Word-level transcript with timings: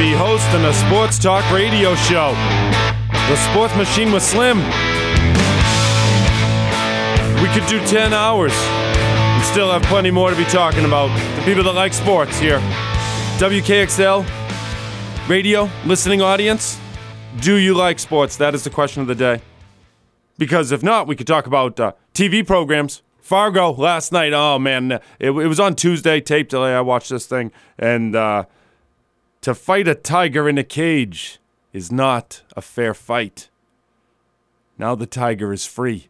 be 0.00 0.14
hosting 0.14 0.64
a 0.64 0.72
sports 0.72 1.18
talk 1.18 1.44
radio 1.52 1.94
show. 1.94 2.32
The 3.12 3.36
Sports 3.50 3.76
Machine 3.76 4.10
with 4.10 4.22
Slim. 4.22 4.56
We 7.42 7.48
could 7.48 7.68
do 7.68 7.84
10 7.86 8.14
hours 8.14 8.54
and 8.54 9.44
still 9.44 9.70
have 9.70 9.82
plenty 9.82 10.10
more 10.10 10.30
to 10.30 10.36
be 10.36 10.44
talking 10.44 10.86
about. 10.86 11.08
The 11.36 11.42
people 11.42 11.62
that 11.64 11.74
like 11.74 11.92
sports 11.92 12.38
here. 12.38 12.60
WKXL 13.36 14.26
radio 15.28 15.68
listening 15.84 16.22
audience. 16.22 16.80
Do 17.42 17.56
you 17.56 17.74
like 17.74 17.98
sports? 17.98 18.38
That 18.38 18.54
is 18.54 18.64
the 18.64 18.70
question 18.70 19.02
of 19.02 19.06
the 19.06 19.14
day. 19.14 19.42
Because 20.38 20.72
if 20.72 20.82
not, 20.82 21.08
we 21.08 21.14
could 21.14 21.26
talk 21.26 21.46
about 21.46 21.78
uh, 21.78 21.92
TV 22.14 22.46
programs. 22.46 23.02
Fargo 23.20 23.72
last 23.72 24.12
night. 24.12 24.32
Oh 24.32 24.58
man, 24.58 24.92
it, 24.92 25.02
it 25.18 25.30
was 25.30 25.60
on 25.60 25.76
Tuesday. 25.76 26.22
Tape 26.22 26.48
delay. 26.48 26.74
I 26.74 26.80
watched 26.80 27.10
this 27.10 27.26
thing, 27.26 27.52
and 27.78 28.16
uh, 28.16 28.46
to 29.42 29.54
fight 29.54 29.88
a 29.88 29.94
tiger 29.94 30.48
in 30.48 30.58
a 30.58 30.64
cage 30.64 31.38
is 31.72 31.90
not 31.90 32.42
a 32.56 32.60
fair 32.60 32.94
fight. 32.94 33.48
Now 34.78 34.94
the 34.94 35.06
tiger 35.06 35.52
is 35.52 35.66
free. 35.66 36.08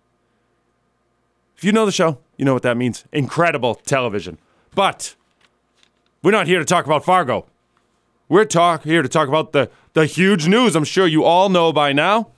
If 1.57 1.65
you 1.65 1.73
know 1.73 1.87
the 1.87 1.93
show, 1.93 2.19
you 2.37 2.45
know 2.45 2.55
what 2.55 2.63
that 2.63 2.77
means. 2.77 3.05
Incredible 3.13 3.75
television. 3.75 4.39
But 4.75 5.15
we're 6.23 6.31
not 6.31 6.47
here 6.47 6.59
to 6.59 6.65
talk 6.65 6.87
about 6.87 7.05
Fargo. 7.05 7.47
We're 8.29 8.45
talk 8.45 8.85
here 8.85 9.03
to 9.03 9.09
talk 9.09 9.29
about 9.29 9.53
the, 9.53 9.71
the 9.93 10.07
huge 10.07 10.47
news 10.47 10.77
I'm 10.77 10.85
sure 10.85 11.07
you 11.07 11.25
all 11.25 11.49
know 11.49 11.73
by 11.73 11.93
now. 11.93 12.31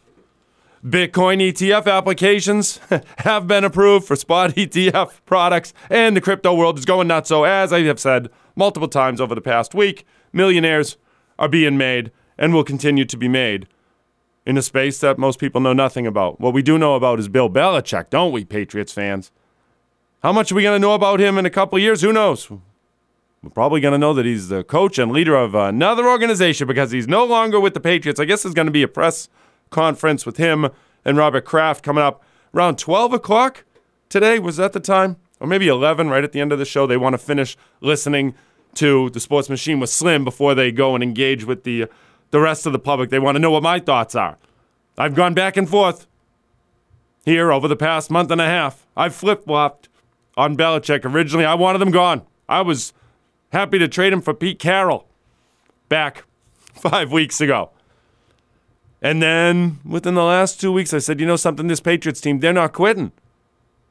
Bitcoin 0.84 1.40
ETF 1.40 1.86
applications 1.86 2.80
have 3.18 3.46
been 3.46 3.62
approved 3.62 4.06
for 4.06 4.16
spot 4.16 4.50
ETF 4.56 5.20
products, 5.24 5.72
and 5.88 6.16
the 6.16 6.20
crypto 6.20 6.54
world 6.54 6.76
is 6.78 6.84
going 6.84 7.06
nuts. 7.06 7.28
So, 7.28 7.44
as 7.44 7.72
I 7.72 7.82
have 7.82 8.00
said 8.00 8.30
multiple 8.56 8.88
times 8.88 9.20
over 9.20 9.34
the 9.34 9.40
past 9.40 9.74
week, 9.74 10.04
millionaires 10.32 10.96
are 11.38 11.48
being 11.48 11.76
made 11.76 12.10
and 12.38 12.52
will 12.52 12.64
continue 12.64 13.04
to 13.04 13.16
be 13.16 13.28
made 13.28 13.66
in 14.44 14.56
a 14.56 14.62
space 14.62 14.98
that 15.00 15.18
most 15.18 15.38
people 15.38 15.60
know 15.60 15.72
nothing 15.72 16.06
about. 16.06 16.40
What 16.40 16.54
we 16.54 16.62
do 16.62 16.78
know 16.78 16.94
about 16.94 17.20
is 17.20 17.28
Bill 17.28 17.48
Belichick, 17.48 18.10
don't 18.10 18.32
we, 18.32 18.44
Patriots 18.44 18.92
fans? 18.92 19.30
How 20.22 20.32
much 20.32 20.52
are 20.52 20.54
we 20.54 20.62
going 20.62 20.80
to 20.80 20.86
know 20.86 20.94
about 20.94 21.20
him 21.20 21.38
in 21.38 21.46
a 21.46 21.50
couple 21.50 21.78
years? 21.78 22.02
Who 22.02 22.12
knows? 22.12 22.50
We're 22.50 23.50
probably 23.52 23.80
going 23.80 23.92
to 23.92 23.98
know 23.98 24.14
that 24.14 24.24
he's 24.24 24.48
the 24.48 24.62
coach 24.62 24.98
and 24.98 25.10
leader 25.10 25.34
of 25.34 25.54
another 25.54 26.08
organization 26.08 26.68
because 26.68 26.92
he's 26.92 27.08
no 27.08 27.24
longer 27.24 27.58
with 27.58 27.74
the 27.74 27.80
Patriots. 27.80 28.20
I 28.20 28.24
guess 28.24 28.42
there's 28.42 28.54
going 28.54 28.66
to 28.66 28.72
be 28.72 28.84
a 28.84 28.88
press 28.88 29.28
conference 29.70 30.24
with 30.24 30.36
him 30.36 30.68
and 31.04 31.16
Robert 31.16 31.44
Kraft 31.44 31.84
coming 31.84 32.04
up 32.04 32.22
around 32.54 32.78
12 32.78 33.14
o'clock 33.14 33.64
today. 34.08 34.38
Was 34.38 34.58
that 34.58 34.72
the 34.72 34.80
time? 34.80 35.16
Or 35.40 35.48
maybe 35.48 35.66
11, 35.66 36.08
right 36.08 36.22
at 36.22 36.30
the 36.30 36.40
end 36.40 36.52
of 36.52 36.60
the 36.60 36.64
show. 36.64 36.86
They 36.86 36.96
want 36.96 37.14
to 37.14 37.18
finish 37.18 37.56
listening 37.80 38.34
to 38.74 39.10
the 39.10 39.20
sports 39.20 39.48
machine 39.48 39.80
with 39.80 39.90
Slim 39.90 40.24
before 40.24 40.54
they 40.54 40.72
go 40.72 40.94
and 40.94 41.02
engage 41.02 41.44
with 41.44 41.64
the, 41.64 41.86
the 42.30 42.40
rest 42.40 42.66
of 42.66 42.72
the 42.72 42.78
public. 42.78 43.10
They 43.10 43.18
want 43.18 43.36
to 43.36 43.38
know 43.38 43.50
what 43.50 43.62
my 43.62 43.78
thoughts 43.78 44.14
are. 44.14 44.38
I've 44.96 45.14
gone 45.14 45.34
back 45.34 45.56
and 45.56 45.68
forth 45.68 46.06
here 47.24 47.52
over 47.52 47.68
the 47.68 47.76
past 47.76 48.10
month 48.10 48.30
and 48.30 48.40
a 48.40 48.46
half. 48.46 48.86
I've 48.96 49.14
flip 49.14 49.44
flopped 49.44 49.88
on 50.36 50.56
Belichick. 50.56 51.04
Originally, 51.04 51.44
I 51.44 51.54
wanted 51.54 51.82
him 51.82 51.90
gone. 51.90 52.22
I 52.48 52.62
was 52.62 52.92
happy 53.52 53.78
to 53.78 53.88
trade 53.88 54.12
him 54.12 54.20
for 54.20 54.34
Pete 54.34 54.58
Carroll 54.58 55.06
back 55.88 56.24
five 56.72 57.12
weeks 57.12 57.40
ago. 57.40 57.70
And 59.00 59.20
then 59.20 59.80
within 59.84 60.14
the 60.14 60.22
last 60.22 60.60
two 60.60 60.72
weeks, 60.72 60.94
I 60.94 60.98
said, 60.98 61.18
you 61.20 61.26
know 61.26 61.36
something, 61.36 61.66
this 61.66 61.80
Patriots 61.80 62.20
team, 62.20 62.38
they're 62.38 62.52
not 62.52 62.72
quitting. 62.72 63.12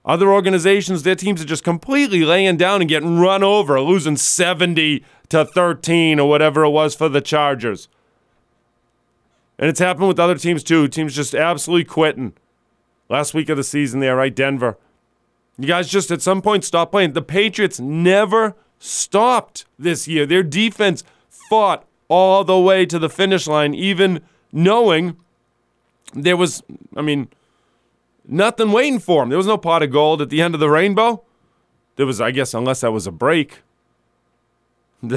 Other 0.03 0.31
organizations, 0.31 1.03
their 1.03 1.15
teams 1.15 1.41
are 1.41 1.45
just 1.45 1.63
completely 1.63 2.25
laying 2.25 2.57
down 2.57 2.81
and 2.81 2.89
getting 2.89 3.19
run 3.19 3.43
over, 3.43 3.79
losing 3.79 4.17
70 4.17 5.03
to 5.29 5.45
13 5.45 6.19
or 6.19 6.27
whatever 6.27 6.63
it 6.63 6.69
was 6.69 6.95
for 6.95 7.07
the 7.07 7.21
Chargers. 7.21 7.87
And 9.59 9.69
it's 9.69 9.79
happened 9.79 10.07
with 10.07 10.19
other 10.19 10.35
teams 10.35 10.63
too. 10.63 10.87
Teams 10.87 11.15
just 11.15 11.35
absolutely 11.35 11.85
quitting. 11.85 12.33
Last 13.09 13.33
week 13.33 13.49
of 13.49 13.57
the 13.57 13.63
season 13.63 13.99
there, 13.99 14.15
right? 14.15 14.35
Denver. 14.35 14.77
You 15.59 15.67
guys 15.67 15.87
just 15.87 16.09
at 16.09 16.21
some 16.21 16.41
point 16.41 16.63
stop 16.63 16.91
playing. 16.91 17.13
The 17.13 17.21
Patriots 17.21 17.79
never 17.79 18.55
stopped 18.79 19.65
this 19.77 20.07
year. 20.07 20.25
Their 20.25 20.41
defense 20.41 21.03
fought 21.29 21.85
all 22.07 22.43
the 22.43 22.57
way 22.57 22.85
to 22.87 22.97
the 22.97 23.09
finish 23.09 23.45
line, 23.45 23.75
even 23.75 24.21
knowing 24.51 25.17
there 26.13 26.35
was, 26.35 26.63
I 26.95 27.01
mean, 27.01 27.29
nothing 28.31 28.71
waiting 28.71 28.99
for 28.99 29.23
him. 29.23 29.29
There 29.29 29.37
was 29.37 29.47
no 29.47 29.57
pot 29.57 29.83
of 29.83 29.91
gold 29.91 30.21
at 30.21 30.29
the 30.29 30.41
end 30.41 30.53
of 30.53 30.59
the 30.59 30.69
rainbow. 30.69 31.23
There 31.97 32.05
was, 32.05 32.19
I 32.19 32.31
guess, 32.31 32.53
unless 32.53 32.81
that 32.81 32.91
was 32.91 33.05
a 33.05 33.11
break 33.11 33.59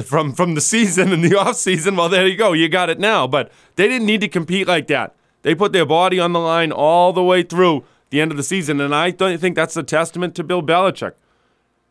from 0.03 0.33
from 0.33 0.55
the 0.55 0.61
season 0.61 1.11
and 1.11 1.23
the 1.23 1.35
off 1.39 1.55
season. 1.55 1.95
Well, 1.95 2.09
there 2.09 2.27
you 2.27 2.35
go, 2.35 2.53
you 2.53 2.69
got 2.69 2.89
it 2.89 2.99
now. 2.99 3.27
But 3.27 3.51
they 3.75 3.87
didn't 3.87 4.07
need 4.07 4.21
to 4.21 4.27
compete 4.27 4.67
like 4.67 4.87
that. 4.87 5.15
They 5.41 5.55
put 5.55 5.73
their 5.73 5.85
body 5.85 6.19
on 6.19 6.33
the 6.33 6.39
line 6.39 6.71
all 6.71 7.13
the 7.13 7.23
way 7.23 7.43
through 7.43 7.85
the 8.09 8.19
end 8.19 8.31
of 8.31 8.37
the 8.37 8.43
season, 8.43 8.81
and 8.81 8.93
I 8.93 9.11
don't 9.11 9.37
think 9.39 9.55
that's 9.55 9.77
a 9.77 9.83
testament 9.83 10.35
to 10.35 10.43
Bill 10.43 10.63
Belichick. 10.63 11.13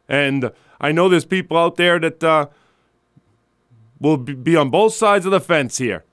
And 0.09 0.51
I 0.81 0.93
know 0.93 1.09
there's 1.09 1.25
people 1.25 1.57
out 1.57 1.77
there 1.77 1.99
that 1.99 2.23
uh, 2.23 2.47
will 4.01 4.17
be 4.17 4.57
on 4.57 4.71
both 4.71 4.95
sides 4.95 5.25
of 5.25 5.33
the 5.33 5.41
fence 5.41 5.79
here. 5.79 6.05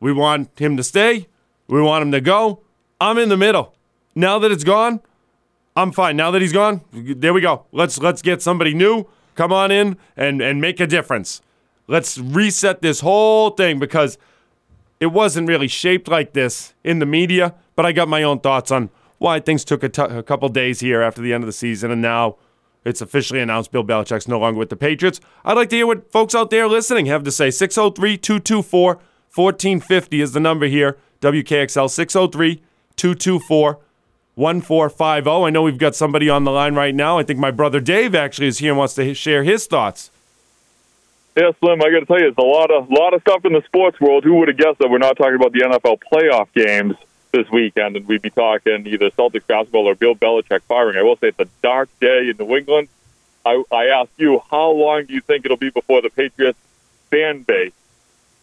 We 0.00 0.12
want 0.12 0.58
him 0.58 0.76
to 0.76 0.82
stay. 0.82 1.28
We 1.66 1.82
want 1.82 2.02
him 2.02 2.12
to 2.12 2.20
go. 2.20 2.62
I'm 3.00 3.18
in 3.18 3.28
the 3.28 3.36
middle. 3.36 3.74
Now 4.18 4.40
that 4.40 4.50
it's 4.50 4.64
gone, 4.64 5.00
I'm 5.76 5.92
fine. 5.92 6.16
Now 6.16 6.32
that 6.32 6.42
he's 6.42 6.52
gone, 6.52 6.80
there 6.92 7.32
we 7.32 7.40
go. 7.40 7.66
Let's 7.70 8.00
let's 8.00 8.20
get 8.20 8.42
somebody 8.42 8.74
new. 8.74 9.06
Come 9.36 9.52
on 9.52 9.70
in 9.70 9.96
and 10.16 10.42
and 10.42 10.60
make 10.60 10.80
a 10.80 10.88
difference. 10.88 11.40
Let's 11.86 12.18
reset 12.18 12.82
this 12.82 12.98
whole 12.98 13.50
thing 13.50 13.78
because 13.78 14.18
it 14.98 15.06
wasn't 15.06 15.46
really 15.46 15.68
shaped 15.68 16.08
like 16.08 16.32
this 16.32 16.74
in 16.82 16.98
the 16.98 17.06
media. 17.06 17.54
But 17.76 17.86
I 17.86 17.92
got 17.92 18.08
my 18.08 18.24
own 18.24 18.40
thoughts 18.40 18.72
on 18.72 18.90
why 19.18 19.38
things 19.38 19.64
took 19.64 19.84
a, 19.84 19.88
t- 19.88 20.02
a 20.02 20.24
couple 20.24 20.48
days 20.48 20.80
here 20.80 21.00
after 21.00 21.22
the 21.22 21.32
end 21.32 21.44
of 21.44 21.46
the 21.46 21.52
season, 21.52 21.92
and 21.92 22.02
now 22.02 22.38
it's 22.84 23.00
officially 23.00 23.38
announced 23.38 23.70
Bill 23.70 23.84
Belichick's 23.84 24.26
no 24.26 24.40
longer 24.40 24.58
with 24.58 24.70
the 24.70 24.76
Patriots. 24.76 25.20
I'd 25.44 25.56
like 25.56 25.68
to 25.68 25.76
hear 25.76 25.86
what 25.86 26.10
folks 26.10 26.34
out 26.34 26.50
there 26.50 26.66
listening 26.66 27.06
have 27.06 27.22
to 27.22 27.30
say. 27.30 27.52
603 27.52 28.16
224 28.16 28.94
1450 29.32 30.20
is 30.20 30.32
the 30.32 30.40
number 30.40 30.66
here. 30.66 30.98
WKXL 31.20 31.88
603 31.88 32.62
224 32.96 33.78
1450. 34.38 35.28
I 35.28 35.50
know 35.50 35.62
we've 35.62 35.78
got 35.78 35.96
somebody 35.96 36.30
on 36.30 36.44
the 36.44 36.52
line 36.52 36.76
right 36.76 36.94
now. 36.94 37.18
I 37.18 37.24
think 37.24 37.40
my 37.40 37.50
brother 37.50 37.80
Dave 37.80 38.14
actually 38.14 38.46
is 38.46 38.58
here 38.58 38.70
and 38.70 38.78
wants 38.78 38.94
to 38.94 39.12
share 39.12 39.42
his 39.42 39.66
thoughts. 39.66 40.12
Yeah, 41.36 41.50
Slim, 41.58 41.82
I 41.82 41.90
got 41.90 42.00
to 42.00 42.06
tell 42.06 42.20
you, 42.20 42.28
it's 42.28 42.38
a 42.38 42.42
lot 42.42 42.70
of 42.70 42.88
lot 42.88 43.14
of 43.14 43.20
stuff 43.22 43.44
in 43.44 43.52
the 43.52 43.62
sports 43.62 44.00
world. 44.00 44.22
Who 44.22 44.36
would 44.36 44.48
have 44.48 44.56
guessed 44.56 44.78
that 44.78 44.90
we're 44.90 44.98
not 44.98 45.16
talking 45.16 45.34
about 45.34 45.52
the 45.52 45.60
NFL 45.60 45.98
playoff 46.12 46.48
games 46.54 46.96
this 47.32 47.50
weekend, 47.50 47.96
and 47.96 48.06
we'd 48.06 48.22
be 48.22 48.30
talking 48.30 48.86
either 48.86 49.10
Celtics 49.10 49.46
basketball 49.46 49.88
or 49.88 49.96
Bill 49.96 50.14
Belichick 50.14 50.62
firing? 50.62 50.96
I 50.96 51.02
will 51.02 51.16
say 51.16 51.28
it's 51.28 51.40
a 51.40 51.48
dark 51.60 51.88
day 52.00 52.30
in 52.30 52.36
New 52.38 52.56
England. 52.56 52.88
I, 53.44 53.62
I 53.72 53.86
ask 53.86 54.10
you, 54.18 54.40
how 54.50 54.70
long 54.70 55.06
do 55.06 55.14
you 55.14 55.20
think 55.20 55.44
it'll 55.44 55.56
be 55.56 55.70
before 55.70 56.00
the 56.00 56.10
Patriots 56.10 56.58
fan 57.10 57.42
base 57.42 57.72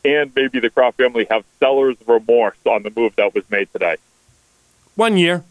and 0.03 0.31
maybe 0.35 0.59
the 0.59 0.69
Kraft 0.69 0.97
family 0.97 1.25
have 1.29 1.43
seller's 1.59 1.97
remorse 2.05 2.57
on 2.65 2.83
the 2.83 2.91
move 2.95 3.15
that 3.15 3.33
was 3.33 3.49
made 3.49 3.71
today? 3.71 3.95
One 4.95 5.17
year, 5.17 5.43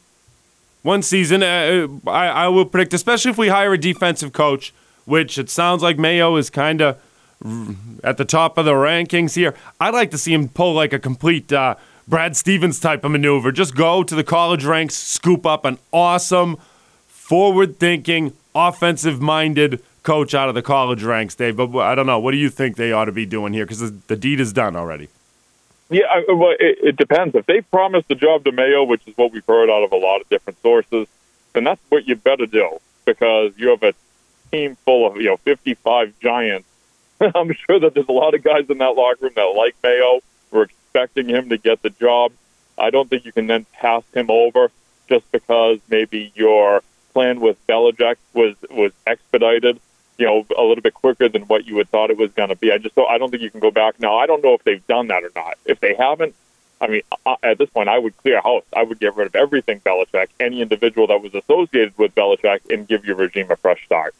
one 0.84 1.02
season. 1.02 1.42
Uh, 1.42 1.88
I, 2.06 2.26
I 2.28 2.48
will 2.48 2.66
predict, 2.66 2.94
especially 2.94 3.32
if 3.32 3.38
we 3.38 3.48
hire 3.48 3.72
a 3.72 3.78
defensive 3.78 4.32
coach, 4.32 4.72
which 5.06 5.36
it 5.38 5.50
sounds 5.50 5.82
like 5.82 5.98
Mayo 5.98 6.36
is 6.36 6.50
kind 6.50 6.80
of 6.80 7.00
at 8.04 8.16
the 8.16 8.24
top 8.24 8.56
of 8.56 8.64
the 8.64 8.72
rankings 8.72 9.34
here. 9.34 9.54
I'd 9.80 9.94
like 9.94 10.12
to 10.12 10.18
see 10.18 10.32
him 10.32 10.48
pull 10.48 10.74
like 10.74 10.92
a 10.92 10.98
complete 10.98 11.52
uh, 11.52 11.74
Brad 12.06 12.36
Stevens 12.36 12.78
type 12.78 13.02
of 13.04 13.10
maneuver. 13.10 13.50
Just 13.50 13.74
go 13.74 14.02
to 14.04 14.14
the 14.14 14.22
college 14.22 14.64
ranks, 14.64 14.94
scoop 14.94 15.44
up 15.44 15.64
an 15.64 15.78
awesome, 15.92 16.58
forward 17.08 17.78
thinking, 17.78 18.34
offensive 18.54 19.20
minded 19.20 19.82
coach 20.02 20.34
out 20.34 20.50
of 20.50 20.54
the 20.54 20.62
college 20.62 21.02
ranks, 21.02 21.34
Dave. 21.34 21.56
But 21.56 21.74
I 21.78 21.94
don't 21.94 22.06
know. 22.06 22.18
What 22.18 22.32
do 22.32 22.36
you 22.36 22.50
think 22.50 22.76
they 22.76 22.92
ought 22.92 23.06
to 23.06 23.12
be 23.12 23.24
doing 23.26 23.54
here? 23.54 23.64
Because 23.64 23.90
the 24.02 24.16
deed 24.16 24.38
is 24.38 24.52
done 24.52 24.76
already. 24.76 25.08
Yeah, 25.90 26.22
well, 26.28 26.54
it, 26.58 26.78
it 26.82 26.96
depends. 26.96 27.34
If 27.34 27.46
they 27.46 27.60
promised 27.60 28.08
the 28.08 28.14
job 28.14 28.44
to 28.44 28.52
Mayo, 28.52 28.84
which 28.84 29.06
is 29.06 29.16
what 29.16 29.32
we've 29.32 29.44
heard 29.46 29.70
out 29.70 29.84
of 29.84 29.92
a 29.92 29.96
lot 29.96 30.20
of 30.20 30.28
different 30.28 30.60
sources, 30.62 31.06
then 31.52 31.64
that's 31.64 31.80
what 31.88 32.06
you 32.06 32.16
better 32.16 32.46
do 32.46 32.78
because 33.04 33.52
you 33.56 33.68
have 33.68 33.82
a 33.82 33.94
team 34.50 34.76
full 34.84 35.06
of 35.06 35.16
you 35.16 35.24
know 35.24 35.36
55 35.38 36.14
giants. 36.20 36.68
I'm 37.20 37.52
sure 37.52 37.78
that 37.80 37.94
there's 37.94 38.08
a 38.08 38.12
lot 38.12 38.34
of 38.34 38.42
guys 38.42 38.68
in 38.70 38.78
that 38.78 38.96
locker 38.96 39.24
room 39.26 39.32
that 39.36 39.54
like 39.56 39.76
Mayo. 39.82 40.20
We're 40.50 40.62
expecting 40.62 41.28
him 41.28 41.48
to 41.48 41.58
get 41.58 41.82
the 41.82 41.90
job. 41.90 42.32
I 42.78 42.90
don't 42.90 43.10
think 43.10 43.24
you 43.24 43.32
can 43.32 43.46
then 43.46 43.66
pass 43.72 44.02
him 44.14 44.30
over 44.30 44.70
just 45.08 45.30
because 45.32 45.78
maybe 45.88 46.32
your 46.34 46.82
plan 47.12 47.40
with 47.40 47.56
Belichick 47.66 48.16
was 48.32 48.54
was 48.70 48.92
expedited 49.06 49.80
you 50.18 50.26
know, 50.26 50.46
a 50.56 50.62
little 50.62 50.82
bit 50.82 50.94
quicker 50.94 51.28
than 51.28 51.42
what 51.42 51.66
you 51.66 51.78
had 51.78 51.90
thought 51.90 52.10
it 52.10 52.16
was 52.16 52.32
going 52.32 52.50
to 52.50 52.56
be. 52.56 52.70
I 52.72 52.78
just 52.78 52.94
don't, 52.94 53.10
I 53.10 53.18
don't 53.18 53.30
think 53.30 53.42
you 53.42 53.50
can 53.50 53.60
go 53.60 53.70
back 53.70 53.98
now. 54.00 54.16
I 54.16 54.26
don't 54.26 54.42
know 54.42 54.54
if 54.54 54.64
they've 54.64 54.86
done 54.86 55.08
that 55.08 55.24
or 55.24 55.30
not. 55.34 55.58
If 55.64 55.80
they 55.80 55.94
haven't, 55.94 56.34
I 56.80 56.88
mean, 56.88 57.02
at 57.42 57.58
this 57.58 57.70
point, 57.70 57.88
I 57.88 57.98
would 57.98 58.16
clear 58.18 58.40
house. 58.40 58.64
I 58.76 58.82
would 58.82 59.00
get 59.00 59.16
rid 59.16 59.26
of 59.26 59.34
everything 59.34 59.80
Belichick, 59.80 60.28
any 60.38 60.60
individual 60.60 61.06
that 61.06 61.22
was 61.22 61.34
associated 61.34 61.96
with 61.98 62.14
Belichick, 62.14 62.60
and 62.70 62.86
give 62.86 63.04
your 63.04 63.16
regime 63.16 63.50
a 63.50 63.56
fresh 63.56 63.84
start. 63.84 64.14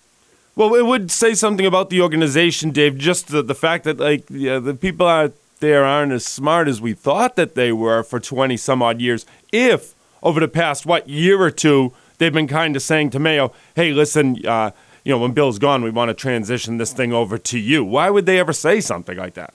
Well, 0.56 0.74
it 0.74 0.86
would 0.86 1.10
say 1.10 1.34
something 1.34 1.66
about 1.66 1.90
the 1.90 2.00
organization, 2.00 2.70
Dave. 2.70 2.96
Just 2.96 3.28
the, 3.28 3.42
the 3.42 3.54
fact 3.54 3.84
that 3.84 3.98
like 3.98 4.24
yeah, 4.30 4.60
the 4.60 4.74
people 4.74 5.06
out 5.06 5.34
there 5.60 5.84
aren't 5.84 6.12
as 6.12 6.24
smart 6.24 6.68
as 6.68 6.80
we 6.80 6.94
thought 6.94 7.36
that 7.36 7.54
they 7.54 7.72
were 7.72 8.02
for 8.02 8.20
20 8.20 8.56
some 8.56 8.82
odd 8.82 9.00
years. 9.00 9.26
If 9.52 9.94
over 10.22 10.40
the 10.40 10.48
past, 10.48 10.86
what, 10.86 11.08
year 11.08 11.40
or 11.40 11.50
two, 11.50 11.92
they've 12.18 12.32
been 12.32 12.48
kind 12.48 12.76
of 12.76 12.82
saying 12.82 13.10
to 13.10 13.18
Mayo, 13.18 13.52
hey, 13.74 13.92
listen, 13.92 14.44
uh, 14.46 14.70
you 15.04 15.12
know, 15.12 15.18
when 15.18 15.32
Bill's 15.32 15.58
gone, 15.58 15.82
we 15.82 15.90
want 15.90 16.08
to 16.08 16.14
transition 16.14 16.78
this 16.78 16.92
thing 16.92 17.12
over 17.12 17.36
to 17.36 17.58
you. 17.58 17.84
Why 17.84 18.10
would 18.10 18.26
they 18.26 18.38
ever 18.38 18.52
say 18.52 18.80
something 18.80 19.16
like 19.16 19.34
that? 19.34 19.52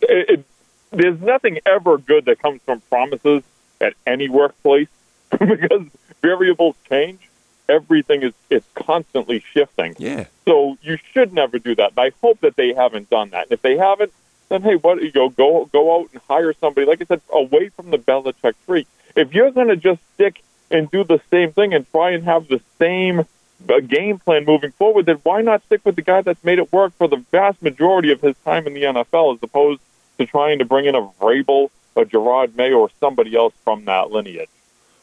It, 0.00 0.30
it, 0.30 0.44
there's 0.92 1.20
nothing 1.20 1.58
ever 1.66 1.98
good 1.98 2.24
that 2.26 2.38
comes 2.40 2.60
from 2.62 2.80
promises 2.82 3.42
at 3.80 3.94
any 4.06 4.28
workplace 4.28 4.88
because 5.30 5.86
variables 6.22 6.76
change. 6.88 7.20
Everything 7.68 8.22
is, 8.22 8.32
is 8.48 8.62
constantly 8.74 9.44
shifting. 9.52 9.94
Yeah. 9.98 10.26
So 10.44 10.76
you 10.82 10.98
should 11.12 11.32
never 11.32 11.58
do 11.58 11.74
that. 11.76 11.90
And 11.96 12.00
I 12.00 12.12
hope 12.20 12.40
that 12.40 12.56
they 12.56 12.72
haven't 12.72 13.10
done 13.10 13.30
that. 13.30 13.44
And 13.44 13.52
if 13.52 13.62
they 13.62 13.76
haven't, 13.76 14.12
then 14.48 14.62
hey, 14.62 14.74
what 14.76 15.00
you 15.00 15.12
know, 15.14 15.28
go 15.28 15.66
go 15.66 16.00
out 16.00 16.10
and 16.12 16.20
hire 16.28 16.52
somebody. 16.54 16.86
Like 16.86 17.00
I 17.00 17.04
said, 17.04 17.20
away 17.32 17.68
from 17.68 17.90
the 17.90 17.98
Belichick 17.98 18.54
tree. 18.66 18.86
If 19.14 19.32
you're 19.32 19.52
going 19.52 19.68
to 19.68 19.76
just 19.76 20.00
stick 20.14 20.42
and 20.70 20.90
do 20.90 21.04
the 21.04 21.20
same 21.30 21.52
thing 21.52 21.74
and 21.74 21.88
try 21.90 22.10
and 22.10 22.24
have 22.24 22.48
the 22.48 22.60
same 22.78 23.24
uh, 23.68 23.80
game 23.80 24.18
plan 24.18 24.44
moving 24.44 24.72
forward, 24.72 25.06
then 25.06 25.16
why 25.22 25.42
not 25.42 25.62
stick 25.64 25.80
with 25.84 25.96
the 25.96 26.02
guy 26.02 26.22
that's 26.22 26.42
made 26.44 26.58
it 26.58 26.72
work 26.72 26.92
for 26.96 27.08
the 27.08 27.16
vast 27.30 27.62
majority 27.62 28.12
of 28.12 28.20
his 28.20 28.36
time 28.44 28.66
in 28.66 28.74
the 28.74 28.82
NFL, 28.82 29.34
as 29.34 29.42
opposed 29.42 29.80
to 30.18 30.26
trying 30.26 30.58
to 30.58 30.64
bring 30.64 30.86
in 30.86 30.94
a 30.94 31.02
Vrabel, 31.20 31.70
a 31.96 32.04
Jerod 32.04 32.56
Mayo, 32.56 32.78
or 32.78 32.90
somebody 33.00 33.36
else 33.36 33.54
from 33.64 33.84
that 33.86 34.10
lineage? 34.10 34.48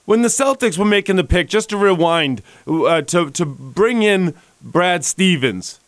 When 0.05 0.21
the 0.21 0.29
Celtics 0.29 0.77
were 0.77 0.85
making 0.85 1.17
the 1.17 1.23
pick, 1.23 1.49
just 1.49 1.69
to 1.69 1.77
rewind, 1.77 2.41
uh, 2.65 3.01
to 3.01 3.29
to 3.31 3.45
bring 3.45 4.03
in 4.03 4.33
Brad 4.61 5.03
Stevens 5.03 5.79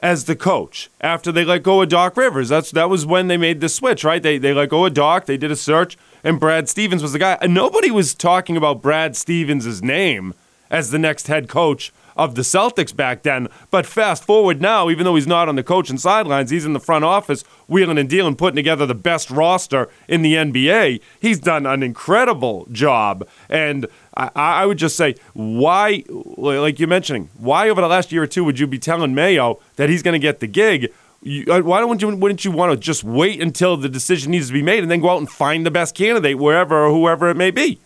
as 0.00 0.24
the 0.24 0.36
coach 0.36 0.90
after 1.00 1.32
they 1.32 1.44
let 1.44 1.62
go 1.62 1.82
of 1.82 1.88
Doc 1.88 2.16
Rivers. 2.16 2.48
That's 2.48 2.70
that 2.72 2.90
was 2.90 3.06
when 3.06 3.28
they 3.28 3.36
made 3.36 3.60
the 3.60 3.68
switch, 3.68 4.04
right? 4.04 4.22
They 4.22 4.38
they 4.38 4.52
let 4.52 4.70
go 4.70 4.84
of 4.86 4.94
Doc, 4.94 5.26
they 5.26 5.36
did 5.36 5.50
a 5.50 5.56
search, 5.56 5.96
and 6.22 6.40
Brad 6.40 6.68
Stevens 6.68 7.02
was 7.02 7.12
the 7.12 7.18
guy. 7.18 7.38
And 7.40 7.54
nobody 7.54 7.90
was 7.90 8.14
talking 8.14 8.56
about 8.56 8.82
Brad 8.82 9.16
Stevens' 9.16 9.82
name 9.82 10.34
as 10.70 10.90
the 10.90 10.98
next 10.98 11.28
head 11.28 11.48
coach 11.48 11.92
of 12.18 12.34
the 12.34 12.42
Celtics 12.42 12.94
back 12.94 13.22
then. 13.22 13.48
But 13.70 13.86
fast 13.86 14.24
forward 14.24 14.60
now, 14.60 14.90
even 14.90 15.04
though 15.04 15.14
he's 15.14 15.26
not 15.26 15.48
on 15.48 15.54
the 15.54 15.62
coaching 15.62 15.96
sidelines, 15.96 16.50
he's 16.50 16.66
in 16.66 16.72
the 16.72 16.80
front 16.80 17.04
office 17.04 17.44
wheeling 17.68 17.96
and 17.96 18.10
dealing, 18.10 18.34
putting 18.34 18.56
together 18.56 18.84
the 18.84 18.94
best 18.94 19.30
roster 19.30 19.88
in 20.08 20.22
the 20.22 20.34
NBA. 20.34 21.00
He's 21.20 21.38
done 21.38 21.64
an 21.64 21.82
incredible 21.82 22.66
job. 22.72 23.26
And 23.48 23.86
I, 24.16 24.30
I 24.34 24.66
would 24.66 24.78
just 24.78 24.96
say, 24.96 25.14
why, 25.32 26.02
like 26.08 26.80
you're 26.80 26.88
mentioning, 26.88 27.30
why 27.38 27.70
over 27.70 27.80
the 27.80 27.88
last 27.88 28.10
year 28.10 28.24
or 28.24 28.26
two 28.26 28.42
would 28.44 28.58
you 28.58 28.66
be 28.66 28.78
telling 28.78 29.14
Mayo 29.14 29.60
that 29.76 29.88
he's 29.88 30.02
going 30.02 30.14
to 30.14 30.18
get 30.18 30.40
the 30.40 30.48
gig? 30.48 30.92
You, 31.22 31.44
uh, 31.48 31.60
why 31.60 31.80
don't 31.80 32.00
you 32.00 32.16
wouldn't 32.16 32.44
you 32.44 32.50
want 32.50 32.72
to 32.72 32.78
just 32.78 33.02
wait 33.04 33.42
until 33.42 33.76
the 33.76 33.88
decision 33.88 34.30
needs 34.30 34.48
to 34.48 34.52
be 34.52 34.62
made 34.62 34.82
and 34.82 34.90
then 34.90 35.00
go 35.00 35.10
out 35.10 35.18
and 35.18 35.28
find 35.28 35.66
the 35.66 35.70
best 35.70 35.94
candidate 35.94 36.38
wherever 36.38 36.86
or 36.86 36.90
whoever 36.90 37.28
it 37.28 37.36
may 37.36 37.50
be? 37.50 37.80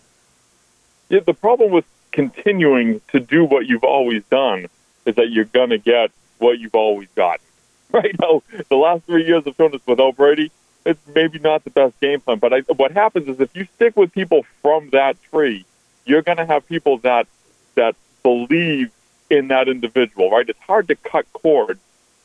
Yeah, 1.09 1.19
the 1.25 1.33
problem 1.33 1.71
with 1.71 1.85
continuing 2.13 3.01
to 3.09 3.19
do 3.19 3.43
what 3.43 3.65
you've 3.65 3.83
always 3.83 4.23
done 4.29 4.67
is 5.05 5.15
that 5.15 5.31
you're 5.31 5.45
going 5.45 5.71
to 5.71 5.77
get 5.77 6.11
what 6.37 6.59
you've 6.59 6.75
always 6.75 7.09
gotten. 7.15 7.45
Right 7.91 8.15
now, 8.19 8.41
the 8.69 8.75
last 8.75 9.03
three 9.03 9.23
years 9.27 9.45
have 9.45 9.55
shown 9.55 9.75
us 9.75 9.81
without 9.85 10.15
Brady, 10.15 10.51
it's 10.83 10.99
maybe 11.13 11.37
not 11.37 11.63
the 11.63 11.69
best 11.69 11.99
game 11.99 12.21
plan. 12.21 12.39
But 12.39 12.51
I, 12.51 12.59
what 12.61 12.91
happens 12.91 13.27
is 13.27 13.39
if 13.39 13.55
you 13.55 13.67
stick 13.75 13.95
with 13.95 14.11
people 14.11 14.47
from 14.63 14.89
that 14.93 15.15
tree, 15.29 15.63
you're 16.03 16.23
going 16.23 16.39
to 16.39 16.45
have 16.45 16.67
people 16.67 16.97
that 16.99 17.27
that 17.75 17.95
believe 18.23 18.89
in 19.29 19.49
that 19.49 19.67
individual. 19.67 20.31
Right? 20.31 20.49
It's 20.49 20.59
hard 20.61 20.87
to 20.87 20.95
cut 20.95 21.31
cords 21.33 21.79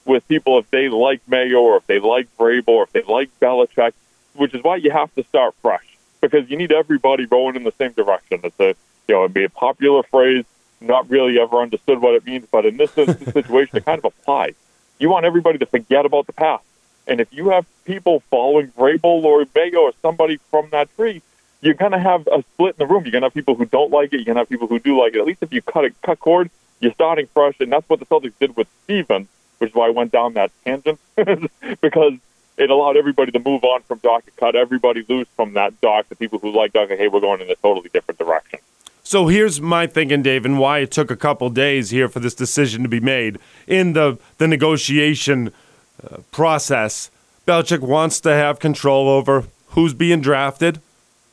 with 0.06 0.26
people 0.26 0.58
if 0.58 0.70
they 0.70 0.88
like 0.88 1.20
Mayo 1.28 1.60
or 1.60 1.76
if 1.76 1.86
they 1.86 1.98
like 1.98 2.34
Vrabel 2.38 2.68
or 2.68 2.84
if 2.84 2.92
they 2.92 3.02
like 3.02 3.28
Belichick, 3.38 3.92
which 4.36 4.54
is 4.54 4.62
why 4.64 4.76
you 4.76 4.90
have 4.90 5.14
to 5.16 5.24
start 5.24 5.54
fresh 5.60 5.98
because 6.22 6.48
you 6.50 6.56
need 6.56 6.72
everybody 6.72 7.26
rowing 7.26 7.56
in 7.56 7.64
the 7.64 7.74
same 7.78 7.92
direction. 7.92 8.40
It's 8.42 8.58
a 8.58 8.74
you 9.08 9.14
know, 9.14 9.24
it'd 9.24 9.34
be 9.34 9.44
a 9.44 9.48
popular 9.50 10.02
phrase, 10.04 10.44
not 10.80 11.08
really 11.10 11.40
ever 11.40 11.60
understood 11.60 12.00
what 12.00 12.14
it 12.14 12.24
means, 12.24 12.46
but 12.50 12.66
in 12.66 12.76
this 12.76 12.92
situation, 12.92 13.78
it 13.78 13.84
kind 13.84 13.98
of 13.98 14.04
applies. 14.04 14.54
You 14.98 15.08
want 15.08 15.24
everybody 15.24 15.58
to 15.58 15.66
forget 15.66 16.04
about 16.04 16.26
the 16.26 16.32
past. 16.32 16.64
And 17.06 17.20
if 17.20 17.32
you 17.32 17.48
have 17.48 17.64
people 17.84 18.20
following 18.30 18.68
Vrabel 18.68 19.24
or 19.24 19.46
Mayo 19.54 19.80
or 19.80 19.92
somebody 20.02 20.38
from 20.50 20.68
that 20.70 20.94
tree, 20.94 21.22
you're 21.62 21.74
going 21.74 21.92
to 21.92 21.98
have 21.98 22.26
a 22.28 22.44
split 22.54 22.76
in 22.78 22.86
the 22.86 22.92
room. 22.92 23.04
You're 23.04 23.12
going 23.12 23.22
to 23.22 23.26
have 23.26 23.34
people 23.34 23.54
who 23.54 23.64
don't 23.64 23.90
like 23.90 24.12
it. 24.12 24.16
You're 24.16 24.26
going 24.26 24.36
to 24.36 24.40
have 24.42 24.48
people 24.48 24.68
who 24.68 24.78
do 24.78 25.00
like 25.00 25.14
it. 25.14 25.20
At 25.20 25.26
least 25.26 25.42
if 25.42 25.52
you 25.52 25.62
cut 25.62 25.86
it, 25.86 25.94
cut 26.02 26.20
cord, 26.20 26.50
you're 26.80 26.92
starting 26.92 27.26
fresh. 27.32 27.56
And 27.60 27.72
that's 27.72 27.88
what 27.88 27.98
the 27.98 28.06
Celtics 28.06 28.34
did 28.38 28.56
with 28.56 28.68
Steven, 28.84 29.26
which 29.58 29.70
is 29.70 29.74
why 29.74 29.86
I 29.86 29.90
went 29.90 30.12
down 30.12 30.34
that 30.34 30.52
tangent, 30.64 31.00
because 31.80 32.12
it 32.58 32.70
allowed 32.70 32.96
everybody 32.96 33.32
to 33.32 33.38
move 33.38 33.64
on 33.64 33.82
from 33.82 33.98
Doc 33.98 34.24
and 34.26 34.36
cut 34.36 34.54
everybody 34.54 35.04
loose 35.08 35.28
from 35.34 35.54
that 35.54 35.80
Doc. 35.80 36.08
The 36.08 36.16
people 36.16 36.38
who 36.38 36.52
like 36.52 36.72
Doc, 36.72 36.90
hey, 36.90 37.08
we're 37.08 37.20
going 37.20 37.40
in 37.40 37.50
a 37.50 37.56
totally 37.56 37.88
different 37.92 38.18
direction. 38.18 38.60
So 39.08 39.28
here's 39.28 39.58
my 39.58 39.86
thinking, 39.86 40.20
Dave, 40.20 40.44
and 40.44 40.58
why 40.58 40.80
it 40.80 40.90
took 40.90 41.10
a 41.10 41.16
couple 41.16 41.48
days 41.48 41.88
here 41.88 42.10
for 42.10 42.20
this 42.20 42.34
decision 42.34 42.82
to 42.82 42.90
be 42.90 43.00
made 43.00 43.38
in 43.66 43.94
the 43.94 44.18
the 44.36 44.46
negotiation 44.46 45.50
uh, 46.04 46.18
process. 46.30 47.10
Belichick 47.46 47.80
wants 47.80 48.20
to 48.20 48.34
have 48.34 48.58
control 48.58 49.08
over 49.08 49.44
who's 49.68 49.94
being 49.94 50.20
drafted 50.20 50.82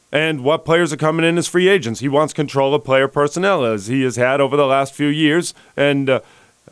and 0.09 0.41
what 0.41 0.63
players 0.63 0.93
are 0.93 0.95
coming 0.95 1.25
in 1.25 1.37
as 1.37 1.49
free 1.49 1.67
agents. 1.67 1.99
He 1.99 2.07
wants 2.07 2.31
control 2.31 2.73
of 2.73 2.85
player 2.85 3.09
personnel, 3.09 3.65
as 3.65 3.87
he 3.87 4.03
has 4.03 4.15
had 4.15 4.39
over 4.39 4.55
the 4.55 4.67
last 4.67 4.93
few 4.93 5.07
years, 5.07 5.53
and 5.75 6.09
uh, 6.09 6.21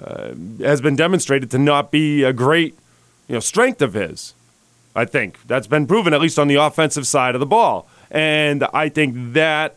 uh, 0.02 0.32
has 0.62 0.80
been 0.80 0.96
demonstrated 0.96 1.52
to 1.52 1.58
not 1.58 1.92
be 1.92 2.24
a 2.24 2.32
great, 2.32 2.80
you 3.28 3.34
know, 3.34 3.42
strength 3.42 3.82
of 3.82 3.94
his. 3.94 4.36
I 4.96 5.04
think 5.04 5.46
that's 5.48 5.68
been 5.68 5.86
proven 5.86 6.14
at 6.14 6.22
least 6.22 6.40
on 6.40 6.48
the 6.48 6.56
offensive 6.56 7.06
side 7.06 7.36
of 7.36 7.42
the 7.42 7.46
ball, 7.46 7.90
and 8.10 8.64
I 8.74 8.88
think 8.88 9.34
that 9.34 9.76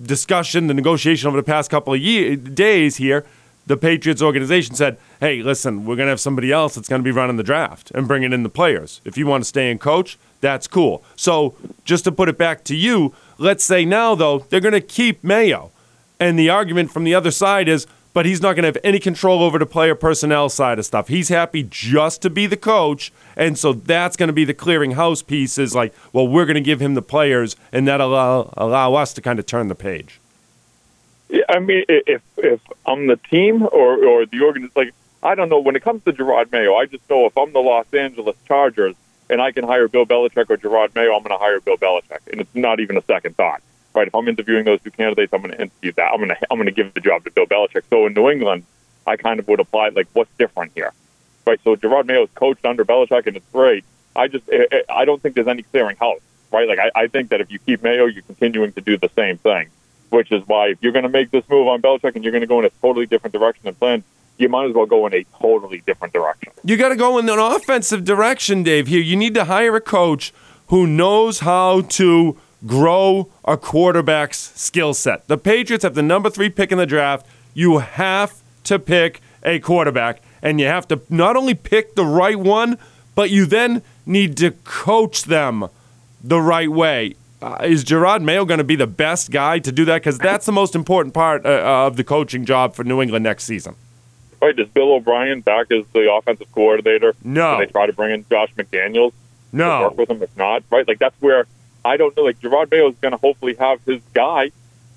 discussion, 0.00 0.66
the 0.66 0.74
negotiation 0.74 1.28
over 1.28 1.36
the 1.36 1.42
past 1.42 1.70
couple 1.70 1.94
of 1.94 2.00
year, 2.00 2.36
days 2.36 2.96
here, 2.96 3.24
the 3.66 3.76
Patriots 3.76 4.22
organization 4.22 4.74
said, 4.74 4.98
hey, 5.20 5.42
listen, 5.42 5.84
we're 5.84 5.96
going 5.96 6.06
to 6.06 6.10
have 6.10 6.20
somebody 6.20 6.50
else 6.50 6.74
that's 6.74 6.88
going 6.88 7.00
to 7.00 7.04
be 7.04 7.10
running 7.10 7.36
the 7.36 7.42
draft 7.42 7.90
and 7.92 8.08
bringing 8.08 8.32
in 8.32 8.42
the 8.42 8.48
players. 8.48 9.00
If 9.04 9.16
you 9.16 9.26
want 9.26 9.44
to 9.44 9.48
stay 9.48 9.70
and 9.70 9.80
coach, 9.80 10.18
that's 10.40 10.66
cool. 10.66 11.04
So, 11.14 11.54
just 11.84 12.04
to 12.04 12.12
put 12.12 12.28
it 12.28 12.38
back 12.38 12.64
to 12.64 12.74
you, 12.74 13.14
let's 13.38 13.62
say 13.62 13.84
now, 13.84 14.14
though, 14.14 14.40
they're 14.48 14.60
going 14.60 14.72
to 14.72 14.80
keep 14.80 15.22
Mayo. 15.22 15.70
And 16.18 16.38
the 16.38 16.50
argument 16.50 16.90
from 16.90 17.04
the 17.04 17.14
other 17.14 17.30
side 17.30 17.68
is, 17.68 17.86
but 18.12 18.26
he's 18.26 18.40
not 18.40 18.54
going 18.54 18.62
to 18.62 18.68
have 18.68 18.78
any 18.82 18.98
control 18.98 19.42
over 19.42 19.58
the 19.58 19.66
player 19.66 19.94
personnel 19.94 20.48
side 20.48 20.78
of 20.78 20.86
stuff. 20.86 21.08
He's 21.08 21.28
happy 21.28 21.62
just 21.68 22.22
to 22.22 22.30
be 22.30 22.46
the 22.46 22.56
coach, 22.56 23.12
and 23.36 23.58
so 23.58 23.72
that's 23.72 24.16
going 24.16 24.28
to 24.28 24.32
be 24.32 24.44
the 24.44 24.54
clearinghouse 24.54 25.26
piece. 25.26 25.58
Is 25.58 25.74
like, 25.74 25.94
well, 26.12 26.26
we're 26.26 26.46
going 26.46 26.54
to 26.54 26.60
give 26.60 26.80
him 26.80 26.94
the 26.94 27.02
players, 27.02 27.56
and 27.72 27.86
that 27.88 28.00
allow 28.00 28.52
allow 28.56 28.94
us 28.94 29.12
to 29.14 29.20
kind 29.20 29.38
of 29.38 29.46
turn 29.46 29.68
the 29.68 29.74
page. 29.74 30.20
Yeah, 31.28 31.44
I 31.48 31.60
mean, 31.60 31.84
if 31.88 32.22
if 32.36 32.60
I'm 32.86 33.06
the 33.06 33.16
team 33.16 33.62
or 33.62 34.04
or 34.04 34.26
the 34.26 34.42
organization, 34.42 34.72
like 34.74 34.94
I 35.22 35.34
don't 35.34 35.48
know 35.48 35.60
when 35.60 35.76
it 35.76 35.82
comes 35.82 36.02
to 36.04 36.12
Jerod 36.12 36.50
Mayo, 36.50 36.74
I 36.74 36.86
just 36.86 37.08
know 37.08 37.26
if 37.26 37.36
I'm 37.36 37.52
the 37.52 37.60
Los 37.60 37.86
Angeles 37.92 38.36
Chargers 38.46 38.96
and 39.28 39.40
I 39.40 39.52
can 39.52 39.64
hire 39.64 39.86
Bill 39.86 40.06
Belichick 40.06 40.50
or 40.50 40.56
Jerod 40.56 40.92
Mayo, 40.96 41.14
I'm 41.14 41.22
going 41.22 41.30
to 41.30 41.38
hire 41.38 41.60
Bill 41.60 41.76
Belichick, 41.76 42.26
and 42.32 42.40
it's 42.40 42.54
not 42.54 42.80
even 42.80 42.96
a 42.96 43.02
second 43.02 43.36
thought 43.36 43.62
right? 43.94 44.06
If 44.06 44.14
I'm 44.14 44.28
interviewing 44.28 44.64
those 44.64 44.80
two 44.82 44.90
candidates, 44.90 45.32
I'm 45.32 45.42
going 45.42 45.52
to 45.52 45.62
interview 45.62 45.92
that. 45.92 46.10
I'm 46.12 46.18
going 46.18 46.28
to 46.28 46.36
I'm 46.50 46.58
going 46.58 46.66
to 46.66 46.72
give 46.72 46.94
the 46.94 47.00
job 47.00 47.24
to 47.24 47.30
Bill 47.30 47.46
Belichick. 47.46 47.82
So 47.90 48.06
in 48.06 48.14
New 48.14 48.30
England, 48.30 48.64
I 49.06 49.16
kind 49.16 49.40
of 49.40 49.48
would 49.48 49.60
apply 49.60 49.88
like, 49.88 50.08
what's 50.12 50.30
different 50.38 50.72
here, 50.74 50.92
right? 51.46 51.60
So 51.64 51.76
Jerod 51.76 52.06
Mayo 52.06 52.24
is 52.24 52.30
coached 52.34 52.64
under 52.64 52.84
Belichick, 52.84 53.26
and 53.26 53.36
it's 53.36 53.50
great. 53.52 53.84
I 54.16 54.28
just 54.28 54.48
eh, 54.50 54.64
eh, 54.70 54.82
I 54.88 55.04
don't 55.04 55.22
think 55.22 55.34
there's 55.34 55.48
any 55.48 55.62
clearing 55.62 55.96
house, 55.96 56.20
right? 56.52 56.68
Like 56.68 56.78
I, 56.78 56.90
I 57.02 57.06
think 57.08 57.30
that 57.30 57.40
if 57.40 57.50
you 57.50 57.58
keep 57.58 57.82
Mayo, 57.82 58.06
you're 58.06 58.22
continuing 58.22 58.72
to 58.72 58.80
do 58.80 58.96
the 58.96 59.10
same 59.16 59.38
thing, 59.38 59.68
which 60.10 60.32
is 60.32 60.42
why 60.46 60.68
if 60.68 60.78
you're 60.80 60.92
going 60.92 61.04
to 61.04 61.08
make 61.08 61.30
this 61.30 61.44
move 61.48 61.68
on 61.68 61.80
Belichick 61.82 62.14
and 62.14 62.24
you're 62.24 62.32
going 62.32 62.42
to 62.42 62.46
go 62.46 62.58
in 62.58 62.64
a 62.64 62.70
totally 62.82 63.06
different 63.06 63.32
direction 63.32 63.62
than 63.64 63.74
planned, 63.74 64.04
you 64.38 64.48
might 64.48 64.68
as 64.68 64.74
well 64.74 64.86
go 64.86 65.06
in 65.06 65.14
a 65.14 65.24
totally 65.38 65.82
different 65.86 66.12
direction. 66.12 66.52
You 66.64 66.76
got 66.76 66.88
to 66.88 66.96
go 66.96 67.18
in 67.18 67.28
an 67.28 67.38
offensive 67.38 68.04
direction, 68.04 68.62
Dave. 68.62 68.88
Here, 68.88 69.00
you 69.00 69.16
need 69.16 69.34
to 69.34 69.44
hire 69.44 69.76
a 69.76 69.80
coach 69.80 70.32
who 70.68 70.86
knows 70.86 71.40
how 71.40 71.82
to 71.82 72.38
grow 72.66 73.30
a 73.44 73.56
quarterback's 73.56 74.52
skill 74.60 74.94
set. 74.94 75.26
The 75.28 75.38
Patriots 75.38 75.84
have 75.84 75.94
the 75.94 76.02
number 76.02 76.30
three 76.30 76.50
pick 76.50 76.72
in 76.72 76.78
the 76.78 76.86
draft. 76.86 77.26
You 77.54 77.78
have 77.78 78.40
to 78.64 78.78
pick 78.78 79.20
a 79.42 79.58
quarterback, 79.58 80.22
and 80.42 80.60
you 80.60 80.66
have 80.66 80.86
to 80.88 81.00
not 81.08 81.36
only 81.36 81.54
pick 81.54 81.94
the 81.94 82.04
right 82.04 82.38
one, 82.38 82.78
but 83.14 83.30
you 83.30 83.46
then 83.46 83.82
need 84.06 84.36
to 84.38 84.52
coach 84.64 85.24
them 85.24 85.68
the 86.22 86.40
right 86.40 86.70
way. 86.70 87.16
Uh, 87.42 87.56
is 87.64 87.84
Jerod 87.84 88.22
Mayo 88.22 88.44
going 88.44 88.58
to 88.58 88.64
be 88.64 88.76
the 88.76 88.86
best 88.86 89.30
guy 89.30 89.58
to 89.60 89.72
do 89.72 89.86
that? 89.86 89.96
Because 90.02 90.18
that's 90.18 90.44
the 90.44 90.52
most 90.52 90.74
important 90.74 91.14
part 91.14 91.46
uh, 91.46 91.86
of 91.86 91.96
the 91.96 92.04
coaching 92.04 92.44
job 92.44 92.74
for 92.74 92.84
New 92.84 93.00
England 93.00 93.22
next 93.22 93.44
season. 93.44 93.76
Right? 94.42 94.58
Is 94.58 94.68
Bill 94.68 94.92
O'Brien 94.92 95.40
back 95.40 95.70
as 95.72 95.84
the 95.92 96.12
offensive 96.12 96.52
coordinator? 96.52 97.14
No. 97.24 97.58
they 97.58 97.66
try 97.66 97.86
to 97.86 97.92
bring 97.94 98.12
in 98.12 98.26
Josh 98.30 98.52
McDaniels. 98.56 99.12
No. 99.52 99.82
work 99.82 99.98
with 99.98 100.10
him. 100.10 100.22
If 100.22 100.36
not, 100.36 100.62
right? 100.70 100.86
Like 100.86 100.98
that's 100.98 101.20
where 101.20 101.46
I 101.84 101.96
don't 101.96 102.16
know. 102.16 102.24
Like 102.24 102.40
Jerod 102.40 102.70
Mayo 102.70 102.88
is 102.90 102.96
going 103.00 103.12
to 103.12 103.18
hopefully 103.18 103.54
have 103.58 103.80
his 103.86 104.00
guy, 104.14 104.50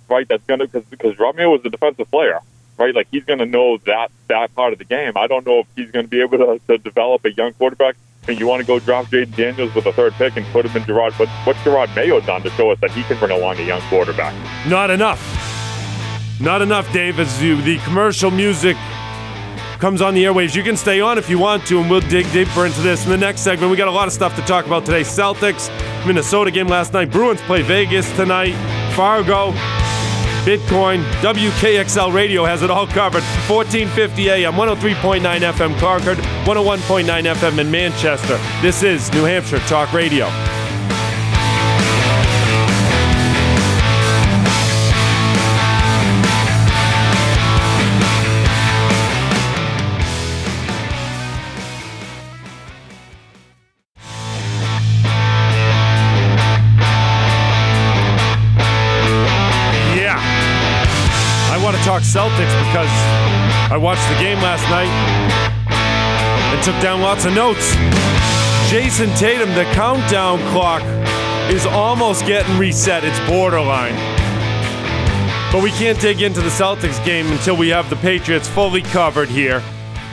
right? 0.09 0.27
That's 0.27 0.43
going 0.45 0.59
to 0.59 0.67
because 0.67 0.85
because 0.89 1.15
Jerod 1.15 1.35
Mayo 1.35 1.55
is 1.55 1.65
a 1.65 1.69
defensive 1.69 2.09
player, 2.11 2.39
right? 2.77 2.93
Like 2.93 3.07
he's 3.11 3.23
going 3.25 3.39
to 3.39 3.45
know 3.45 3.77
that 3.85 4.11
that 4.27 4.53
part 4.55 4.73
of 4.73 4.79
the 4.79 4.85
game. 4.85 5.13
I 5.15 5.27
don't 5.27 5.45
know 5.45 5.59
if 5.59 5.67
he's 5.75 5.91
going 5.91 6.05
to 6.05 6.09
be 6.09 6.21
able 6.21 6.37
to, 6.39 6.59
to 6.67 6.77
develop 6.77 7.25
a 7.25 7.31
young 7.31 7.53
quarterback. 7.53 7.95
and 8.27 8.39
you 8.39 8.47
want 8.47 8.61
to 8.61 8.65
go 8.67 8.79
draft 8.79 9.11
Jayden 9.11 9.35
Daniels 9.35 9.75
with 9.75 9.85
a 9.85 9.91
third 9.93 10.13
pick 10.13 10.37
and 10.37 10.45
put 10.47 10.65
him 10.65 10.75
in 10.77 10.83
Jerod, 10.83 11.17
But 11.17 11.27
what's 11.45 11.59
Jerod 11.59 11.93
Mayo 11.95 12.19
done 12.21 12.41
to 12.43 12.49
show 12.51 12.71
us 12.71 12.79
that 12.79 12.91
he 12.91 13.03
can 13.03 13.17
bring 13.19 13.31
along 13.31 13.57
a 13.57 13.63
young 13.63 13.81
quarterback? 13.89 14.33
Not 14.67 14.89
enough. 14.91 15.21
Not 16.39 16.61
enough, 16.61 16.91
Dave. 16.91 17.19
As 17.19 17.41
you, 17.41 17.61
the 17.61 17.77
commercial 17.79 18.31
music 18.31 18.75
comes 19.83 20.01
on 20.01 20.13
the 20.13 20.23
airwaves, 20.23 20.55
you 20.55 20.63
can 20.63 20.77
stay 20.77 21.01
on 21.01 21.17
if 21.17 21.29
you 21.29 21.37
want 21.37 21.67
to, 21.67 21.77
and 21.77 21.89
we'll 21.89 21.99
dig 21.99 22.25
deeper 22.31 22.65
into 22.65 22.79
this 22.79 23.03
in 23.03 23.11
the 23.11 23.17
next 23.17 23.41
segment. 23.41 23.69
We 23.69 23.75
got 23.75 23.89
a 23.89 23.91
lot 23.91 24.07
of 24.07 24.13
stuff 24.13 24.33
to 24.37 24.41
talk 24.43 24.65
about 24.65 24.85
today. 24.85 25.01
Celtics, 25.01 25.67
Minnesota 26.07 26.51
game 26.51 26.69
last 26.69 26.93
night. 26.93 27.11
Bruins 27.11 27.41
play 27.41 27.63
Vegas 27.63 28.09
tonight. 28.15 28.53
Fargo, 28.95 29.51
Bitcoin, 30.45 31.03
WKXL 31.19 32.13
Radio 32.13 32.45
has 32.45 32.61
it 32.61 32.71
all 32.71 32.87
covered. 32.87 33.23
1450 33.49 34.29
AM, 34.29 34.53
103.9 34.53 35.19
FM 35.19 35.77
Concord, 35.79 36.17
101.9 36.17 37.35
FM 37.35 37.59
in 37.59 37.69
Manchester. 37.69 38.39
This 38.61 38.83
is 38.83 39.11
New 39.11 39.25
Hampshire 39.25 39.59
Talk 39.67 39.91
Radio. 39.91 40.27
Celtics 62.03 62.53
because 62.67 62.91
I 63.72 63.77
watched 63.77 64.07
the 64.10 64.19
game 64.19 64.38
last 64.39 64.63
night 64.69 64.91
and 66.53 66.63
took 66.63 66.79
down 66.81 67.01
lots 67.01 67.25
of 67.25 67.33
notes. 67.33 67.74
Jayson 68.69 69.10
Tatum, 69.17 69.50
the 69.55 69.63
countdown 69.74 70.39
clock 70.51 70.83
is 71.50 71.65
almost 71.65 72.25
getting 72.25 72.57
reset. 72.57 73.03
It's 73.03 73.19
borderline. 73.27 73.95
But 75.51 75.63
we 75.63 75.72
can't 75.72 76.00
dig 76.00 76.22
into 76.22 76.41
the 76.41 76.50
Celtics 76.50 77.03
game 77.05 77.27
until 77.27 77.55
we 77.55 77.69
have 77.69 77.89
the 77.89 77.95
Patriots 77.98 78.48
fully 78.48 78.81
covered 78.81 79.29
here 79.29 79.63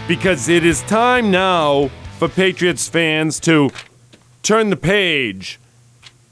because 0.07 0.49
it 0.49 0.65
is 0.65 0.83
time 0.83 1.31
now 1.31 1.89
for 2.19 2.29
Patriots 2.29 2.89
fans 2.89 3.41
to 3.41 3.71
turn 4.43 4.71
the 4.71 4.77
page 4.77 5.59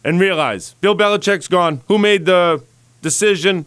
and 0.04 0.20
realize 0.20 0.74
Bill 0.80 0.96
Belichick's 0.96 1.48
gone. 1.48 1.80
Who 1.88 1.98
made 1.98 2.26
the 2.26 2.62
decision? 3.02 3.64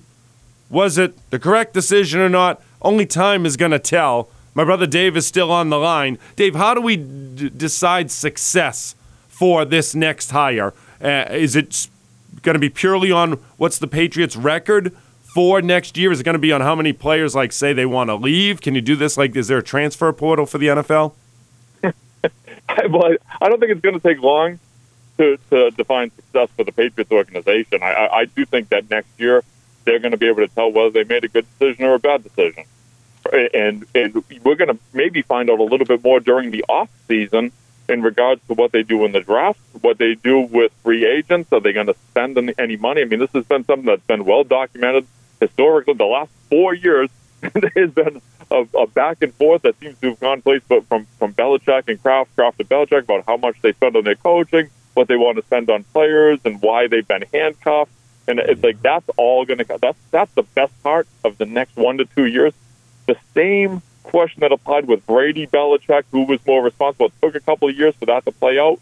Was 0.71 0.97
it 0.97 1.13
the 1.29 1.37
correct 1.37 1.73
decision 1.73 2.21
or 2.21 2.29
not? 2.29 2.61
Only 2.81 3.05
time 3.05 3.45
is 3.45 3.57
going 3.57 3.71
to 3.71 3.79
tell. 3.79 4.29
My 4.55 4.63
brother 4.63 4.87
Dave 4.87 5.17
is 5.17 5.27
still 5.27 5.51
on 5.51 5.69
the 5.69 5.77
line. 5.77 6.17
Dave, 6.37 6.55
how 6.55 6.73
do 6.73 6.81
we 6.81 6.95
d- 6.95 7.49
decide 7.49 8.09
success 8.09 8.95
for 9.27 9.65
this 9.65 9.93
next 9.93 10.31
hire? 10.31 10.73
Uh, 11.03 11.25
is 11.29 11.55
it 11.55 11.87
going 12.41 12.53
to 12.53 12.59
be 12.59 12.69
purely 12.69 13.11
on 13.11 13.33
what's 13.57 13.77
the 13.79 13.87
Patriots' 13.87 14.35
record 14.35 14.95
for 15.23 15.61
next 15.61 15.97
year? 15.97 16.11
Is 16.11 16.21
it 16.21 16.23
going 16.23 16.33
to 16.33 16.39
be 16.39 16.53
on 16.53 16.61
how 16.61 16.75
many 16.75 16.93
players 16.93 17.35
like 17.35 17.51
say 17.51 17.73
they 17.73 17.85
want 17.85 18.09
to 18.09 18.15
leave? 18.15 18.61
Can 18.61 18.73
you 18.73 18.81
do 18.81 18.95
this? 18.95 19.17
Like, 19.17 19.35
is 19.35 19.49
there 19.49 19.57
a 19.57 19.63
transfer 19.63 20.11
portal 20.13 20.45
for 20.45 20.57
the 20.57 20.67
NFL? 20.67 21.13
well, 21.83 23.15
I 23.41 23.49
don't 23.49 23.59
think 23.59 23.73
it's 23.73 23.81
going 23.81 23.99
to 23.99 24.07
take 24.07 24.21
long 24.21 24.59
to, 25.17 25.37
to 25.49 25.71
define 25.71 26.11
success 26.15 26.49
for 26.55 26.63
the 26.63 26.71
Patriots 26.71 27.11
organization. 27.11 27.83
I, 27.83 27.91
I, 27.91 28.19
I 28.19 28.25
do 28.25 28.45
think 28.45 28.69
that 28.69 28.89
next 28.89 29.09
year 29.17 29.43
they're 29.85 29.99
going 29.99 30.11
to 30.11 30.17
be 30.17 30.27
able 30.27 30.47
to 30.47 30.53
tell 30.53 30.71
whether 30.71 30.89
they 30.91 31.03
made 31.03 31.23
a 31.23 31.27
good 31.27 31.45
decision 31.57 31.85
or 31.85 31.95
a 31.95 31.99
bad 31.99 32.23
decision. 32.23 32.65
And 33.53 33.85
and 33.93 34.23
we're 34.43 34.55
going 34.55 34.75
to 34.75 34.79
maybe 34.93 35.21
find 35.21 35.49
out 35.49 35.59
a 35.59 35.63
little 35.63 35.85
bit 35.85 36.03
more 36.03 36.19
during 36.19 36.51
the 36.51 36.63
off 36.67 36.89
season 37.07 37.51
in 37.87 38.01
regards 38.01 38.41
to 38.47 38.53
what 38.53 38.71
they 38.71 38.83
do 38.83 39.05
in 39.05 39.11
the 39.11 39.19
draft, 39.19 39.59
what 39.81 39.97
they 39.97 40.15
do 40.15 40.39
with 40.39 40.71
free 40.83 41.05
agents. 41.05 41.51
Are 41.51 41.59
they 41.59 41.73
going 41.73 41.87
to 41.87 41.95
spend 42.09 42.37
any 42.57 42.77
money? 42.77 43.01
I 43.01 43.05
mean, 43.05 43.19
this 43.19 43.31
has 43.33 43.45
been 43.45 43.65
something 43.65 43.85
that's 43.85 44.05
been 44.07 44.25
well 44.25 44.43
documented 44.43 45.05
historically. 45.39 45.93
The 45.93 46.05
last 46.05 46.31
four 46.49 46.73
years, 46.73 47.09
there 47.41 47.71
has 47.75 47.91
been 47.91 48.21
a, 48.49 48.65
a 48.77 48.87
back 48.87 49.21
and 49.21 49.33
forth 49.35 49.63
that 49.63 49.79
seems 49.79 49.99
to 49.99 50.09
have 50.09 50.19
gone 50.19 50.41
place, 50.41 50.61
but 50.67 50.85
from 50.87 51.05
from 51.17 51.33
Belichick 51.33 51.87
and 51.87 52.01
Kraft, 52.01 52.35
Kraft 52.35 52.59
and 52.59 52.69
Belichick 52.69 53.03
about 53.03 53.23
how 53.25 53.37
much 53.37 53.61
they 53.61 53.73
spend 53.73 53.95
on 53.95 54.03
their 54.03 54.15
coaching, 54.15 54.69
what 54.93 55.07
they 55.07 55.15
want 55.15 55.37
to 55.37 55.43
spend 55.43 55.69
on 55.69 55.83
players, 55.85 56.39
and 56.45 56.61
why 56.61 56.87
they've 56.87 57.07
been 57.07 57.25
handcuffed. 57.33 57.91
And 58.27 58.39
it's 58.39 58.63
like 58.63 58.81
that's 58.81 59.09
all 59.17 59.45
going 59.45 59.59
to 59.59 59.77
that's 59.81 59.97
that's 60.11 60.31
the 60.33 60.43
best 60.43 60.71
part 60.83 61.07
of 61.23 61.37
the 61.37 61.45
next 61.45 61.75
one 61.75 61.97
to 61.97 62.05
two 62.05 62.25
years. 62.25 62.53
The 63.07 63.17
same 63.33 63.81
question 64.03 64.41
that 64.41 64.51
applied 64.51 64.87
with 64.87 65.05
Brady, 65.05 65.47
Belichick, 65.47 66.03
who 66.11 66.23
was 66.23 66.39
more 66.45 66.63
responsible. 66.63 67.07
It 67.07 67.13
took 67.21 67.35
a 67.35 67.39
couple 67.39 67.69
of 67.69 67.75
years 67.75 67.95
for 67.95 68.05
that 68.05 68.25
to 68.25 68.31
play 68.31 68.59
out. 68.59 68.79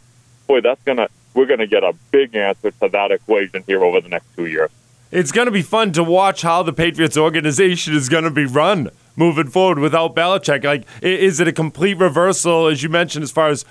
Boy, 0.48 0.62
that's 0.62 0.82
gonna 0.84 1.08
we're 1.34 1.46
gonna 1.46 1.68
get 1.68 1.84
a 1.84 1.94
big 2.12 2.36
answer 2.36 2.72
to 2.72 2.90
that 2.90 3.12
equation 3.12 3.64
here 3.66 3.84
over 3.84 4.02
the 4.02 4.10
next 4.10 4.28
two 4.36 4.46
years. 4.46 4.72
It's 5.12 5.32
going 5.32 5.48
to 5.48 5.52
be 5.52 5.64
fun 5.64 5.92
to 5.94 6.04
watch 6.04 6.44
how 6.44 6.62
the 6.62 6.72
Patriots 6.72 7.18
organization 7.18 7.96
is 7.96 8.10
going 8.10 8.26
to 8.26 8.30
be 8.30 8.46
run 8.46 8.92
moving 9.16 9.48
forward 9.48 9.80
without 9.80 10.16
Belichick. 10.16 10.64
Like, 10.64 10.86
is 11.02 11.40
it 11.40 11.48
a 11.48 11.52
complete 11.52 11.96
reversal, 11.96 12.68
as 12.68 12.84
you 12.84 12.90
mentioned, 12.90 13.24
as 13.24 13.32
far 13.32 13.48
as 13.50 13.66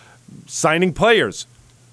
signing 0.46 0.92
players? 0.92 1.46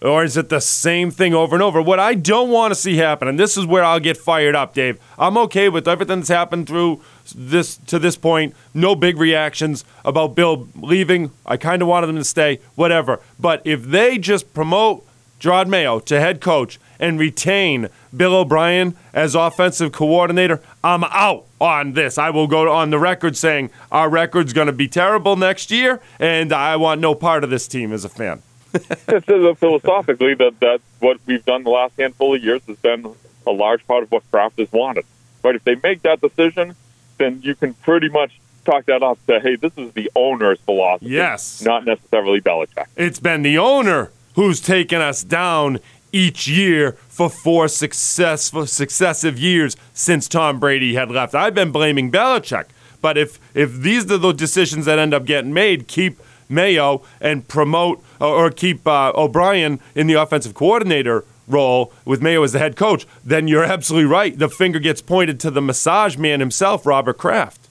Or 0.06 0.24
is 0.24 0.38
it 0.38 0.50
the 0.50 0.62
same 0.62 1.10
thing 1.10 1.34
over 1.34 1.56
and 1.56 1.64
over? 1.64 1.82
What 1.82 2.00
I 2.00 2.14
don't 2.14 2.52
want 2.52 2.72
to 2.72 2.80
see 2.80 2.98
happen, 2.98 3.28
and 3.28 3.40
this 3.40 3.58
is 3.58 3.66
where 3.66 3.84
I'll 3.84 4.00
get 4.00 4.18
fired 4.18 4.56
up, 4.56 4.76
Dave. 4.76 5.00
I'm 5.18 5.36
okay 5.40 5.68
with 5.68 5.88
everything 5.88 6.20
that's 6.20 6.30
happened 6.30 6.68
through 6.68 7.02
this 7.34 7.78
to 7.78 7.98
this 7.98 8.16
point. 8.16 8.56
No 8.74 8.96
big 8.96 9.18
reactions 9.18 9.84
about 10.04 10.36
Bill 10.36 10.68
leaving. 10.76 11.32
I 11.44 11.58
kind 11.58 11.82
of 11.82 11.88
wanted 11.88 12.08
them 12.08 12.18
to 12.18 12.24
stay, 12.24 12.60
whatever. 12.76 13.20
But 13.40 13.64
if 13.66 13.84
they 13.84 14.20
just 14.20 14.54
promote 14.54 15.04
Jerod 15.40 15.68
Mayo 15.68 16.00
to 16.02 16.20
head 16.20 16.40
coach 16.40 16.80
and 17.00 17.20
retain 17.20 17.90
Bill 18.16 18.36
O'Brien 18.36 18.96
as 19.12 19.34
offensive 19.34 19.92
coordinator, 19.92 20.62
I'm 20.84 21.04
out 21.06 21.46
on 21.60 21.94
this. 21.94 22.20
I 22.20 22.30
will 22.30 22.48
go 22.48 22.72
on 22.72 22.92
the 22.92 23.00
record 23.00 23.36
saying 23.36 23.72
our 23.92 24.10
record's 24.10 24.54
going 24.54 24.68
to 24.68 24.74
be 24.74 24.88
terrible 24.88 25.36
next 25.36 25.72
year, 25.72 26.00
and 26.20 26.54
I 26.54 26.76
want 26.76 27.02
no 27.02 27.16
part 27.16 27.44
of 27.44 27.50
this 27.50 27.68
team 27.68 27.92
as 27.92 28.06
a 28.06 28.10
fan. 28.10 28.44
philosophically, 29.58 30.36
that 30.36 30.60
that's 30.60 30.84
what 31.00 31.20
we've 31.26 31.46
done 31.46 31.64
the 31.64 31.70
last 31.70 31.98
handful 31.98 32.36
of 32.36 32.44
years 32.44 32.62
has 32.68 32.78
been 32.78 33.16
a 33.48 33.52
large 33.52 33.86
part 33.88 34.04
of 34.04 34.12
what 34.12 34.30
Kraft 34.32 34.60
has 34.60 34.72
wanted. 34.72 35.06
Right? 35.44 35.56
If 35.56 35.64
they 35.64 35.76
make 35.76 36.02
that 36.04 36.22
decision, 36.22 36.76
then 37.18 37.42
you 37.44 37.56
can 37.56 37.74
pretty 37.76 38.10
much 38.10 38.40
talk 38.66 38.86
that 38.86 39.04
off 39.04 39.20
to, 39.28 39.40
hey, 39.40 39.56
this 39.56 39.72
is 39.78 39.92
the 39.94 40.12
owner's 40.16 40.60
philosophy. 40.62 41.12
Yes. 41.12 41.62
Not 41.62 41.86
necessarily 41.86 42.42
Belichick. 42.42 42.88
It's 42.96 43.20
been 43.20 43.44
the 43.44 43.58
owner 43.58 44.12
who's 44.36 44.60
taken 44.60 45.02
us 45.02 45.24
down 45.24 45.80
each 46.12 46.48
year 46.48 46.94
for 46.94 47.30
four 47.30 47.68
successful 47.68 48.66
successive 48.66 49.38
years 49.38 49.76
since 49.94 50.28
Tom 50.28 50.60
Brady 50.60 50.96
had 50.96 51.12
left. 51.12 51.36
I've 51.36 51.54
been 51.54 51.72
blaming 51.72 52.12
Belichick. 52.12 52.66
But 53.02 53.18
if 53.18 53.40
if 53.54 53.74
these 53.74 54.10
are 54.12 54.18
the 54.18 54.32
decisions 54.32 54.86
that 54.86 54.98
end 54.98 55.14
up 55.14 55.26
getting 55.26 55.54
made, 55.54 55.88
keep 55.88 56.20
Mayo 56.50 57.04
and 57.20 57.48
promote 57.48 58.04
or 58.20 58.52
keep 58.52 58.88
uh, 58.88 59.12
O'Brien 59.16 59.80
in 59.94 60.08
the 60.08 60.14
offensive 60.14 60.54
coordinator 60.54 61.26
role 61.48 61.94
with 62.06 62.22
Mayo 62.22 62.44
as 62.44 62.54
the 62.54 62.60
head 62.60 62.76
coach, 62.76 63.06
then 63.24 63.48
you're 63.48 63.64
absolutely 63.64 64.10
right. 64.10 64.38
The 64.38 64.50
finger 64.50 64.80
gets 64.80 65.02
pointed 65.02 65.40
to 65.42 65.52
the 65.52 65.62
massage 65.62 66.18
man 66.18 66.40
himself, 66.40 66.86
Robert 66.86 67.18
Kraft. 67.18 67.70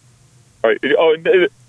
Right. 0.62 0.78
Oh, 0.99 1.16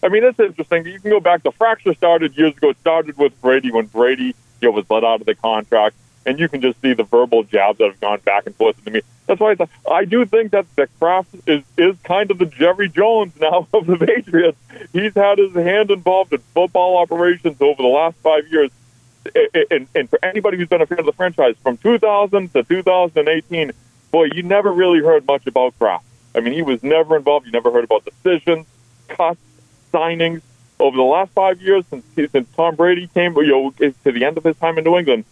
I 0.03 0.07
mean, 0.07 0.23
that's 0.23 0.39
interesting. 0.39 0.85
You 0.85 0.99
can 0.99 1.11
go 1.11 1.19
back. 1.19 1.43
The 1.43 1.51
fracture 1.51 1.93
started 1.95 2.37
years 2.37 2.55
ago. 2.55 2.69
It 2.69 2.77
started 2.79 3.17
with 3.17 3.39
Brady 3.41 3.71
when 3.71 3.87
Brady 3.87 4.35
you 4.61 4.69
know, 4.69 4.71
was 4.71 4.85
let 4.89 5.03
out 5.03 5.19
of 5.19 5.25
the 5.25 5.35
contract, 5.35 5.95
and 6.25 6.39
you 6.39 6.49
can 6.49 6.61
just 6.61 6.81
see 6.81 6.93
the 6.93 7.03
verbal 7.03 7.43
jabs 7.43 7.77
that 7.77 7.89
have 7.89 7.99
gone 7.99 8.19
back 8.21 8.45
and 8.45 8.55
forth 8.55 8.83
to 8.83 8.91
me. 8.91 9.01
That's 9.27 9.39
why 9.39 9.55
I, 9.59 9.91
I 9.91 10.05
do 10.05 10.25
think 10.25 10.51
that 10.51 10.65
the 10.75 10.87
Kraft 10.99 11.29
is 11.47 11.63
is 11.77 11.95
kind 12.03 12.29
of 12.31 12.37
the 12.37 12.45
Jerry 12.45 12.89
Jones 12.89 13.33
now 13.39 13.67
of 13.73 13.85
the 13.85 13.97
Patriots. 13.97 14.57
He's 14.93 15.13
had 15.15 15.37
his 15.37 15.53
hand 15.53 15.91
involved 15.91 16.33
in 16.33 16.39
football 16.53 16.97
operations 16.97 17.57
over 17.61 17.81
the 17.81 17.87
last 17.87 18.17
five 18.17 18.47
years. 18.47 18.71
And, 19.71 19.87
and 19.95 20.07
for 20.07 20.19
anybody 20.23 20.57
who's 20.57 20.67
been 20.67 20.81
a 20.81 20.85
fan 20.85 20.99
of 20.99 21.05
the 21.07 21.13
franchise 21.13 21.55
from 21.63 21.77
2000 21.77 22.53
to 22.53 22.63
2018, 22.63 23.71
boy, 24.11 24.25
you 24.25 24.43
never 24.43 24.71
really 24.71 24.99
heard 24.99 25.25
much 25.25 25.47
about 25.47 25.77
Kraft. 25.79 26.05
I 26.35 26.41
mean, 26.41 26.53
he 26.53 26.61
was 26.61 26.83
never 26.83 27.17
involved. 27.17 27.47
You 27.47 27.51
never 27.51 27.71
heard 27.71 27.85
about 27.85 28.05
decisions, 28.05 28.67
cuts, 29.07 29.39
signings. 29.91 30.41
Over 30.77 30.97
the 30.97 31.03
last 31.03 31.31
five 31.31 31.61
years, 31.61 31.85
since 31.89 32.05
since 32.15 32.47
Tom 32.55 32.75
Brady 32.75 33.07
came, 33.07 33.35
you 33.37 33.47
know, 33.47 33.71
to 33.79 34.11
the 34.11 34.25
end 34.25 34.37
of 34.37 34.43
his 34.43 34.57
time 34.57 34.77
in 34.77 34.83
New 34.83 34.97
England, 34.97 35.23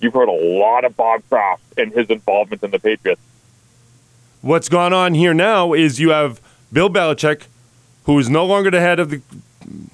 you've 0.00 0.14
heard 0.14 0.28
a 0.28 0.32
lot 0.32 0.84
of 0.84 0.96
Bob 0.96 1.22
Kraft 1.28 1.62
and 1.76 1.92
his 1.92 2.08
involvement 2.10 2.62
in 2.62 2.70
the 2.70 2.78
Patriots. 2.78 3.20
What's 4.40 4.68
gone 4.68 4.92
on 4.92 5.14
here 5.14 5.34
now 5.34 5.72
is 5.72 5.98
you 5.98 6.10
have 6.10 6.40
Bill 6.72 6.88
Belichick, 6.88 7.46
who 8.04 8.18
is 8.18 8.28
no 8.28 8.46
longer 8.46 8.70
the 8.70 8.80
head 8.80 9.00
of 9.00 9.10
the 9.10 9.20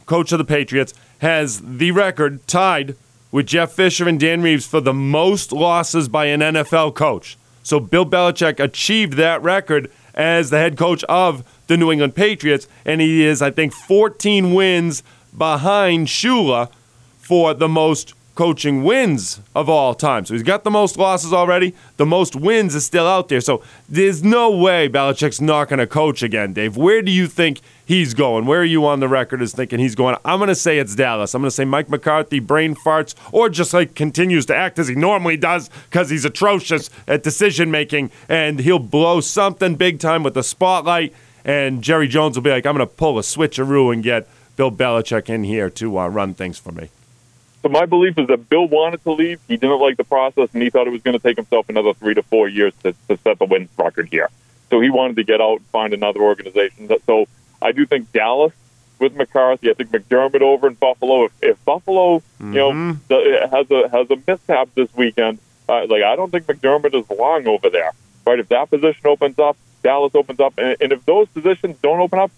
coach 0.07 0.33
of 0.33 0.39
the 0.39 0.45
Patriots, 0.45 0.93
has 1.19 1.61
the 1.61 1.91
record 1.91 2.47
tied 2.47 2.97
with 3.33 3.47
Jeff 3.47 3.73
Fisher 3.73 4.09
and 4.09 4.21
Dan 4.21 4.43
Reeves 4.43 4.67
for 4.67 4.81
the 4.81 4.93
most 4.93 5.53
losses 5.53 6.09
by 6.09 6.27
an 6.27 6.41
NFL 6.41 6.95
coach. 6.95 7.37
So 7.63 7.81
Bill 7.81 8.05
Belichick 8.05 8.61
achieved 8.61 9.15
that 9.15 9.43
record 9.43 9.91
as 10.15 10.51
the 10.51 10.59
head 10.59 10.77
coach 10.77 11.03
of 11.05 11.43
the 11.67 11.77
New 11.77 11.91
England 11.91 12.15
Patriots, 12.15 12.69
and 12.85 13.01
he 13.01 13.25
is, 13.25 13.41
I 13.41 13.51
think, 13.51 13.73
14 13.73 14.53
wins 14.55 15.03
behind 15.37 16.09
Shula 16.09 16.71
for 17.19 17.55
the 17.55 17.69
most 17.69 18.15
coaching 18.35 18.83
wins 18.83 19.41
of 19.55 19.69
all 19.69 19.95
time. 19.95 20.25
So 20.25 20.35
he's 20.35 20.43
got 20.43 20.65
the 20.65 20.71
most 20.71 20.97
losses 20.99 21.33
already. 21.33 21.75
The 21.97 22.07
most 22.07 22.35
wins 22.35 22.75
is 22.75 22.85
still 22.85 23.07
out 23.07 23.29
there. 23.29 23.41
So 23.41 23.63
there's 23.89 24.25
no 24.25 24.51
way 24.51 24.89
Belichick's 24.89 25.41
not 25.41 25.69
going 25.69 25.79
to 25.79 25.87
coach 25.87 26.23
again, 26.23 26.53
Dave. 26.53 26.77
Where 26.77 27.01
do 27.01 27.13
you 27.13 27.29
think 27.29 27.61
he's 27.87 28.13
going? 28.13 28.47
Where 28.47 28.61
are 28.61 28.65
you 28.65 28.87
on 28.87 29.01
the 29.01 29.09
record 29.09 29.41
as 29.41 29.53
thinking 29.53 29.79
he's 29.79 29.95
going? 29.95 30.17
I'm 30.25 30.39
going 30.39 30.49
to 30.49 30.55
say 30.55 30.79
it's 30.79 30.97
Dallas. 30.97 31.35
I'm 31.35 31.43
going 31.43 31.49
to 31.49 31.55
say 31.55 31.65
Mike 31.65 31.89
McCarthy 31.89 32.41
brain 32.41 32.75
farts 32.75 33.15
or 33.31 33.49
just 33.49 33.73
like 33.73 33.95
continues 33.95 34.47
to 34.47 34.57
act 34.57 34.79
as 34.79 34.89
he 34.89 34.97
normally 34.97 35.37
does 35.37 35.71
because 35.91 36.11
he's 36.11 36.25
atrocious 36.25 36.91
at 37.07 37.23
decision 37.23 37.71
making 37.71 38.11
and 38.29 38.59
he'll 38.61 38.79
blow 38.81 39.21
something 39.21 39.77
big 39.77 40.01
time 40.01 40.23
with 40.25 40.35
the 40.35 40.43
spotlight. 40.43 41.15
And 41.45 41.83
Jerry 41.83 42.09
Jones 42.09 42.37
will 42.37 42.43
be 42.43 42.51
like, 42.51 42.67
I'm 42.67 42.77
going 42.77 42.89
to 42.89 42.95
pull 42.95 43.19
a 43.19 43.23
switcheroo 43.23 43.93
and 43.93 44.03
get 44.03 44.27
Bill 44.57 44.73
Belichick 44.73 45.29
in 45.29 45.45
here 45.45 45.69
to 45.71 45.99
uh, 45.99 46.09
run 46.09 46.35
things 46.35 46.59
for 46.59 46.73
me. 46.73 46.89
So 47.65 47.71
my 47.71 47.87
belief 47.87 48.19
is 48.19 48.27
that 48.27 48.51
Bill 48.51 48.69
wanted 48.69 49.03
to 49.05 49.13
leave. 49.13 49.41
He 49.49 49.57
didn't 49.57 49.81
like 49.81 49.97
the 49.97 50.05
process, 50.05 50.51
and 50.53 50.63
he 50.63 50.69
thought 50.69 50.87
it 50.87 50.91
was 50.91 51.01
going 51.01 51.19
to 51.19 51.23
take 51.23 51.37
himself 51.37 51.67
another 51.71 51.95
three 51.95 52.13
to 52.13 52.23
four 52.23 52.47
years 52.47 52.75
to, 52.83 52.93
to 53.09 53.17
set 53.25 53.39
the 53.39 53.47
wins 53.47 53.71
record 53.79 54.09
here. 54.11 54.29
So 54.69 54.81
he 54.81 54.91
wanted 54.91 55.17
to 55.17 55.25
get 55.25 55.41
out 55.41 55.61
and 55.61 55.67
find 55.69 55.95
another 55.95 56.21
organization. 56.21 56.91
So 57.07 57.27
I 57.63 57.73
do 57.73 57.87
think 57.87 58.13
Dallas 58.13 58.53
with 58.99 59.17
McCarthy. 59.17 59.71
I 59.71 59.73
think 59.73 59.93
McDermott 59.93 60.43
over 60.43 60.67
in 60.67 60.75
Buffalo. 60.75 61.25
If, 61.25 61.33
if 61.41 61.65
Buffalo, 61.65 62.19
mm-hmm. 62.19 62.53
you 62.53 62.59
know, 62.59 62.71
mm-hmm. 62.71 63.57
has 63.57 63.71
a 63.71 63.89
has 63.89 64.11
a 64.11 64.17
mishap 64.27 64.69
this 64.75 64.95
weekend, 64.95 65.39
uh, 65.67 65.87
like 65.87 66.03
I 66.03 66.17
don't 66.17 66.31
think 66.31 66.45
McDermott 66.45 66.95
is 66.95 67.09
long 67.19 67.47
over 67.47 67.71
there. 67.71 67.93
Right? 68.27 68.41
If 68.41 68.49
that 68.51 68.69
position 68.69 69.07
opens 69.07 69.39
up, 69.39 69.57
Dallas 69.83 70.15
opens 70.15 70.39
up, 70.39 70.53
and, 70.59 70.77
and 70.83 70.93
if 70.93 71.03
those 71.07 71.29
positions 71.29 71.79
don't 71.83 72.01
open 72.01 72.19
up, 72.19 72.31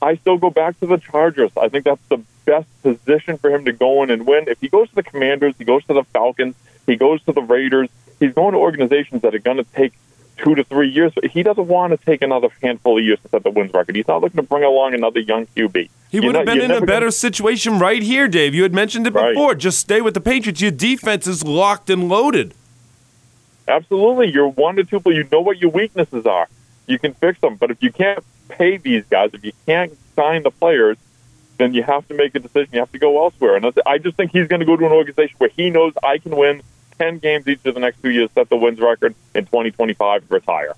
I 0.00 0.16
still 0.16 0.38
go 0.38 0.50
back 0.50 0.80
to 0.80 0.86
the 0.86 0.96
Chargers. 0.96 1.52
I 1.56 1.68
think 1.68 1.84
that's 1.84 2.02
the 2.08 2.20
best 2.44 2.66
position 2.82 3.38
for 3.38 3.50
him 3.50 3.64
to 3.64 3.72
go 3.72 4.02
in 4.02 4.10
and 4.10 4.26
win. 4.26 4.44
If 4.48 4.60
he 4.60 4.68
goes 4.68 4.88
to 4.90 4.94
the 4.94 5.02
Commanders, 5.02 5.54
he 5.58 5.64
goes 5.64 5.84
to 5.86 5.94
the 5.94 6.04
Falcons, 6.04 6.54
he 6.86 6.96
goes 6.96 7.22
to 7.24 7.32
the 7.32 7.42
Raiders, 7.42 7.88
he's 8.20 8.32
going 8.32 8.52
to 8.52 8.58
organizations 8.58 9.22
that 9.22 9.34
are 9.34 9.40
going 9.40 9.58
to 9.58 9.64
take 9.64 9.92
two 10.38 10.54
to 10.54 10.64
three 10.64 10.88
years. 10.88 11.12
He 11.30 11.42
doesn't 11.42 11.66
want 11.66 11.92
to 11.92 12.04
take 12.04 12.22
another 12.22 12.48
handful 12.62 12.98
of 12.98 13.04
years 13.04 13.20
to 13.20 13.28
set 13.28 13.42
the 13.42 13.50
wins 13.50 13.72
record. 13.72 13.96
He's 13.96 14.08
not 14.08 14.20
looking 14.20 14.36
to 14.36 14.42
bring 14.42 14.64
along 14.64 14.94
another 14.94 15.20
young 15.20 15.46
QB. 15.46 15.88
He 16.10 16.20
would 16.20 16.34
have 16.34 16.46
been 16.46 16.60
in 16.60 16.70
a 16.70 16.80
better 16.80 17.06
gonna... 17.06 17.12
situation 17.12 17.78
right 17.78 18.02
here, 18.02 18.28
Dave. 18.28 18.54
You 18.54 18.62
had 18.64 18.74
mentioned 18.74 19.06
it 19.06 19.12
before. 19.12 19.50
Right. 19.50 19.58
Just 19.58 19.78
stay 19.78 20.00
with 20.00 20.14
the 20.14 20.20
Patriots. 20.20 20.60
Your 20.60 20.70
defense 20.70 21.26
is 21.26 21.44
locked 21.44 21.88
and 21.88 22.08
loaded. 22.08 22.54
Absolutely. 23.68 24.30
You're 24.30 24.48
one 24.48 24.76
to 24.76 24.84
two, 24.84 25.00
but 25.00 25.14
you 25.14 25.26
know 25.30 25.40
what 25.40 25.58
your 25.58 25.70
weaknesses 25.70 26.26
are. 26.26 26.48
You 26.86 26.98
can 26.98 27.14
fix 27.14 27.40
them. 27.40 27.56
But 27.56 27.70
if 27.70 27.82
you 27.82 27.92
can't 27.92 28.22
pay 28.48 28.76
these 28.76 29.04
guys, 29.04 29.30
if 29.32 29.44
you 29.44 29.52
can't 29.66 29.96
sign 30.14 30.42
the 30.42 30.50
players, 30.50 30.98
then 31.58 31.74
you 31.74 31.82
have 31.82 32.06
to 32.08 32.14
make 32.14 32.34
a 32.34 32.38
decision. 32.38 32.70
You 32.72 32.80
have 32.80 32.92
to 32.92 32.98
go 32.98 33.22
elsewhere. 33.22 33.56
And 33.56 33.66
I 33.86 33.98
just 33.98 34.16
think 34.16 34.32
he's 34.32 34.48
going 34.48 34.60
to 34.60 34.66
go 34.66 34.76
to 34.76 34.86
an 34.86 34.92
organization 34.92 35.36
where 35.38 35.50
he 35.50 35.70
knows 35.70 35.92
I 36.02 36.18
can 36.18 36.36
win 36.36 36.62
10 36.98 37.18
games 37.18 37.46
each 37.48 37.64
of 37.64 37.74
the 37.74 37.80
next 37.80 38.02
two 38.02 38.10
years, 38.10 38.30
set 38.34 38.48
the 38.48 38.56
wins 38.56 38.80
record 38.80 39.14
in 39.34 39.44
2025, 39.46 40.24
retire. 40.30 40.74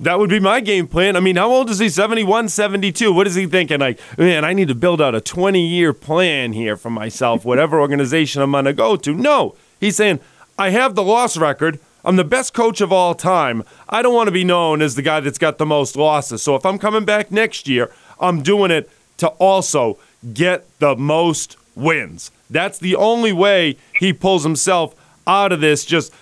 That 0.00 0.18
would 0.20 0.30
be 0.30 0.38
my 0.38 0.60
game 0.60 0.86
plan. 0.86 1.16
I 1.16 1.20
mean, 1.20 1.36
how 1.36 1.50
old 1.50 1.70
is 1.70 1.80
he? 1.80 1.88
71, 1.88 2.48
72. 2.48 3.12
What 3.12 3.26
is 3.26 3.34
he 3.34 3.46
thinking? 3.46 3.80
Like, 3.80 3.98
man, 4.16 4.44
I 4.44 4.52
need 4.52 4.68
to 4.68 4.74
build 4.74 5.02
out 5.02 5.14
a 5.14 5.20
20 5.20 5.66
year 5.66 5.92
plan 5.92 6.52
here 6.52 6.76
for 6.76 6.90
myself, 6.90 7.44
whatever 7.44 7.80
organization 7.80 8.40
I'm 8.40 8.52
going 8.52 8.66
to 8.66 8.72
go 8.72 8.96
to. 8.96 9.12
No, 9.12 9.56
he's 9.80 9.96
saying, 9.96 10.20
I 10.56 10.70
have 10.70 10.94
the 10.94 11.02
loss 11.02 11.36
record. 11.36 11.80
I'm 12.04 12.16
the 12.16 12.24
best 12.24 12.54
coach 12.54 12.80
of 12.80 12.92
all 12.92 13.14
time. 13.14 13.64
I 13.88 14.02
don't 14.02 14.14
want 14.14 14.28
to 14.28 14.32
be 14.32 14.44
known 14.44 14.82
as 14.82 14.94
the 14.94 15.02
guy 15.02 15.18
that's 15.20 15.38
got 15.38 15.58
the 15.58 15.66
most 15.66 15.96
losses. 15.96 16.42
So 16.42 16.54
if 16.54 16.64
I'm 16.64 16.78
coming 16.78 17.04
back 17.04 17.32
next 17.32 17.66
year, 17.66 17.90
I'm 18.20 18.42
doing 18.42 18.70
it 18.70 18.88
to 19.18 19.28
also 19.28 19.98
get 20.34 20.66
the 20.78 20.96
most 20.96 21.56
wins. 21.74 22.30
That's 22.50 22.78
the 22.78 22.96
only 22.96 23.32
way 23.32 23.76
he 23.98 24.12
pulls 24.12 24.42
himself 24.44 24.94
out 25.26 25.52
of 25.52 25.60
this. 25.60 25.84
Just 25.84 26.12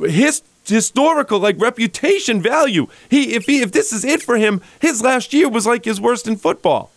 his 0.00 0.42
historical 0.64 1.38
like 1.38 1.60
reputation 1.60 2.40
value. 2.40 2.86
He 3.08 3.34
if 3.34 3.46
he 3.46 3.60
if 3.62 3.72
this 3.72 3.92
is 3.92 4.04
it 4.04 4.22
for 4.22 4.36
him, 4.36 4.60
his 4.80 5.02
last 5.02 5.32
year 5.32 5.48
was 5.48 5.66
like 5.66 5.84
his 5.84 6.00
worst 6.00 6.26
in 6.26 6.36
football. 6.36 6.90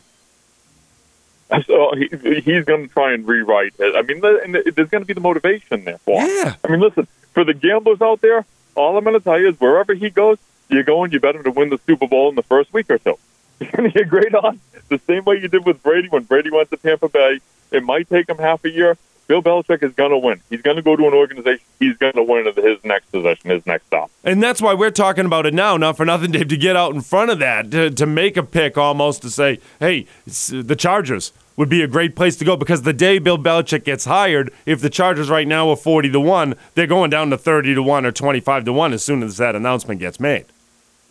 So 1.66 1.94
he, 1.96 2.10
he's 2.42 2.66
going 2.66 2.88
to 2.88 2.94
try 2.94 3.14
and 3.14 3.26
rewrite 3.26 3.74
it. 3.80 3.96
I 3.96 4.02
mean, 4.02 4.20
there's 4.20 4.90
going 4.90 5.02
to 5.02 5.06
be 5.06 5.14
the 5.14 5.22
motivation 5.22 5.86
there 5.86 5.98
for 6.00 6.20
him. 6.20 6.28
Yeah. 6.28 6.56
I 6.62 6.68
mean, 6.68 6.82
listen, 6.82 7.08
for 7.34 7.46
the 7.46 7.54
gamblers 7.54 8.02
out 8.02 8.20
there, 8.20 8.46
all 8.76 8.98
I'm 8.98 9.06
going 9.06 9.18
to 9.18 9.24
tell 9.24 9.40
you 9.40 9.48
is 9.48 9.60
wherever 9.60 9.94
he 9.94 10.10
goes, 10.10 10.38
you're 10.70 10.84
going. 10.84 11.12
you 11.12 11.22
bet 11.22 11.36
him 11.36 11.44
to 11.44 11.52
win 11.52 11.70
the 11.70 11.80
Super 11.88 12.06
Bowl 12.08 12.28
in 12.30 12.36
the 12.36 12.44
first 12.44 12.74
week 12.74 12.90
or 12.90 12.98
so. 12.98 13.18
To 13.60 13.90
get 13.90 14.08
great 14.10 14.36
odds 14.36 14.60
the 14.90 15.00
same 15.08 15.24
way 15.26 15.40
you 15.40 15.48
did 15.48 15.66
with 15.66 15.82
Brady 15.84 16.08
when 16.10 16.24
Brady 16.24 16.50
went 16.50 16.70
to 16.72 16.78
Tampa 16.78 17.10
Bay. 17.10 17.40
It 17.72 17.84
might 17.84 18.10
take 18.10 18.30
him 18.30 18.38
half 18.38 18.64
a 18.66 18.70
year. 18.70 18.98
Bill 19.28 19.42
Belichick 19.42 19.84
is 19.84 19.92
going 19.94 20.12
to 20.12 20.18
win. 20.18 20.42
He's 20.50 20.62
going 20.62 20.78
to 20.78 20.82
go 20.82 20.96
to 20.96 21.06
an 21.06 21.14
organization. 21.14 21.66
He's 21.80 21.98
going 21.98 22.14
to 22.14 22.24
win 22.24 22.46
his 22.46 22.82
next 22.86 23.12
position, 23.12 23.50
his 23.50 23.66
next 23.66 23.88
stop. 23.88 24.10
And 24.24 24.42
that's 24.42 24.62
why 24.62 24.74
we're 24.74 24.92
talking 24.92 25.26
about 25.26 25.46
it 25.46 25.54
now, 25.54 25.76
not 25.76 25.98
for 25.98 26.06
nothing, 26.06 26.32
Dave, 26.32 26.48
to 26.48 26.56
get 26.56 26.78
out 26.78 26.96
in 26.96 27.02
front 27.02 27.30
of 27.30 27.40
that, 27.40 27.70
to, 27.72 27.90
to 27.90 28.06
make 28.06 28.38
a 28.38 28.44
pick 28.44 28.78
almost 28.78 29.22
to 29.24 29.30
say, 29.30 29.60
hey, 29.82 30.08
the 30.26 30.78
Chargers 30.78 31.34
would 31.58 31.68
be 31.68 31.82
a 31.82 31.88
great 31.88 32.16
place 32.16 32.38
to 32.38 32.46
go 32.46 32.56
because 32.56 32.84
the 32.84 32.94
day 32.94 33.20
Bill 33.20 33.38
Belichick 33.38 33.84
gets 33.84 34.06
hired, 34.06 34.54
if 34.66 34.80
the 34.80 34.90
Chargers 34.90 35.30
right 35.30 35.48
now 35.48 35.70
are 35.70 35.76
40 35.76 36.10
to 36.12 36.20
1, 36.22 36.56
they're 36.76 36.88
going 36.88 37.10
down 37.10 37.30
to 37.32 37.38
30 37.38 37.76
to 37.76 37.84
1 37.84 38.06
or 38.06 38.12
25 38.14 38.64
to 38.64 38.72
1 38.72 38.94
as 38.94 39.04
soon 39.04 39.24
as 39.24 39.36
that 39.38 39.56
announcement 39.56 40.00
gets 40.00 40.22
made. 40.22 40.46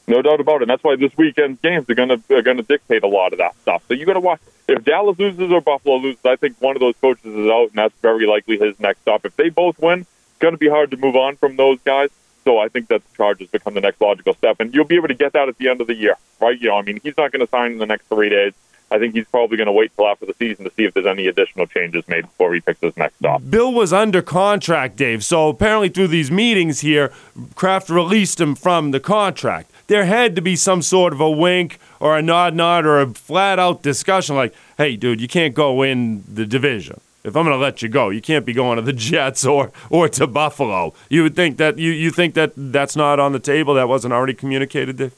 No 0.09 0.23
doubt 0.23 0.40
about 0.40 0.57
it. 0.57 0.62
And 0.62 0.71
that's 0.71 0.85
why 0.85 0.97
this 0.97 1.16
weekend's 1.16 1.61
games 1.61 1.88
are 1.90 1.95
going 1.95 2.09
to 2.09 2.37
are 2.37 2.42
to 2.42 2.62
dictate 2.62 3.03
a 3.03 3.09
lot 3.09 3.33
of 3.33 3.38
that 3.38 3.57
stuff. 3.62 3.83
So 3.88 3.95
you 3.95 4.07
got 4.07 4.14
to 4.14 4.21
watch. 4.21 4.40
If 4.69 4.85
Dallas 4.85 5.19
loses 5.19 5.51
or 5.53 5.61
Buffalo 5.61 5.97
loses, 5.97 6.25
I 6.25 6.37
think 6.37 6.57
one 6.61 6.77
of 6.77 6.81
those 6.81 6.95
coaches 7.01 7.35
is 7.35 7.49
out, 7.49 7.69
and 7.69 7.75
that's 7.75 7.95
very 8.03 8.27
likely 8.27 8.59
his 8.59 8.79
next 8.81 9.03
stop. 9.03 9.25
If 9.25 9.37
they 9.37 9.49
both 9.49 9.79
win, 9.79 10.01
it's 10.01 10.38
going 10.38 10.55
to 10.55 10.59
be 10.59 10.69
hard 10.69 10.90
to 10.90 10.97
move 10.97 11.16
on 11.16 11.37
from 11.37 11.57
those 11.57 11.79
guys. 11.85 12.11
So 12.45 12.59
I 12.59 12.69
think 12.69 12.88
that 12.88 13.03
the 13.03 13.16
Chargers 13.16 13.49
become 13.49 13.75
the 13.75 13.81
next 13.81 14.01
logical 14.01 14.35
step, 14.35 14.61
and 14.61 14.73
you'll 14.73 14.85
be 14.85 14.97
able 14.97 15.09
to 15.09 15.14
get 15.14 15.33
that 15.33 15.49
at 15.49 15.59
the 15.59 15.69
end 15.69 15.81
of 15.81 15.88
the 15.88 15.95
year, 15.95 16.16
right? 16.40 16.59
You 16.61 16.69
know, 16.69 16.77
I 16.77 16.83
mean, 16.83 17.01
he's 17.03 17.16
not 17.16 17.33
going 17.33 17.45
to 17.45 17.51
sign 17.51 17.73
in 17.73 17.79
the 17.79 17.87
next 17.87 18.07
three 18.07 18.29
days. 18.29 18.53
I 18.88 18.99
think 18.99 19.14
he's 19.14 19.27
probably 19.27 19.57
going 19.57 19.66
to 19.66 19.73
wait 19.73 19.90
till 19.97 20.07
after 20.07 20.27
the 20.27 20.35
season 20.35 20.64
to 20.64 20.71
see 20.77 20.85
if 20.85 20.95
there's 20.95 21.07
any 21.07 21.27
additional 21.27 21.66
changes 21.66 22.07
made 22.07 22.23
before 22.23 22.55
he 22.55 22.61
picks 22.61 22.81
his 22.81 22.97
next 22.97 23.16
stop. 23.16 23.42
Bill 23.51 23.73
was 23.73 23.92
under 23.92 24.23
contract, 24.23 24.95
Dave. 24.95 25.25
So 25.25 25.49
apparently, 25.49 25.88
through 25.88 26.09
these 26.09 26.31
meetings 26.31 26.81
here, 26.81 27.12
Kraft 27.57 27.90
released 27.90 28.40
him 28.40 28.55
from 28.55 28.92
the 28.92 29.01
contract 29.01 29.73
there 29.87 30.05
had 30.05 30.35
to 30.37 30.42
be 30.42 30.57
some 30.57 30.83
sort 30.83 31.12
of 31.12 31.20
a 31.20 31.31
wink 31.31 31.79
or 32.01 32.16
a 32.16 32.22
nod 32.22 32.55
nod 32.55 32.87
or 32.87 33.01
a 33.01 33.07
flat 33.09 33.59
out 33.59 33.83
discussion 33.83 34.37
like, 34.37 34.55
hey, 34.79 34.96
dude, 34.96 35.20
you 35.20 35.29
can't 35.29 35.55
go 35.55 35.83
in 35.83 36.25
the 36.33 36.46
division. 36.46 37.01
If 37.25 37.37
I'm 37.37 37.44
going 37.44 37.57
to 37.57 37.62
let 37.62 37.83
you 37.83 37.88
go, 37.88 38.11
you 38.11 38.20
can't 38.20 38.46
be 38.46 38.53
going 38.53 38.77
to 38.77 38.83
the 38.83 38.92
Jets 39.11 39.44
or 39.44 39.72
or 39.90 40.09
to 40.11 40.27
Buffalo. 40.27 40.94
You 41.09 41.22
would 41.25 41.35
think 41.35 41.57
that 41.59 41.79
you, 41.79 41.90
you 41.90 42.11
think 42.11 42.35
that 42.35 42.53
that's 42.57 42.96
not 42.96 43.18
on 43.18 43.33
the 43.33 43.40
table. 43.40 43.75
That 43.75 43.88
wasn't 43.88 44.14
already 44.14 44.35
communicated. 44.35 45.12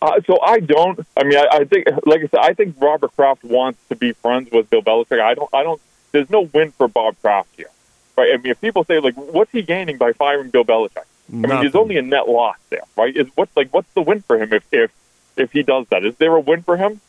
Uh, 0.00 0.20
so 0.26 0.38
I 0.42 0.60
don't. 0.60 1.00
I 1.16 1.24
mean, 1.24 1.38
I, 1.38 1.46
I 1.52 1.64
think, 1.64 1.86
like 2.06 2.20
I 2.20 2.26
said, 2.28 2.40
I 2.40 2.54
think 2.54 2.76
Robert 2.78 3.14
Kraft 3.16 3.44
wants 3.44 3.78
to 3.88 3.96
be 3.96 4.12
friends 4.12 4.50
with 4.50 4.70
Bill 4.70 4.82
Belichick. 4.82 5.20
I 5.20 5.34
don't. 5.34 5.50
I 5.52 5.62
don't. 5.62 5.80
There's 6.12 6.30
no 6.30 6.42
win 6.42 6.72
for 6.72 6.88
Bob 6.88 7.16
Kraft 7.20 7.48
here, 7.56 7.70
right? 8.16 8.30
I 8.32 8.36
mean, 8.36 8.52
if 8.52 8.60
people 8.60 8.84
say 8.84 9.00
like, 9.00 9.14
what's 9.14 9.50
he 9.50 9.62
gaining 9.62 9.98
by 9.98 10.12
firing 10.12 10.50
Bill 10.50 10.64
Belichick? 10.64 11.04
I 11.32 11.36
mean, 11.36 11.48
there's 11.48 11.74
only 11.74 11.96
a 11.96 12.02
net 12.02 12.28
loss 12.28 12.56
there, 12.68 12.82
right? 12.96 13.16
Is 13.16 13.26
what's 13.34 13.56
like 13.56 13.72
what's 13.72 13.90
the 13.94 14.02
win 14.02 14.20
for 14.20 14.36
him 14.36 14.52
if 14.52 14.64
if 14.70 14.90
if 15.36 15.52
he 15.52 15.62
does 15.62 15.86
that? 15.88 16.04
Is 16.04 16.14
there 16.16 16.34
a 16.34 16.40
win 16.40 16.62
for 16.62 16.76
him? 16.76 17.00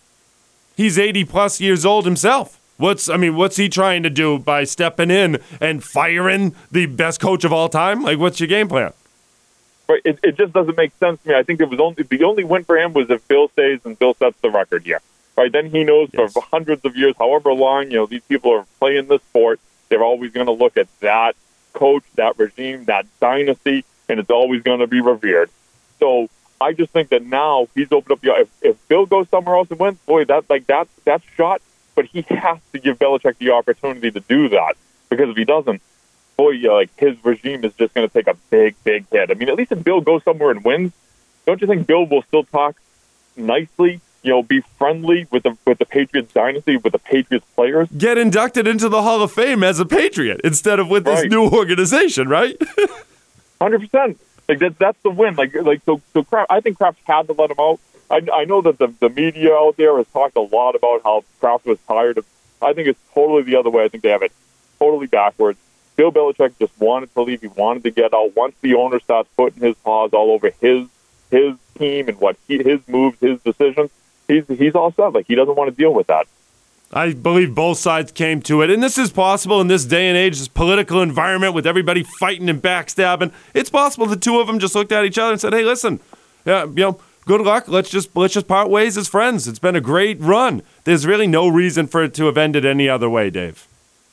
He's 0.76 0.98
80 0.98 1.26
plus 1.26 1.60
years 1.62 1.86
old 1.86 2.06
himself. 2.06 2.60
What's 2.78 3.10
I 3.10 3.18
mean, 3.18 3.36
what's 3.36 3.58
he 3.58 3.70
trying 3.70 4.02
to 4.04 4.10
do 4.10 4.40
by 4.40 4.64
stepping 4.64 5.12
in 5.12 5.40
and 5.60 5.84
firing 5.84 6.56
the 6.72 6.86
best 6.86 7.20
coach 7.20 7.44
of 7.44 7.52
all 7.52 7.70
time? 7.70 8.02
Like, 8.02 8.18
what's 8.18 8.40
your 8.40 8.48
game 8.48 8.68
plan? 8.68 8.94
Right, 9.90 10.02
it, 10.06 10.20
it 10.24 10.38
just 10.38 10.54
doesn't 10.54 10.78
make 10.78 10.96
sense 10.98 11.22
to 11.24 11.30
me. 11.30 11.36
I 11.36 11.44
think 11.44 11.60
it 11.60 11.70
was 11.70 11.80
only 11.80 12.04
the 12.04 12.24
only 12.24 12.44
win 12.44 12.64
for 12.64 12.78
him 12.78 12.94
was 12.94 13.10
if 13.10 13.28
Bill 13.28 13.50
stays 13.50 13.82
and 13.84 14.00
Bill 14.00 14.14
sets 14.14 14.40
the 14.42 14.50
record 14.50 14.84
here. 14.84 15.02
Right, 15.36 15.52
then 15.52 15.70
he 15.70 15.84
knows 15.84 16.10
yes. 16.14 16.32
for 16.32 16.44
hundreds 16.44 16.86
of 16.86 16.96
years, 16.96 17.16
however 17.18 17.52
long, 17.54 17.90
you 17.90 17.98
know, 17.98 18.06
these 18.06 18.22
people 18.22 18.52
are 18.52 18.66
playing 18.80 19.08
this 19.08 19.22
sport. 19.24 19.60
They're 19.90 20.04
always 20.04 20.32
going 20.32 20.46
to 20.46 20.52
look 20.52 20.78
at 20.78 20.88
that 21.00 21.36
coach, 21.74 22.04
that 22.16 22.38
regime, 22.38 22.86
that 22.86 23.08
dynasty, 23.20 23.84
and 24.10 24.20
it's 24.20 24.30
always 24.30 24.62
going 24.64 24.80
to 24.80 24.88
be 24.88 25.02
revered. 25.02 25.50
So 26.00 26.30
I 26.60 26.74
just 26.74 26.92
think 26.92 27.10
that 27.10 27.26
now 27.26 27.68
he's 27.76 27.92
opened 27.92 28.14
up 28.14 28.22
the. 28.22 28.32
If, 28.42 28.50
if 28.62 28.88
Bill 28.88 29.06
goes 29.06 29.28
somewhere 29.30 29.56
else 29.56 29.70
and 29.70 29.80
wins, 29.80 29.98
boy, 30.06 30.26
that 30.26 30.50
like 30.50 30.68
that 30.68 30.88
that's 31.04 31.24
shot. 31.36 31.62
But 31.96 32.06
he 32.06 32.22
has 32.30 32.58
to 32.72 32.80
give 32.80 32.98
Belichick 33.00 33.38
the 33.38 33.52
opportunity 33.52 34.12
to 34.12 34.20
do 34.22 34.50
that 34.50 34.76
because 35.10 35.30
if 35.30 35.38
he 35.38 35.46
doesn't, 35.46 35.82
boy, 36.38 36.52
yeah, 36.52 36.72
like 36.72 36.90
his 36.98 37.16
regime 37.24 37.64
is 37.64 37.74
just 37.74 37.94
going 37.94 38.08
to 38.08 38.14
take 38.14 38.28
a 38.28 38.36
big, 38.50 38.76
big 38.84 39.06
hit. 39.12 39.30
I 39.30 39.34
mean, 39.36 39.50
at 39.50 39.56
least 39.56 39.72
if 39.72 39.84
Bill 39.84 40.02
goes 40.02 40.24
somewhere 40.24 40.52
and 40.52 40.64
wins, 40.64 40.92
don't 41.46 41.62
you 41.62 41.68
think 41.68 41.86
Bill 41.86 42.06
will 42.06 42.24
still 42.24 42.46
talk 42.46 42.80
nicely? 43.36 44.02
You 44.24 44.32
know, 44.32 44.42
be 44.42 44.62
friendly 44.78 45.28
with 45.32 45.44
the 45.44 45.58
with 45.68 45.80
the 45.80 45.86
Patriots 45.86 46.34
dynasty, 46.34 46.78
with 46.78 46.94
the 46.94 47.00
Patriots 47.00 47.46
players. 47.56 47.90
Get 47.98 48.18
inducted 48.18 48.68
into 48.68 48.88
the 48.88 49.02
Hall 49.02 49.22
of 49.22 49.34
Fame 49.34 49.64
as 49.64 49.82
a 49.82 49.86
Patriot 49.86 50.40
instead 50.46 50.80
of 50.80 50.90
with 50.90 51.06
right. 51.06 51.24
this 51.24 51.32
new 51.32 51.50
organization, 51.50 52.30
right? 52.30 52.56
Hundred 53.62 53.80
percent. 53.82 54.20
Like 54.48 54.60
that, 54.60 54.78
that's 54.78 55.02
the 55.04 55.10
win. 55.10 55.36
Like 55.36 55.56
like 55.56 55.82
so 55.86 56.02
so 56.14 56.24
Kraft, 56.24 56.52
I 56.52 56.60
think 56.60 56.78
Kraft 56.78 57.00
had 57.06 57.28
to 57.28 57.34
let 57.34 57.52
him 57.52 57.58
out. 57.60 57.80
I, 58.10 58.22
I 58.34 58.46
know 58.46 58.62
that 58.62 58.78
the 58.78 58.88
the 59.00 59.10
media 59.10 59.54
out 59.54 59.78
there 59.78 59.98
has 59.98 60.08
talked 60.08 60.36
a 60.36 60.42
lot 60.42 60.76
about 60.76 61.02
how 61.04 61.24
Kraft 61.40 61.66
was 61.66 61.80
tired 61.88 62.18
of. 62.18 62.26
I 62.62 62.74
think 62.74 62.88
it's 62.88 63.00
totally 63.14 63.44
the 63.44 63.56
other 63.56 63.70
way. 63.70 63.84
I 63.84 63.88
think 63.88 64.04
they 64.04 64.10
have 64.10 64.24
it 64.24 64.32
totally 64.80 65.08
backwards. 65.08 65.60
Bill 65.96 66.12
Belichick 66.12 66.58
just 66.60 66.78
wanted 66.80 67.14
to 67.14 67.22
leave. 67.22 67.42
He 67.42 67.48
wanted 67.48 67.84
to 67.84 67.92
get 67.92 68.14
out. 68.14 68.36
Once 68.36 68.56
the 68.62 68.76
owner 68.76 69.00
starts 69.00 69.30
putting 69.38 69.62
his 69.62 69.76
paws 69.78 70.12
all 70.14 70.32
over 70.32 70.52
his 70.62 70.88
his 71.32 71.56
team 71.78 72.10
and 72.10 72.20
what 72.20 72.38
he, 72.48 72.58
his 72.62 72.80
moves, 72.88 73.18
his 73.20 73.40
decisions, 73.42 73.92
he's 74.28 74.46
he's 74.48 74.76
all 74.76 74.92
set. 74.92 75.14
Like 75.14 75.28
he 75.28 75.36
doesn't 75.36 75.56
want 75.56 75.70
to 75.70 75.76
deal 75.76 75.94
with 75.94 76.08
that. 76.08 76.28
I 76.94 77.14
believe 77.14 77.56
both 77.56 77.80
sides 77.80 78.12
came 78.12 78.42
to 78.44 78.62
it. 78.62 78.70
And 78.70 78.82
this 78.82 78.98
is 78.98 79.12
possible 79.12 79.60
in 79.62 79.68
this 79.68 79.86
day 79.86 80.08
and 80.08 80.18
age, 80.18 80.38
this 80.38 80.48
political 80.48 81.02
environment 81.02 81.54
with 81.54 81.66
everybody 81.66 82.04
fighting 82.04 82.50
and 82.50 82.62
backstabbing. 82.62 83.32
It's 83.54 83.70
possible 83.70 84.06
the 84.06 84.16
two 84.16 84.40
of 84.40 84.48
them 84.48 84.60
just 84.60 84.76
looked 84.76 84.92
at 84.92 85.04
each 85.06 85.18
other 85.18 85.32
and 85.32 85.42
said, 85.42 85.54
hey, 85.54 85.64
listen, 85.64 86.00
yeah, 86.46 86.66
you 86.66 86.74
know, 86.76 87.00
good 87.26 87.42
luck. 87.42 87.68
Let's 87.68 87.90
just 87.90 88.16
let's 88.16 88.34
just 88.34 88.48
part 88.48 88.70
ways 88.70 88.98
as 88.98 89.08
friends. 89.08 89.48
It's 89.48 89.60
been 89.60 89.76
a 89.76 89.82
great 89.82 90.20
run. 90.20 90.62
There's 90.84 91.06
really 91.06 91.28
no 91.28 91.48
reason 91.48 91.88
for 91.88 92.04
it 92.04 92.14
to 92.16 92.26
have 92.26 92.38
ended 92.38 92.66
any 92.66 92.88
other 92.88 93.10
way, 93.10 93.30
Dave. 93.30 93.68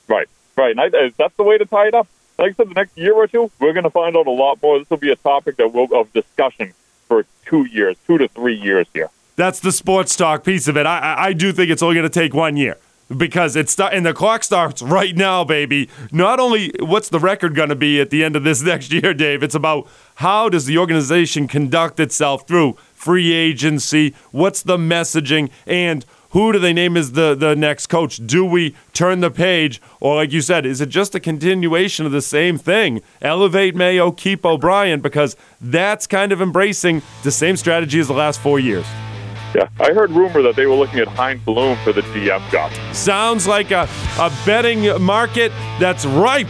Right, 0.09 0.29
right. 0.57 0.71
And 0.77 0.81
I, 0.81 1.13
that's 1.17 1.37
the 1.37 1.45
way 1.45 1.59
to 1.59 1.67
tie 1.67 1.89
it 1.89 1.95
up. 1.95 2.09
Like 2.39 2.53
I 2.53 2.55
said, 2.55 2.71
the 2.71 2.75
next 2.75 2.97
year 2.97 3.15
or 3.15 3.27
two, 3.27 3.51
we're 3.61 3.75
going 3.75 3.85
to 3.85 3.91
find 3.91 4.17
out 4.17 4.27
a 4.27 4.31
lot 4.31 4.63
more. 4.63 4.79
This 4.79 4.89
will 4.89 4.97
be 4.97 5.11
a 5.11 5.17
topic 5.17 5.57
that 5.59 5.73
will 5.73 5.89
of 5.95 6.11
discussion 6.15 6.73
for 7.07 7.27
two 7.45 7.67
years, 7.67 7.97
two 8.07 8.17
to 8.17 8.29
three 8.29 8.55
years 8.55 8.87
here. 8.95 9.11
That's 9.41 9.59
the 9.59 9.73
sports 9.73 10.17
talk 10.17 10.45
piece 10.45 10.69
of 10.69 10.77
it. 10.77 10.85
I, 10.85 10.99
I, 10.99 11.25
I 11.29 11.33
do 11.33 11.51
think 11.51 11.71
it's 11.71 11.81
only 11.81 11.95
going 11.95 12.05
to 12.05 12.11
take 12.11 12.35
one 12.35 12.59
year 12.59 12.77
because 13.17 13.57
it's 13.57 13.73
st- 13.73 13.95
and 13.95 14.05
the 14.05 14.13
clock 14.13 14.45
starts 14.45 14.83
right 14.83 15.17
now, 15.17 15.45
baby. 15.45 15.89
Not 16.13 16.39
only 16.39 16.75
what's 16.79 17.09
the 17.09 17.19
record 17.19 17.55
going 17.55 17.71
to 17.71 17.75
be 17.75 18.03
at 18.03 18.11
the 18.11 18.23
end 18.23 18.37
of 18.37 18.45
this 18.45 18.61
next 18.73 18.93
year, 18.93 19.15
Dave. 19.15 19.43
It's 19.43 19.55
about 19.55 19.89
how 20.17 20.51
does 20.51 20.67
the 20.67 20.77
organization 20.77 21.49
conduct 21.49 21.99
itself 22.01 22.47
through 22.47 22.77
free 22.93 23.33
agency. 23.33 24.15
What's 24.31 24.61
the 24.61 24.77
messaging 24.77 25.49
and 25.67 26.05
who 26.33 26.53
do 26.53 26.59
they 26.59 26.75
name 26.75 26.99
as 26.99 27.13
the, 27.13 27.35
the 27.35 27.57
next 27.57 27.87
coach? 27.87 28.19
Do 28.27 28.45
we 28.45 28.77
turn 28.93 29.21
the 29.21 29.31
page? 29.31 29.81
Or, 30.01 30.17
like 30.17 30.33
you 30.33 30.43
said, 30.43 30.67
is 30.67 30.83
it 30.83 30.91
just 30.91 31.15
a 31.15 31.21
continuation 31.21 32.05
of 32.05 32.13
the 32.13 32.21
same 32.21 32.59
thing? 32.59 33.01
Elevate 33.23 33.75
Mayo, 33.75 34.13
keep 34.13 34.45
O'Brien, 34.45 35.01
because 35.01 35.35
that's 35.63 36.07
kind 36.07 36.31
of 36.31 36.43
embracing 36.43 37.01
the 37.23 37.31
same 37.31 37.57
strategy 37.57 38.01
as 38.01 38.09
the 38.09 38.13
last 38.13 38.39
four 38.39 38.61
years. 38.61 38.85
Yeah, 39.55 39.69
I 39.81 39.93
heard 39.93 40.11
rumor 40.11 40.43
that 40.43 40.55
they 40.55 40.67
were 40.67 40.77
looking 40.77 41.01
at 41.01 41.09
Chaim 41.09 41.39
Bloom 41.41 41.77
for 41.83 41.93
the 41.93 42.03
GM 42.03 42.49
job. 42.51 42.73
Sounds 42.95 43.47
like 43.47 43.71
a, 43.71 43.89
a 44.19 44.33
betting 44.47 45.03
market 45.03 45.51
that's 45.79 46.07
ripe 46.07 46.49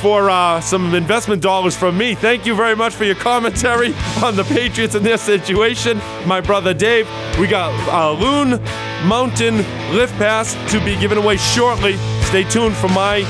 for 0.00 0.28
uh, 0.28 0.60
some 0.60 0.94
investment 0.94 1.40
dollars 1.40 1.76
from 1.76 1.96
me. 1.96 2.14
Thank 2.14 2.44
you 2.44 2.54
very 2.54 2.76
much 2.76 2.94
for 2.94 3.04
your 3.04 3.14
commentary 3.14 3.94
on 4.22 4.36
the 4.36 4.44
Patriots 4.44 4.94
in 4.94 5.02
this 5.02 5.22
situation. 5.22 5.98
My 6.26 6.40
brother 6.40 6.74
Dave, 6.74 7.08
we 7.38 7.46
got 7.46 7.72
a 7.88 8.12
Loon 8.20 8.62
Mountain 9.08 9.56
lift 9.94 10.14
pass 10.14 10.54
to 10.72 10.84
be 10.84 10.98
given 10.98 11.18
away 11.18 11.36
shortly. 11.36 11.96
Stay 12.24 12.44
tuned 12.44 12.76
for 12.76 12.88
my 12.88 13.22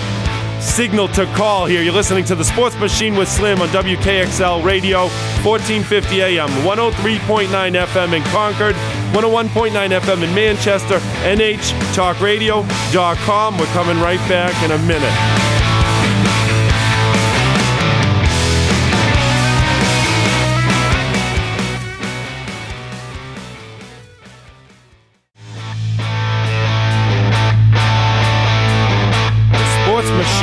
signal 0.65 1.09
to 1.09 1.27
call 1.27 1.67
here. 1.67 1.83
You're 1.83 1.93
listening 1.93 2.25
to 2.25 2.35
the 2.35 2.45
Sports 2.45 2.75
Machine 2.79 3.15
with 3.15 3.29
Slim 3.29 3.61
on 3.61 3.69
WKXL 3.69 4.65
Radio, 4.65 5.09
1450 5.45 6.23
AM, 6.23 6.49
103.9 6.49 7.49
FM 7.49 8.17
in 8.17 8.23
Concord, 8.25 8.75
101.9 9.13 10.01
FM 10.01 10.23
in 10.23 10.35
Manchester, 10.35 10.99
NHTalkRadio.com. 11.23 13.59
We're 13.59 13.67
coming 13.67 14.01
right 14.01 14.19
back 14.29 14.61
in 14.65 14.71
a 14.73 14.79
minute. 14.87 15.54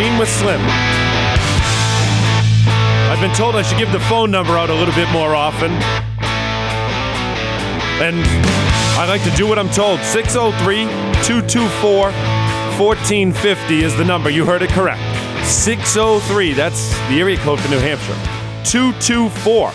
With 0.01 0.29
Slim. 0.29 0.59
I've 3.11 3.21
been 3.21 3.35
told 3.35 3.55
I 3.55 3.61
should 3.61 3.77
give 3.77 3.91
the 3.91 3.99
phone 3.99 4.31
number 4.31 4.57
out 4.57 4.71
a 4.71 4.73
little 4.73 4.95
bit 4.95 5.07
more 5.11 5.35
often. 5.35 5.69
And 8.01 8.17
I 8.97 9.05
like 9.07 9.23
to 9.25 9.29
do 9.37 9.45
what 9.45 9.59
I'm 9.59 9.69
told. 9.69 9.99
603 9.99 10.85
224 11.23 12.11
1450 12.79 13.83
is 13.83 13.95
the 13.95 14.03
number. 14.03 14.31
You 14.31 14.43
heard 14.43 14.63
it 14.63 14.71
correct. 14.71 15.03
603, 15.45 16.53
that's 16.53 16.89
the 17.09 17.19
area 17.19 17.37
code 17.37 17.59
for 17.59 17.69
New 17.69 17.77
Hampshire. 17.77 18.17
224 18.65 19.71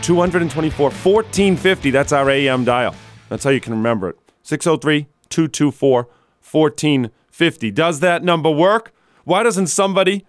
224 0.00 0.90
1450, 0.90 1.90
that's 1.90 2.12
our 2.12 2.30
AM 2.30 2.64
dial. 2.64 2.94
That's 3.28 3.44
how 3.44 3.50
you 3.50 3.60
can 3.60 3.74
remember 3.74 4.08
it. 4.08 4.16
603 4.44 5.08
224 5.28 6.08
1450. 6.40 7.70
Does 7.70 8.00
that 8.00 8.24
number 8.24 8.50
work? 8.50 8.94
Why 9.26 9.42
doesn't 9.42 9.66
somebody 9.66 10.24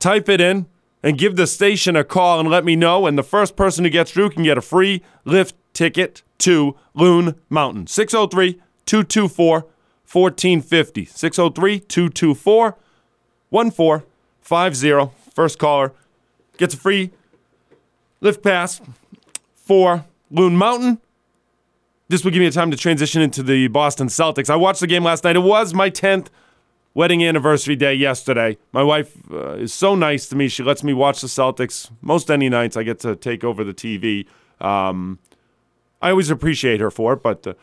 type 0.00 0.28
it 0.28 0.40
in 0.40 0.66
and 1.04 1.16
give 1.16 1.36
the 1.36 1.46
station 1.46 1.94
a 1.94 2.02
call 2.02 2.40
and 2.40 2.50
let 2.50 2.64
me 2.64 2.74
know? 2.74 3.06
And 3.06 3.16
the 3.16 3.22
first 3.22 3.54
person 3.54 3.84
who 3.84 3.90
gets 3.90 4.10
through 4.10 4.30
can 4.30 4.42
get 4.42 4.58
a 4.58 4.60
free 4.60 5.02
lift 5.24 5.54
ticket 5.72 6.22
to 6.38 6.74
Loon 6.94 7.36
Mountain. 7.48 7.86
603 7.86 8.54
224 8.86 9.60
1450. 9.60 11.04
603 11.04 11.78
224 11.78 12.76
1450. 13.50 15.14
First 15.32 15.58
caller 15.60 15.92
gets 16.56 16.74
a 16.74 16.76
free 16.76 17.12
lift 18.20 18.42
pass 18.42 18.80
for 19.54 20.06
Loon 20.32 20.56
Mountain. 20.56 20.98
This 22.08 22.24
will 22.24 22.32
give 22.32 22.40
me 22.40 22.46
a 22.46 22.50
time 22.50 22.72
to 22.72 22.76
transition 22.76 23.22
into 23.22 23.44
the 23.44 23.68
Boston 23.68 24.08
Celtics. 24.08 24.50
I 24.50 24.56
watched 24.56 24.80
the 24.80 24.88
game 24.88 25.04
last 25.04 25.22
night. 25.22 25.36
It 25.36 25.40
was 25.44 25.72
my 25.72 25.88
10th 25.88 26.26
wedding 26.94 27.24
anniversary 27.24 27.76
day 27.76 27.94
yesterday. 27.94 28.56
My 28.72 28.82
wife 28.82 29.16
uh, 29.30 29.54
is 29.54 29.74
so 29.74 29.94
nice 29.94 30.26
to 30.28 30.36
me. 30.36 30.48
She 30.48 30.62
lets 30.62 30.82
me 30.82 30.94
watch 30.94 31.20
the 31.20 31.26
Celtics 31.26 31.90
most 32.00 32.30
any 32.30 32.48
nights. 32.48 32.76
I 32.76 32.84
get 32.84 33.00
to 33.00 33.16
take 33.16 33.44
over 33.44 33.64
the 33.64 33.74
TV. 33.74 34.26
Um, 34.64 35.18
I 36.00 36.10
always 36.10 36.30
appreciate 36.30 36.80
her 36.80 36.90
for 36.90 37.14
it, 37.14 37.22
but 37.22 37.46
uh, 37.46 37.54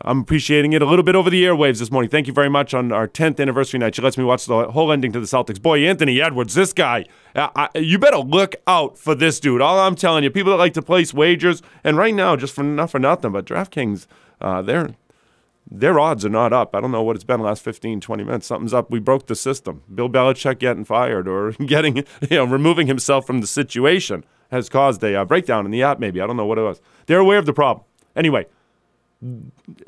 I'm 0.00 0.20
appreciating 0.20 0.72
it 0.72 0.82
a 0.82 0.86
little 0.86 1.02
bit 1.02 1.14
over 1.14 1.30
the 1.30 1.44
airwaves 1.44 1.78
this 1.78 1.90
morning. 1.90 2.10
Thank 2.10 2.26
you 2.26 2.32
very 2.32 2.48
much 2.48 2.74
on 2.74 2.90
our 2.90 3.06
10th 3.06 3.38
anniversary 3.40 3.78
night. 3.78 3.94
She 3.94 4.02
lets 4.02 4.18
me 4.18 4.24
watch 4.24 4.46
the 4.46 4.70
whole 4.70 4.90
ending 4.90 5.12
to 5.12 5.20
the 5.20 5.26
Celtics. 5.26 5.60
Boy, 5.60 5.86
Anthony 5.86 6.20
Edwards, 6.20 6.54
this 6.54 6.72
guy, 6.72 7.04
uh, 7.36 7.48
I, 7.54 7.68
you 7.78 7.98
better 7.98 8.18
look 8.18 8.56
out 8.66 8.98
for 8.98 9.14
this 9.14 9.38
dude. 9.38 9.60
All 9.60 9.78
I'm 9.78 9.94
telling 9.94 10.24
you, 10.24 10.30
people 10.30 10.50
that 10.52 10.58
like 10.58 10.74
to 10.74 10.82
place 10.82 11.14
wagers, 11.14 11.62
and 11.84 11.96
right 11.96 12.14
now, 12.14 12.36
just 12.36 12.54
for 12.54 12.62
not 12.62 12.90
for 12.90 12.98
nothing, 12.98 13.32
but 13.32 13.44
DraftKings, 13.44 14.06
uh, 14.40 14.62
they're 14.62 14.94
their 15.70 15.98
odds 15.98 16.24
are 16.24 16.30
not 16.30 16.52
up. 16.52 16.74
I 16.74 16.80
don't 16.80 16.90
know 16.90 17.02
what 17.02 17.16
it's 17.16 17.24
been 17.24 17.40
the 17.40 17.46
last 17.46 17.62
15, 17.62 18.00
20 18.00 18.24
minutes. 18.24 18.46
Something's 18.46 18.74
up. 18.74 18.90
We 18.90 18.98
broke 18.98 19.26
the 19.26 19.34
system. 19.34 19.82
Bill 19.92 20.08
Belichick 20.08 20.58
getting 20.58 20.84
fired 20.84 21.28
or 21.28 21.52
getting, 21.66 21.96
you 21.96 22.04
know, 22.30 22.44
removing 22.44 22.86
himself 22.86 23.26
from 23.26 23.40
the 23.40 23.46
situation 23.46 24.24
has 24.50 24.68
caused 24.68 25.02
a 25.02 25.14
uh, 25.14 25.24
breakdown 25.24 25.64
in 25.64 25.70
the 25.70 25.82
app, 25.82 25.98
maybe. 25.98 26.20
I 26.20 26.26
don't 26.26 26.36
know 26.36 26.44
what 26.44 26.58
it 26.58 26.62
was. 26.62 26.80
They're 27.06 27.18
aware 27.18 27.38
of 27.38 27.46
the 27.46 27.54
problem. 27.54 27.86
Anyway, 28.14 28.46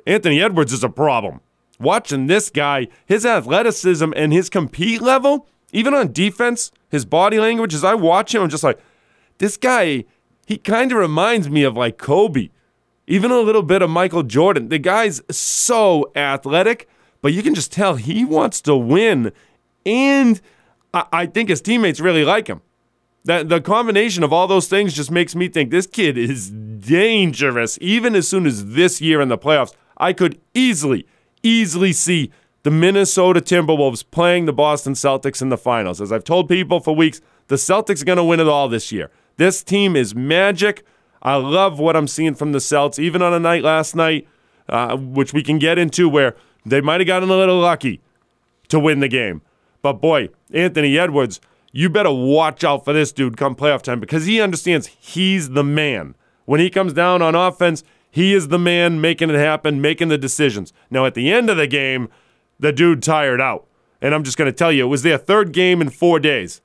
Anthony 0.06 0.40
Edwards 0.40 0.72
is 0.72 0.82
a 0.82 0.88
problem. 0.88 1.40
Watching 1.78 2.28
this 2.28 2.50
guy, 2.50 2.88
his 3.04 3.26
athleticism 3.26 4.12
and 4.16 4.32
his 4.32 4.48
compete 4.48 5.02
level, 5.02 5.46
even 5.72 5.92
on 5.92 6.12
defense, 6.12 6.70
his 6.88 7.04
body 7.04 7.38
language, 7.38 7.74
as 7.74 7.84
I 7.84 7.94
watch 7.94 8.34
him, 8.34 8.42
I'm 8.42 8.48
just 8.48 8.64
like, 8.64 8.78
this 9.38 9.56
guy, 9.56 10.04
he 10.46 10.56
kind 10.56 10.92
of 10.92 10.98
reminds 10.98 11.50
me 11.50 11.64
of 11.64 11.76
like 11.76 11.98
Kobe 11.98 12.50
even 13.06 13.30
a 13.30 13.40
little 13.40 13.62
bit 13.62 13.82
of 13.82 13.90
Michael 13.90 14.22
Jordan. 14.22 14.68
The 14.68 14.78
guy's 14.78 15.20
so 15.30 16.10
athletic, 16.16 16.88
but 17.20 17.32
you 17.32 17.42
can 17.42 17.54
just 17.54 17.72
tell 17.72 17.96
he 17.96 18.24
wants 18.24 18.60
to 18.62 18.76
win. 18.76 19.32
And 19.84 20.40
I, 20.92 21.04
I 21.12 21.26
think 21.26 21.48
his 21.48 21.60
teammates 21.60 22.00
really 22.00 22.24
like 22.24 22.46
him. 22.46 22.62
That 23.24 23.48
the 23.48 23.60
combination 23.60 24.22
of 24.22 24.32
all 24.32 24.46
those 24.46 24.68
things 24.68 24.92
just 24.92 25.10
makes 25.10 25.34
me 25.34 25.48
think 25.48 25.70
this 25.70 25.86
kid 25.86 26.18
is 26.18 26.50
dangerous. 26.50 27.78
Even 27.80 28.14
as 28.14 28.28
soon 28.28 28.46
as 28.46 28.74
this 28.74 29.00
year 29.00 29.20
in 29.20 29.28
the 29.28 29.38
playoffs, 29.38 29.74
I 29.96 30.12
could 30.12 30.38
easily, 30.52 31.06
easily 31.42 31.92
see 31.92 32.30
the 32.64 32.70
Minnesota 32.70 33.40
Timberwolves 33.40 34.04
playing 34.10 34.44
the 34.44 34.52
Boston 34.52 34.94
Celtics 34.94 35.40
in 35.40 35.48
the 35.48 35.56
finals. 35.56 36.00
As 36.00 36.12
I've 36.12 36.24
told 36.24 36.48
people 36.48 36.80
for 36.80 36.94
weeks, 36.94 37.20
the 37.48 37.56
Celtics 37.56 38.02
are 38.02 38.06
going 38.06 38.16
to 38.16 38.24
win 38.24 38.40
it 38.40 38.48
all 38.48 38.68
this 38.68 38.90
year. 38.90 39.10
This 39.36 39.62
team 39.62 39.96
is 39.96 40.14
magic. 40.14 40.84
I 41.24 41.36
love 41.36 41.78
what 41.78 41.96
I'm 41.96 42.08
seeing 42.08 42.34
from 42.34 42.52
the 42.52 42.60
Celts, 42.60 42.98
even 42.98 43.22
on 43.22 43.32
a 43.32 43.40
night 43.40 43.62
last 43.62 43.96
night, 43.96 44.28
uh, 44.68 44.96
which 44.96 45.32
we 45.32 45.42
can 45.42 45.58
get 45.58 45.78
into 45.78 46.08
where 46.08 46.36
they 46.66 46.80
might 46.80 47.00
have 47.00 47.06
gotten 47.06 47.30
a 47.30 47.36
little 47.36 47.58
lucky 47.58 48.00
to 48.68 48.78
win 48.78 49.00
the 49.00 49.08
game. 49.08 49.42
But 49.82 49.94
boy, 49.94 50.28
Anthony 50.52 50.98
Edwards, 50.98 51.40
you 51.72 51.88
better 51.90 52.12
watch 52.12 52.62
out 52.62 52.84
for 52.84 52.92
this 52.92 53.12
dude 53.12 53.36
come 53.36 53.56
playoff 53.56 53.82
time 53.82 54.00
because 54.00 54.26
he 54.26 54.40
understands 54.40 54.86
he's 54.86 55.50
the 55.50 55.64
man. 55.64 56.14
When 56.44 56.60
he 56.60 56.70
comes 56.70 56.92
down 56.92 57.22
on 57.22 57.34
offense, 57.34 57.82
he 58.10 58.32
is 58.32 58.48
the 58.48 58.58
man 58.58 59.00
making 59.00 59.30
it 59.30 59.36
happen, 59.36 59.80
making 59.80 60.08
the 60.08 60.18
decisions. 60.18 60.72
Now, 60.90 61.04
at 61.04 61.14
the 61.14 61.32
end 61.32 61.50
of 61.50 61.56
the 61.56 61.66
game, 61.66 62.08
the 62.60 62.72
dude 62.72 63.02
tired 63.02 63.40
out. 63.40 63.66
And 64.00 64.14
I'm 64.14 64.22
just 64.22 64.36
going 64.36 64.50
to 64.50 64.56
tell 64.56 64.70
you, 64.70 64.84
it 64.84 64.88
was 64.88 65.02
their 65.02 65.18
third 65.18 65.52
game 65.52 65.80
in 65.80 65.88
four 65.88 66.20
days. 66.20 66.60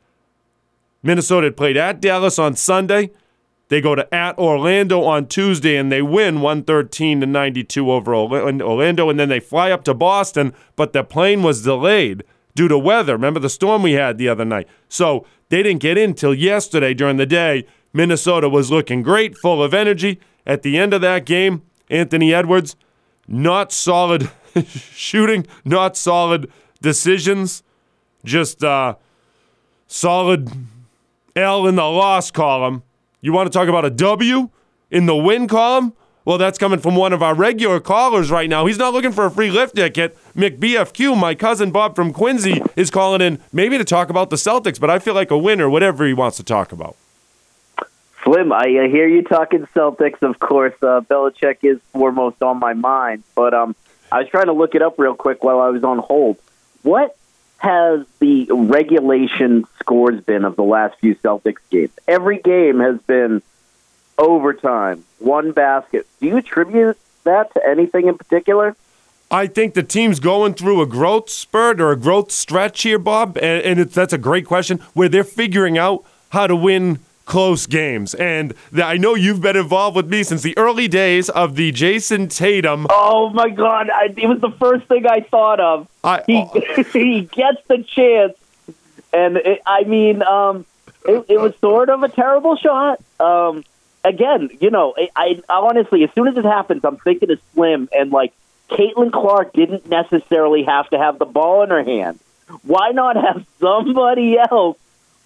Minnesota 1.02 1.46
had 1.46 1.58
played 1.58 1.78
at 1.78 2.02
Dallas 2.02 2.38
on 2.38 2.56
Sunday. 2.56 3.12
They 3.70 3.82
go 3.82 3.96
to 3.96 4.14
at 4.14 4.38
Orlando 4.38 5.04
on 5.04 5.28
Tuesday 5.28 5.78
and 5.78 5.92
they 5.92 6.02
win 6.02 6.42
113 6.42 7.22
to 7.22 7.26
92 7.26 7.92
over 7.92 8.16
Orlando, 8.16 9.10
and 9.10 9.20
then 9.20 9.30
they 9.30 9.40
fly 9.40 9.72
up 9.72 9.84
to 9.86 9.94
Boston, 9.94 10.54
but 10.76 10.92
the 10.92 11.04
plane 11.04 11.44
was 11.44 11.64
delayed 11.64 12.24
due 12.56 12.68
to 12.68 12.78
weather. 12.78 13.14
Remember 13.14 13.40
the 13.40 13.50
storm 13.50 13.84
we 13.84 13.94
had 13.94 14.18
the 14.18 14.28
other 14.28 14.44
night? 14.44 14.68
So 14.90 15.26
they 15.50 15.64
didn't 15.64 15.82
get 15.82 15.98
in 15.98 16.16
till 16.16 16.34
yesterday 16.34 16.96
during 16.96 17.18
the 17.18 17.28
day. 17.28 17.66
Minnesota 17.94 18.50
was 18.50 18.72
looking 18.72 19.04
great, 19.04 19.38
full 19.38 19.64
of 19.64 19.74
energy. 19.74 20.20
At 20.48 20.64
the 20.64 20.78
end 20.78 20.94
of 20.94 21.02
that 21.02 21.26
game, 21.26 21.62
Anthony 21.92 22.34
Edwards, 22.34 22.76
not 23.28 23.72
solid 23.72 24.32
shooting, 24.66 25.46
not 25.64 25.96
solid 25.96 26.52
decisions, 26.82 27.62
just 28.26 28.64
uh, 28.64 28.96
solid 29.86 30.50
L 31.36 31.68
in 31.68 31.76
the 31.76 31.84
loss 31.84 32.32
column. 32.32 32.82
You 33.22 33.34
want 33.34 33.52
to 33.52 33.58
talk 33.58 33.68
about 33.68 33.86
a 33.86 33.90
W 33.90 34.50
in 34.92 35.06
the 35.06 35.16
win 35.16 35.48
column? 35.48 35.94
Well, 36.26 36.38
that's 36.38 36.58
coming 36.58 36.80
from 36.80 36.96
one 36.96 37.12
of 37.12 37.24
our 37.24 37.34
regular 37.34 37.80
callers 37.80 38.30
right 38.30 38.50
now. 38.50 38.66
He's 38.66 38.78
not 38.78 38.94
looking 38.94 39.12
for 39.12 39.26
a 39.26 39.32
free 39.32 39.50
lift 39.50 39.76
ticket. 39.76 40.18
McBFQ, 40.36 41.18
my 41.20 41.34
cousin 41.34 41.72
Bob 41.72 41.96
from 41.96 42.14
Quincy, 42.14 42.62
is 42.76 42.92
calling 42.92 43.22
in 43.22 43.42
maybe 43.52 43.78
to 43.78 43.84
talk 43.84 44.10
about 44.10 44.30
the 44.30 44.36
Celtics, 44.36 44.80
but 44.80 44.90
I 44.90 45.00
feel 45.00 45.16
like 45.16 45.32
a 45.32 45.38
winner, 45.38 45.70
whatever 45.70 46.06
he 46.06 46.14
wants 46.14 46.38
to 46.38 46.44
talk 46.44 46.72
about. 46.72 46.96
Slim, 48.24 48.52
I 48.52 48.68
hear 48.68 49.08
you 49.08 49.24
talking 49.24 49.66
Celtics. 49.76 50.22
Of 50.22 50.40
course, 50.40 50.76
uh, 50.82 51.02
Belichick 51.02 51.58
is 51.64 51.80
foremost 51.94 52.44
on 52.44 52.60
my 52.60 52.74
mind, 52.74 53.24
but 53.34 53.54
um, 53.54 53.76
I 54.12 54.20
was 54.20 54.30
trying 54.30 54.48
to 54.48 54.54
look 54.54 54.76
it 54.76 54.82
up 54.82 55.00
real 55.00 55.16
quick 55.16 55.44
while 55.44 55.60
I 55.60 55.70
was 55.70 55.84
on 55.84 55.98
hold. 55.98 56.38
What 56.84 57.18
has 57.60 58.06
the 58.20 58.48
regulation 58.52 59.66
scores 59.80 60.22
been 60.22 60.46
of 60.46 60.56
the 60.56 60.64
last 60.64 60.98
few 61.00 61.16
Celtics 61.16 61.60
games? 61.70 61.92
Every 62.08 62.40
game 62.40 62.80
has 62.80 63.00
been 63.02 63.42
overtime, 64.18 65.04
one 65.20 65.52
basket. 65.52 66.08
Do 66.20 66.28
you 66.28 66.38
attribute 66.38 66.98
that 67.26 67.54
to 67.54 67.66
anything 67.68 68.08
in 68.08 68.18
particular? 68.18 68.76
I 69.30 69.46
think 69.46 69.74
the 69.74 69.84
team's 69.84 70.20
going 70.20 70.56
through 70.56 70.82
a 70.82 70.88
growth 70.88 71.30
spurt 71.30 71.80
or 71.80 71.92
a 71.92 71.96
growth 71.96 72.32
stretch 72.32 72.82
here, 72.82 72.98
Bob, 72.98 73.38
and, 73.38 73.80
and 73.80 73.90
that's 73.90 74.14
a 74.14 74.18
great 74.18 74.46
question 74.46 74.80
where 74.94 75.10
they're 75.10 75.24
figuring 75.24 75.78
out 75.78 76.04
how 76.30 76.48
to 76.48 76.56
win 76.56 77.00
close 77.30 77.68
games. 77.68 78.14
And 78.16 78.54
the, 78.72 78.84
I 78.84 78.98
know 78.98 79.16
you've 79.16 79.40
been 79.40 79.56
involved 79.56 79.96
with 79.96 80.10
me 80.10 80.24
since 80.24 80.42
the 80.42 80.58
early 80.58 80.90
days 80.90 81.30
of 81.30 81.56
the 81.56 81.72
Jayson 81.72 82.28
Tatum. 82.28 82.88
Oh 82.90 83.30
my 83.30 83.50
God! 83.50 83.90
I, 83.90 84.14
it 84.18 84.28
was 84.28 84.42
the 84.42 84.52
first 84.52 84.88
thing 84.88 85.06
I 85.08 85.22
thought 85.22 85.62
of. 85.62 85.88
I, 86.04 86.24
he 86.28 86.36
oh. 86.38 86.84
he 86.94 87.22
gets 87.22 87.66
the 87.68 87.84
chance, 87.84 88.36
and 89.14 89.38
it, 89.38 89.62
I 89.66 89.84
mean, 89.84 90.24
um, 90.24 90.66
it, 91.06 91.26
it 91.30 91.40
was 91.40 91.56
sort 91.62 91.90
of 91.90 92.04
a 92.04 92.10
terrible 92.10 92.58
shot. 92.58 93.00
Um, 93.20 93.64
again, 94.04 94.50
you 94.60 94.72
know, 94.72 94.94
I, 95.16 95.42
I 95.48 95.54
honestly, 95.54 96.04
as 96.04 96.10
soon 96.16 96.28
as 96.28 96.36
it 96.36 96.46
happens, 96.46 96.84
I'm 96.84 96.98
thinking 96.98 97.32
of 97.32 97.40
Slim 97.54 97.88
and 97.96 98.12
like 98.12 98.34
Caitlin 98.70 99.12
Clark 99.12 99.54
didn't 99.54 99.88
necessarily 99.88 100.64
have 100.64 100.90
to 100.90 100.98
have 100.98 101.20
the 101.20 101.26
ball 101.26 101.64
in 101.64 101.70
her 101.70 101.84
hand. 101.84 102.20
Why 102.64 102.90
not 102.90 103.16
have 103.16 103.46
somebody 103.60 104.38
else 104.40 104.78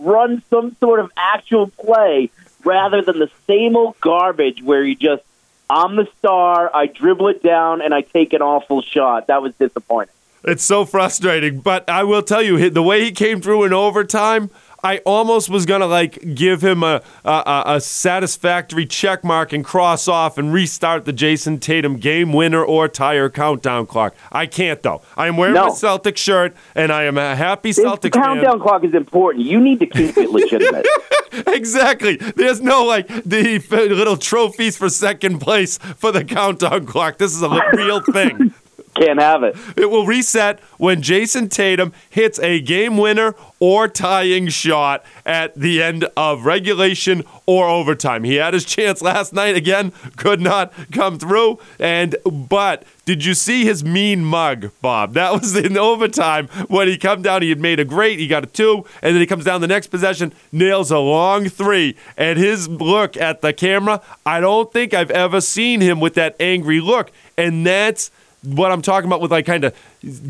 run 0.04 0.44
some 0.50 0.76
sort 0.80 1.00
of 1.00 1.12
actual 1.18 1.68
play 1.68 2.30
rather 2.64 3.02
than 3.02 3.20
the 3.20 3.30
same 3.48 3.76
old 3.76 4.00
garbage 4.00 4.62
where 4.62 4.84
you 4.84 4.96
just, 4.96 5.24
I'm 5.70 5.96
the 5.96 6.08
star, 6.20 6.70
I 6.74 6.88
dribble 6.88 7.30
it 7.30 7.44
down, 7.44 7.82
and 7.82 7.94
I 7.94 8.02
take 8.02 8.34
an 8.34 8.42
awful 8.42 8.82
shot? 8.82 9.28
That 9.28 9.42
was 9.42 9.54
disappointing. 9.56 10.14
It's 10.46 10.64
so 10.64 10.86
frustrating, 10.86 11.62
but 11.62 11.90
I 11.90 12.04
will 12.04 12.22
tell 12.22 12.42
you, 12.42 12.70
the 12.70 12.84
way 12.84 13.04
he 13.04 13.12
came 13.12 13.42
through 13.42 13.64
in 13.64 13.74
overtime, 13.74 14.50
I 14.84 14.98
almost 15.00 15.50
was 15.50 15.66
gonna 15.66 15.88
like 15.88 16.36
give 16.36 16.62
him 16.62 16.84
a, 16.84 17.02
a 17.24 17.64
a 17.68 17.82
satisfactory 17.82 18.86
check 18.86 19.24
mark 19.24 19.54
and 19.54 19.64
cross 19.64 20.08
off 20.08 20.38
and 20.38 20.52
restart 20.54 21.06
the 21.06 21.14
Jayson 21.14 21.60
Tatum 21.60 21.98
game 21.98 22.34
winner 22.34 22.64
or 22.64 22.88
tire 22.88 23.30
countdown 23.30 23.86
clock. 23.86 24.16
I 24.32 24.46
can't 24.46 24.82
though. 24.84 25.02
I 25.16 25.28
am 25.28 25.38
wearing 25.38 25.56
No. 25.56 25.68
a 25.68 25.76
Celtic 25.76 26.18
shirt 26.18 26.56
and 26.76 26.92
I 26.92 27.04
am 27.04 27.18
a 27.18 27.36
happy 27.36 27.72
Celtic. 27.72 28.12
This 28.12 28.22
Celtics 28.22 28.24
countdown 28.26 28.60
clock 28.60 28.84
is 28.84 28.94
important. 28.94 29.46
You 29.46 29.60
need 29.60 29.80
to 29.80 29.86
keep 29.88 30.18
it 30.18 30.30
legitimate. 30.30 30.86
exactly. 31.48 32.18
There's 32.18 32.62
no 32.62 32.84
like 32.84 33.08
the 33.08 33.60
little 33.70 34.18
trophies 34.18 34.76
for 34.78 34.90
second 34.90 35.40
place 35.40 35.78
for 35.78 36.12
the 36.12 36.24
countdown 36.26 36.86
clock. 36.86 37.18
This 37.18 37.34
is 37.34 37.42
a 37.42 37.50
real 37.74 38.02
thing. 38.02 38.54
Can't 38.96 39.20
have 39.20 39.42
it. 39.44 39.56
It 39.76 39.90
will 39.90 40.06
reset 40.06 40.60
when 40.78 41.02
Jayson 41.02 41.50
Tatum 41.50 41.94
hits 42.10 42.40
a 42.40 42.60
game 42.60 42.98
winner 42.98 43.36
or 43.60 43.88
tying 43.88 44.50
shot 44.50 45.04
at 45.26 45.56
the 45.56 45.82
end 45.82 46.06
of 46.16 46.46
regulation 46.46 47.24
or 47.48 47.68
overtime. 47.68 48.24
He 48.24 48.36
had 48.36 48.54
his 48.54 48.66
chance 48.66 49.02
last 49.02 49.34
night 49.34 49.56
again, 49.56 49.94
could 50.16 50.40
not 50.40 50.72
come 50.92 51.18
through. 51.18 51.60
And 51.80 52.16
but 52.26 52.84
did 53.06 53.26
you 53.26 53.34
see 53.34 53.66
his 53.66 53.84
mean 53.84 54.24
mug, 54.24 54.72
Bob? 54.82 55.14
That 55.14 55.34
was 55.34 55.56
in 55.66 55.78
overtime 55.78 56.48
when 56.68 56.88
he 56.88 56.98
come 56.98 57.22
down. 57.24 57.42
He 57.42 57.50
had 57.50 57.60
made 57.60 57.80
a 57.80 57.86
great. 57.86 58.20
He 58.20 58.28
got 58.28 58.44
a 58.44 58.48
two, 58.48 58.86
and 59.02 59.16
then 59.16 59.22
he 59.22 59.26
comes 59.26 59.44
down 59.46 59.62
the 59.62 59.68
next 59.68 59.88
possession, 59.88 60.34
nails 60.52 60.92
a 60.92 61.00
long 61.00 61.50
three, 61.50 61.98
and 62.16 62.38
his 62.38 62.70
look 62.70 63.18
at 63.18 63.42
the 63.42 63.54
camera. 63.54 64.02
I 64.26 64.40
don't 64.40 64.72
think 64.72 64.94
I've 64.94 65.12
ever 65.12 65.42
seen 65.42 65.82
him 65.82 66.00
with 66.00 66.14
that 66.14 66.36
angry 66.40 66.80
look, 66.80 67.12
and 67.38 67.66
that's 67.66 68.12
what 68.44 68.72
I'm 68.72 68.82
talking 68.82 69.08
about 69.08 69.22
with 69.22 69.32
like 69.32 69.46
kind 69.46 69.64
of 69.64 69.74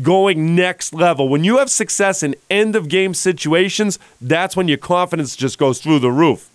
going 0.02 0.54
next 0.54 0.94
level. 0.94 1.28
When 1.28 1.44
you 1.44 1.58
have 1.58 1.70
success 1.70 2.22
in 2.22 2.34
end 2.48 2.76
of 2.76 2.88
game 2.88 3.14
situations, 3.14 3.98
that's 4.20 4.56
when 4.56 4.68
your 4.68 4.78
confidence 4.78 5.36
just 5.36 5.58
goes 5.58 5.80
through 5.80 5.98
the 5.98 6.10
roof. 6.12 6.50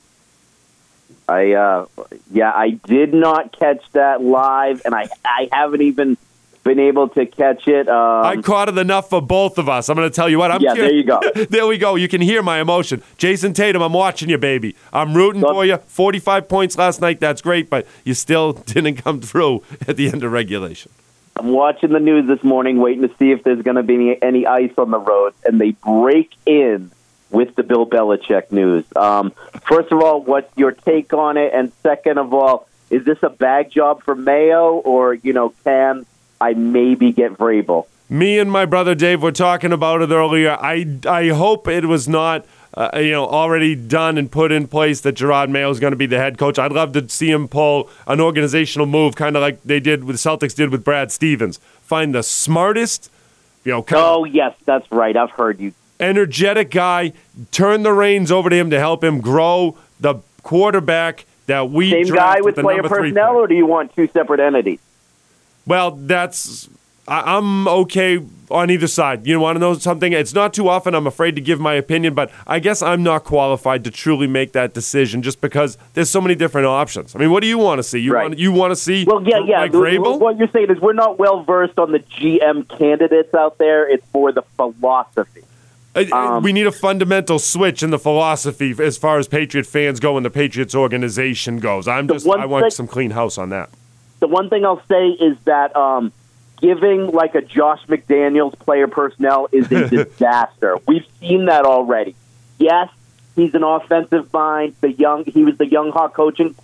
I 1.28 1.52
uh, 1.52 1.86
yeah, 2.32 2.52
I 2.52 2.72
did 2.72 3.14
not 3.14 3.52
catch 3.58 3.84
that 3.92 4.22
live, 4.24 4.82
and 4.84 4.96
I 4.96 5.08
I 5.24 5.48
haven't 5.52 5.82
even 5.82 6.18
been 6.64 6.80
able 6.80 7.08
to 7.10 7.26
catch 7.26 7.68
it. 7.68 7.88
Um, 7.88 8.26
I 8.26 8.42
caught 8.42 8.68
it 8.70 8.78
enough 8.78 9.10
for 9.10 9.22
both 9.22 9.58
of 9.58 9.70
us. 9.70 9.90
I'm 9.90 9.96
going 9.96 10.10
to 10.10 10.14
tell 10.16 10.30
you 10.30 10.38
what. 10.40 10.52
I'm 10.52 10.62
Yeah, 10.62 10.74
there 10.74 10.92
you 10.92 11.04
go. 11.04 11.20
there 11.50 11.66
we 11.68 11.78
go. 11.78 11.96
You 11.96 12.08
can 12.08 12.22
hear 12.22 12.44
my 12.44 12.60
emotion. 12.60 13.02
Jayson 13.18 13.54
Tatum, 13.54 13.82
I'm 13.82 13.94
watching 13.94 14.30
you, 14.30 14.38
baby. 14.38 14.76
I'm 14.92 15.14
rooting 15.16 15.42
Well- 15.42 15.54
for 15.54 15.66
you. 15.66 15.78
45 15.78 16.48
points 16.50 16.78
last 16.78 17.00
night. 17.02 17.20
That's 17.20 17.42
great, 17.42 17.70
but 17.70 17.88
you 18.04 18.14
still 18.14 18.54
didn't 18.74 18.96
come 18.98 19.22
through 19.22 19.64
at 19.88 19.96
the 19.98 20.08
end 20.10 20.24
of 20.24 20.32
regulation. 20.32 20.92
I'm 21.40 21.54
watching 21.54 21.94
the 21.94 22.02
news 22.02 22.28
this 22.28 22.44
morning, 22.44 22.82
waiting 22.82 23.08
to 23.08 23.16
see 23.16 23.32
if 23.32 23.44
there's 23.44 23.62
going 23.62 23.78
to 23.78 23.84
be 23.84 24.22
any, 24.22 24.46
ice 24.46 24.74
on 24.78 24.92
the 24.92 25.00
road, 25.00 25.34
and 25.46 25.60
they 25.60 25.72
break 25.72 26.34
in 26.46 26.92
with 27.30 27.56
the 27.56 27.64
Bill 27.64 27.86
Belichick 27.86 28.52
news. 28.52 28.84
Um, 28.94 29.32
first 29.62 29.90
of 29.94 30.02
all, 30.02 30.22
what's 30.22 30.52
your 30.58 30.74
take 30.74 31.14
on 31.14 31.38
it? 31.38 31.54
And 31.54 31.72
second 31.82 32.18
of 32.18 32.34
all, 32.34 32.68
is 32.90 33.06
this 33.06 33.20
a 33.24 33.30
bag 33.30 33.72
job 33.72 34.04
for 34.04 34.16
Mayo, 34.16 34.80
or 34.80 35.14
you 35.14 35.32
know, 35.32 35.54
can 35.64 36.06
I 36.42 36.56
maybe 36.56 37.14
get 37.14 37.38
Vrabel? 37.38 37.86
Me 38.10 38.38
and 38.38 38.52
my 38.52 38.66
brother 38.66 38.94
Dave 38.94 39.24
were 39.24 39.32
talking 39.32 39.72
about 39.72 40.02
it 40.02 40.10
earlier. 40.10 40.58
I, 40.60 41.00
I 41.08 41.30
hope 41.30 41.70
it 41.70 41.86
was 41.86 42.10
not, 42.10 42.46
uh, 42.76 42.92
you 42.96 43.12
know, 43.12 43.26
already 43.28 43.76
done 43.76 44.18
and 44.18 44.32
put 44.32 44.52
in 44.52 44.68
place 44.68 45.02
that 45.02 45.16
Jerod 45.16 45.50
Mayo 45.50 45.70
is 45.70 45.80
going 45.80 45.92
to 45.92 45.98
be 45.98 46.06
the 46.06 46.18
head 46.18 46.38
coach. 46.38 46.60
I'd 46.60 46.72
love 46.72 46.94
to 46.94 47.10
see 47.10 47.32
him 47.32 47.48
pull 47.48 47.90
an 48.08 48.22
organizational 48.22 48.86
move, 48.86 49.16
kind 49.16 49.36
of 49.36 49.42
like 49.42 49.62
they 49.64 49.80
did 49.80 50.04
with 50.04 50.22
the 50.22 50.30
Celtics 50.30 50.56
did 50.56 50.70
with 50.70 50.84
Brad 50.84 51.12
Stevens. 51.12 51.58
Find 51.82 52.14
the 52.14 52.24
smartest, 52.24 53.12
you 53.64 53.72
know, 53.72 53.86
Oh 53.92 54.24
yes, 54.26 54.54
that's 54.66 54.90
right. 54.92 55.18
I've 55.18 55.32
heard 55.32 55.60
you. 55.60 55.74
energetic 56.00 56.72
guy. 56.72 57.14
Turn 57.52 57.84
the 57.84 57.94
reins 57.94 58.32
over 58.32 58.50
to 58.50 58.56
him 58.56 58.70
to 58.70 58.80
help 58.80 59.04
him 59.04 59.20
grow 59.20 59.78
the 60.00 60.16
quarterback 60.44 61.26
that 61.48 61.70
we 61.72 61.90
Same 61.90 62.14
guy 62.16 62.42
with 62.42 62.56
player 62.56 62.84
personnel, 62.84 63.36
or 63.36 63.48
do 63.48 63.56
you 63.56 63.66
want 63.66 63.96
two 63.96 64.08
separate 64.08 64.40
entities? 64.40 64.80
Well, 65.66 65.92
that's 65.92 66.70
I, 67.08 67.38
I'm 67.38 67.68
okay 67.68 68.24
on 68.52 68.70
either 68.72 68.88
side. 68.88 69.26
You 69.28 69.40
want 69.40 69.56
to 69.56 69.60
know 69.60 69.74
something? 69.76 70.14
It's 70.14 70.34
not 70.34 70.54
too 70.54 70.68
often 70.70 70.96
I'm 70.96 71.08
afraid 71.08 71.36
to 71.36 71.42
give 71.42 71.60
my 71.60 71.74
opinion, 71.74 72.14
but 72.14 72.32
I 72.48 72.60
guess 72.60 72.82
I'm 72.82 73.04
not 73.04 73.24
qualified 73.24 73.84
to 73.84 73.92
truly 73.92 74.28
make 74.28 74.54
that 74.54 74.74
decision 74.74 75.22
just 75.22 75.42
because 75.42 75.78
there's 75.94 76.10
so 76.10 76.22
many 76.22 76.36
different 76.36 76.68
options. 76.68 77.16
I 77.16 77.20
mean, 77.20 77.32
what 77.32 77.42
do 77.42 77.48
you 77.48 77.58
want 77.58 77.80
to 77.80 77.84
see? 77.84 78.00
You 78.00 78.14
Right. 78.14 78.24
want 78.24 78.40
you 78.40 78.52
want 78.52 78.72
to 78.72 78.76
see 78.76 79.06
Well, 79.06 79.22
yeah, 79.24 79.40
yeah. 79.46 79.62
like 79.62 79.74
What 79.74 80.38
you're 80.38 80.48
saying 80.50 80.70
is 80.70 80.80
we're 80.80 80.94
not 80.94 81.20
well 81.20 81.44
versed 81.44 81.78
on 81.78 81.92
the 81.92 82.00
GM 82.00 82.64
candidates 82.78 83.34
out 83.34 83.58
there. 83.58 83.88
It's 83.90 84.06
more 84.14 84.32
the 84.32 84.44
philosophy. 84.56 85.44
Um, 86.14 86.44
we 86.44 86.54
need 86.54 86.68
a 86.68 86.72
fundamental 86.72 87.40
switch 87.40 87.84
in 87.84 87.90
the 87.90 88.00
philosophy 88.00 88.74
as 88.82 88.98
far 88.98 89.18
as 89.18 89.28
Patriot 89.28 89.66
fans 89.66 90.00
go 90.00 90.16
and 90.18 90.26
the 90.26 90.30
Patriots 90.30 90.74
organization 90.74 91.58
goes. 91.60 91.88
I'm 91.88 92.08
just 92.08 92.28
I 92.28 92.46
want 92.46 92.64
thing- 92.66 92.72
some 92.72 92.88
clean 92.88 93.12
house 93.12 93.38
on 93.38 93.50
that. 93.50 93.70
The 94.20 94.28
one 94.28 94.50
thing 94.50 94.66
I'll 94.66 94.82
say 94.88 95.10
is 95.10 95.38
that 95.46 95.76
um, 95.76 96.12
giving 96.62 97.08
like 97.08 97.36
a 97.36 97.42
Josh 97.42 97.86
McDaniels 97.88 98.58
player 98.60 98.88
personnel 98.88 99.50
is 99.52 99.72
a 99.72 99.88
disaster. 99.90 100.78
We've 100.88 101.06
seen 101.20 101.46
that 101.46 101.66
already. 101.66 102.16
Yes, 102.58 102.90
he's 103.36 103.54
an 103.56 103.64
offensive 103.64 104.32
mind. 104.34 104.76
The 104.82 104.92
young, 104.92 105.26
he 105.26 105.44
was 105.44 105.58
the 105.58 105.68
young 105.68 105.92
hawk 105.92 106.14
coaching. 106.14 106.56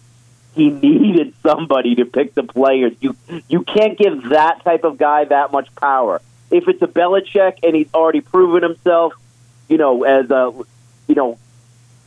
He 0.53 0.69
needed 0.69 1.33
somebody 1.43 1.95
to 1.95 2.05
pick 2.05 2.33
the 2.33 2.43
players. 2.43 2.93
You 3.01 3.15
you 3.49 3.63
can't 3.63 3.97
give 3.97 4.29
that 4.29 4.63
type 4.63 4.83
of 4.83 4.97
guy 4.97 5.25
that 5.25 5.51
much 5.51 5.73
power. 5.75 6.21
If 6.49 6.67
it's 6.67 6.81
a 6.81 6.87
Belichick 6.87 7.59
and 7.63 7.75
he's 7.75 7.93
already 7.93 8.21
proven 8.21 8.63
himself, 8.63 9.13
you 9.67 9.77
know, 9.77 10.03
as 10.03 10.29
a 10.31 10.53
you 11.07 11.15
know 11.15 11.37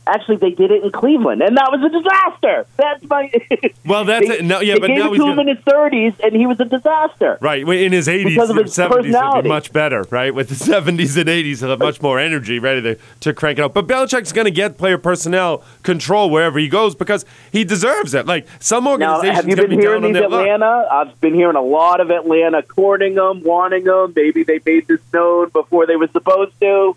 Actually, 0.09 0.37
they 0.37 0.51
did 0.51 0.71
it 0.71 0.83
in 0.83 0.91
Cleveland, 0.91 1.41
and 1.41 1.55
that 1.57 1.69
was 1.71 1.81
a 1.83 1.89
disaster. 1.89 2.65
That's 2.77 3.03
my. 3.09 3.31
Well, 3.85 4.05
that's 4.05 4.27
they, 4.27 4.39
it. 4.39 4.45
No, 4.45 4.59
yeah, 4.59 4.75
but 4.79 4.87
gave 4.87 4.97
now 4.97 5.07
it 5.07 5.09
he's 5.11 5.19
to 5.19 5.23
him 5.25 5.35
gonna- 5.37 5.49
in 5.51 5.55
his 5.55 5.65
thirties, 5.65 6.13
and 6.23 6.35
he 6.35 6.45
was 6.45 6.59
a 6.59 6.65
disaster. 6.65 7.37
Right, 7.41 7.67
in 7.67 7.91
his 7.91 8.07
80s 8.07 8.25
Because 8.25 8.49
of 8.51 8.57
his 8.57 8.75
70s, 8.75 9.05
he'll 9.33 9.41
be 9.41 9.49
much 9.49 9.71
better, 9.73 10.05
right? 10.11 10.33
With 10.33 10.49
the 10.49 10.55
70s 10.71 11.17
and 11.17 11.27
80s, 11.29 11.59
he'll 11.59 11.69
have 11.69 11.79
much 11.79 12.01
more 12.01 12.19
energy 12.19 12.59
ready 12.59 12.81
to, 12.81 12.97
to 13.21 13.33
crank 13.33 13.57
it 13.57 13.63
up. 13.63 13.73
But 13.73 13.87
Belichick's 13.87 14.31
going 14.31 14.45
to 14.45 14.51
get 14.51 14.77
player 14.77 14.97
personnel 14.97 15.63
control 15.83 16.29
wherever 16.29 16.59
he 16.59 16.67
goes 16.67 16.93
because 16.95 17.25
he 17.51 17.63
deserves 17.63 18.13
it. 18.13 18.25
Like, 18.25 18.47
some 18.59 18.83
Now, 18.83 18.91
organizations 18.91 19.35
have 19.37 19.47
you 19.49 19.55
been 19.55 19.69
be 19.69 19.77
hearing 19.77 20.03
these 20.03 20.13
luck. 20.21 20.25
Atlanta? 20.25 20.87
I've 20.91 21.19
been 21.21 21.33
hearing 21.33 21.55
a 21.55 21.61
lot 21.61 21.99
of 21.99 22.09
Atlanta 22.11 22.61
courting 22.61 23.15
them, 23.15 23.41
wanting 23.43 23.85
them. 23.85 24.13
Maybe 24.15 24.43
they 24.43 24.59
made 24.65 24.87
this 24.87 25.01
known 25.13 25.49
before 25.49 25.85
they 25.87 25.95
were 25.95 26.09
supposed 26.09 26.53
to. 26.61 26.95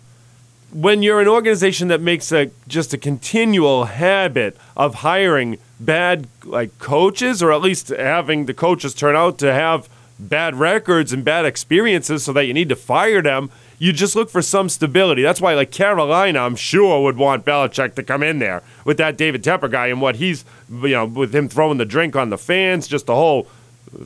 When 0.73 1.03
you're 1.03 1.21
an 1.21 1.27
organization 1.27 1.87
that 1.89 2.01
makes 2.01 2.31
a 2.31 2.49
just 2.67 2.93
a 2.93 2.97
continual 2.97 3.85
habit 3.85 4.57
of 4.75 4.95
hiring 4.95 5.57
bad 5.79 6.27
like 6.43 6.77
coaches 6.79 7.43
or 7.43 7.51
at 7.51 7.61
least 7.61 7.89
having 7.89 8.45
the 8.45 8.53
coaches 8.53 8.93
turn 8.93 9.15
out 9.15 9.37
to 9.37 9.53
have 9.53 9.87
bad 10.19 10.55
records 10.55 11.11
and 11.11 11.23
bad 11.25 11.45
experiences 11.45 12.23
so 12.23 12.33
that 12.33 12.45
you 12.45 12.53
need 12.53 12.69
to 12.69 12.75
fire 12.75 13.21
them 13.21 13.49
you 13.79 13.91
just 13.91 14.15
look 14.15 14.29
for 14.29 14.41
some 14.41 14.69
stability 14.69 15.21
that's 15.21 15.41
why 15.41 15.53
like 15.53 15.71
carolina 15.71 16.39
i'm 16.39 16.55
sure 16.55 17.03
would 17.03 17.17
want 17.17 17.43
Belichick 17.43 17.95
to 17.95 18.03
come 18.03 18.23
in 18.23 18.39
there 18.39 18.63
with 18.85 18.97
that 18.97 19.17
david 19.17 19.43
tepper 19.43 19.69
guy 19.69 19.87
and 19.87 20.01
what 20.01 20.15
he's 20.17 20.45
you 20.69 20.89
know 20.89 21.05
with 21.05 21.35
him 21.35 21.49
throwing 21.49 21.77
the 21.77 21.85
drink 21.85 22.15
on 22.15 22.29
the 22.29 22.37
fans 22.37 22.87
just 22.87 23.07
the 23.07 23.15
whole 23.15 23.47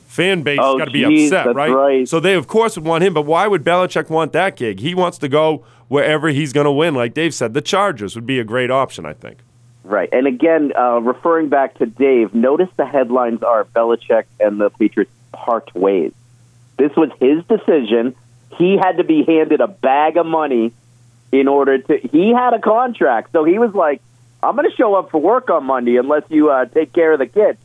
fan 0.06 0.42
base 0.42 0.58
Oh, 0.60 0.76
got 0.78 0.86
to 0.86 0.90
be 0.90 1.04
upset, 1.04 1.54
right? 1.54 1.70
right. 1.70 2.08
So 2.08 2.20
they, 2.20 2.34
of 2.34 2.46
course, 2.46 2.76
would 2.76 2.84
want 2.84 3.04
him. 3.04 3.14
But 3.14 3.22
why 3.22 3.46
would 3.46 3.64
Belichick 3.64 4.10
want 4.10 4.32
that 4.34 4.56
gig? 4.56 4.80
He 4.80 4.94
wants 4.94 5.16
to 5.16 5.28
go 5.28 5.64
wherever 5.88 6.28
he's 6.28 6.52
going 6.52 6.66
to 6.66 6.70
win. 6.70 6.94
Like 6.94 7.14
Dave 7.14 7.34
said, 7.34 7.54
the 7.54 7.62
Chargers 7.62 8.14
would 8.14 8.26
be 8.26 8.38
a 8.38 8.44
great 8.44 8.70
option, 8.70 9.04
I 9.04 9.12
think. 9.12 9.38
Right. 9.84 10.08
And 10.12 10.26
again, 10.26 10.72
uh, 10.76 11.00
referring 11.00 11.48
back 11.48 11.78
to 11.78 11.86
Dave, 11.86 12.34
notice 12.34 12.68
the 12.76 12.84
headlines 12.84 13.42
are 13.42 13.64
Belichick 13.64 14.24
and 14.38 14.60
the 14.60 14.70
Patriots 14.70 15.10
part 15.32 15.74
ways. 15.74 16.12
This 16.76 16.94
was 16.94 17.10
his 17.18 17.42
decision. 17.46 18.14
He 18.56 18.76
had 18.76 18.98
to 18.98 19.04
be 19.04 19.24
handed 19.24 19.60
a 19.60 19.66
bag 19.68 20.16
of 20.16 20.26
money 20.26 20.72
in 21.32 21.48
order 21.48 21.78
to. 21.78 21.96
He 21.98 22.32
had 22.32 22.54
a 22.54 22.60
contract, 22.60 23.32
so 23.32 23.44
he 23.44 23.58
was 23.58 23.74
like, 23.74 24.00
"I'm 24.42 24.56
going 24.56 24.68
to 24.68 24.76
show 24.76 24.94
up 24.94 25.10
for 25.10 25.20
work 25.20 25.50
on 25.50 25.64
Monday 25.64 25.96
unless 25.96 26.22
you 26.28 26.50
uh, 26.50 26.66
take 26.66 26.92
care 26.92 27.12
of 27.12 27.18
the 27.18 27.26
kids." 27.26 27.58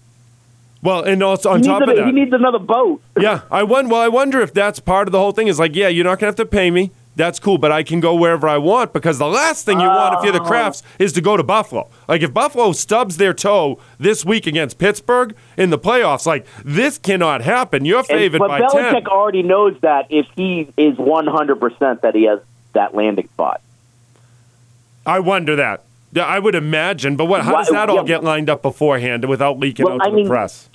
Well, 0.81 1.03
and 1.03 1.23
also 1.23 1.49
on 1.49 1.61
top 1.61 1.81
of 1.81 1.95
that, 1.95 2.05
he 2.05 2.11
needs 2.11 2.33
another 2.33 2.59
boat. 2.59 3.01
yeah, 3.17 3.41
I 3.49 3.63
won. 3.63 3.87
Well, 3.87 4.01
I 4.01 4.09
wonder 4.09 4.41
if 4.41 4.53
that's 4.53 4.79
part 4.79 5.07
of 5.07 5.11
the 5.13 5.19
whole 5.19 5.31
thing. 5.31 5.47
Is 5.47 5.59
like, 5.59 5.75
yeah, 5.75 5.87
you're 5.87 6.03
not 6.03 6.19
going 6.19 6.19
to 6.19 6.25
have 6.25 6.35
to 6.35 6.45
pay 6.45 6.71
me. 6.71 6.91
That's 7.15 7.39
cool, 7.39 7.59
but 7.59 7.71
I 7.71 7.83
can 7.83 7.99
go 7.99 8.15
wherever 8.15 8.47
I 8.47 8.57
want 8.57 8.91
because 8.91 9.19
the 9.19 9.27
last 9.27 9.65
thing 9.65 9.79
you 9.79 9.87
want 9.87 10.15
if 10.17 10.23
you're 10.23 10.33
the 10.33 10.41
Oh. 10.41 10.49
Krafts 10.49 10.81
is 10.97 11.13
to 11.13 11.21
go 11.21 11.37
to 11.37 11.43
Buffalo. 11.43 11.87
Like 12.07 12.23
if 12.23 12.33
Buffalo 12.33 12.71
stubs 12.71 13.17
their 13.17 13.35
toe 13.35 13.77
this 13.99 14.25
week 14.25 14.47
against 14.47 14.79
Pittsburgh 14.79 15.35
in 15.55 15.69
the 15.69 15.77
playoffs, 15.77 16.25
like 16.25 16.47
this 16.65 16.97
cannot 16.97 17.41
happen. 17.41 17.85
You're 17.85 17.99
And- 17.99 18.07
favored 18.07 18.39
but 18.39 18.47
by 18.47 18.61
Belichick 18.61 18.91
ten. 18.93 19.07
already 19.07 19.43
knows 19.43 19.75
that 19.81 20.07
if 20.09 20.25
he 20.35 20.67
is 20.75 20.97
100% 20.97 22.01
that 22.01 22.15
he 22.15 22.23
has 22.23 22.39
that 22.73 22.95
landing 22.95 23.27
spot. 23.27 23.61
I 25.05 25.19
wonder 25.19 25.55
that. 25.55 25.83
I 26.19 26.37
would 26.39 26.53
imagine, 26.55 27.15
but 27.15 27.25
what? 27.25 27.41
How 27.41 27.57
does 27.57 27.69
that 27.69 27.89
all 27.89 27.97
yeah. 27.97 28.03
get 28.03 28.23
lined 28.23 28.47
up 28.49 28.61
beforehand 28.61 29.25
without 29.25 29.57
leaking 29.59 29.85
Well, 29.85 29.95
out 29.95 30.01
to 30.01 30.07
I 30.07 30.09
the 30.11 30.15
mean, 30.15 30.27
press? 30.27 30.69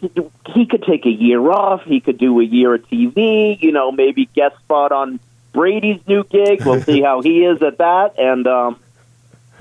he 0.54 0.66
could 0.66 0.82
take 0.82 1.06
a 1.06 1.10
year 1.10 1.40
off. 1.50 1.82
He 1.84 2.00
could 2.00 2.18
do 2.18 2.40
a 2.40 2.44
year 2.44 2.74
of 2.74 2.88
TV. 2.88 3.56
You 3.60 3.70
know, 3.70 3.92
maybe 3.92 4.26
guest 4.34 4.56
spot 4.58 4.90
on 4.90 5.20
Brady's 5.58 6.00
new 6.06 6.22
gig. 6.22 6.64
We'll 6.64 6.82
see 6.82 7.02
how 7.02 7.20
he 7.20 7.44
is 7.44 7.60
at 7.62 7.78
that. 7.78 8.16
And 8.16 8.46
um, 8.46 8.78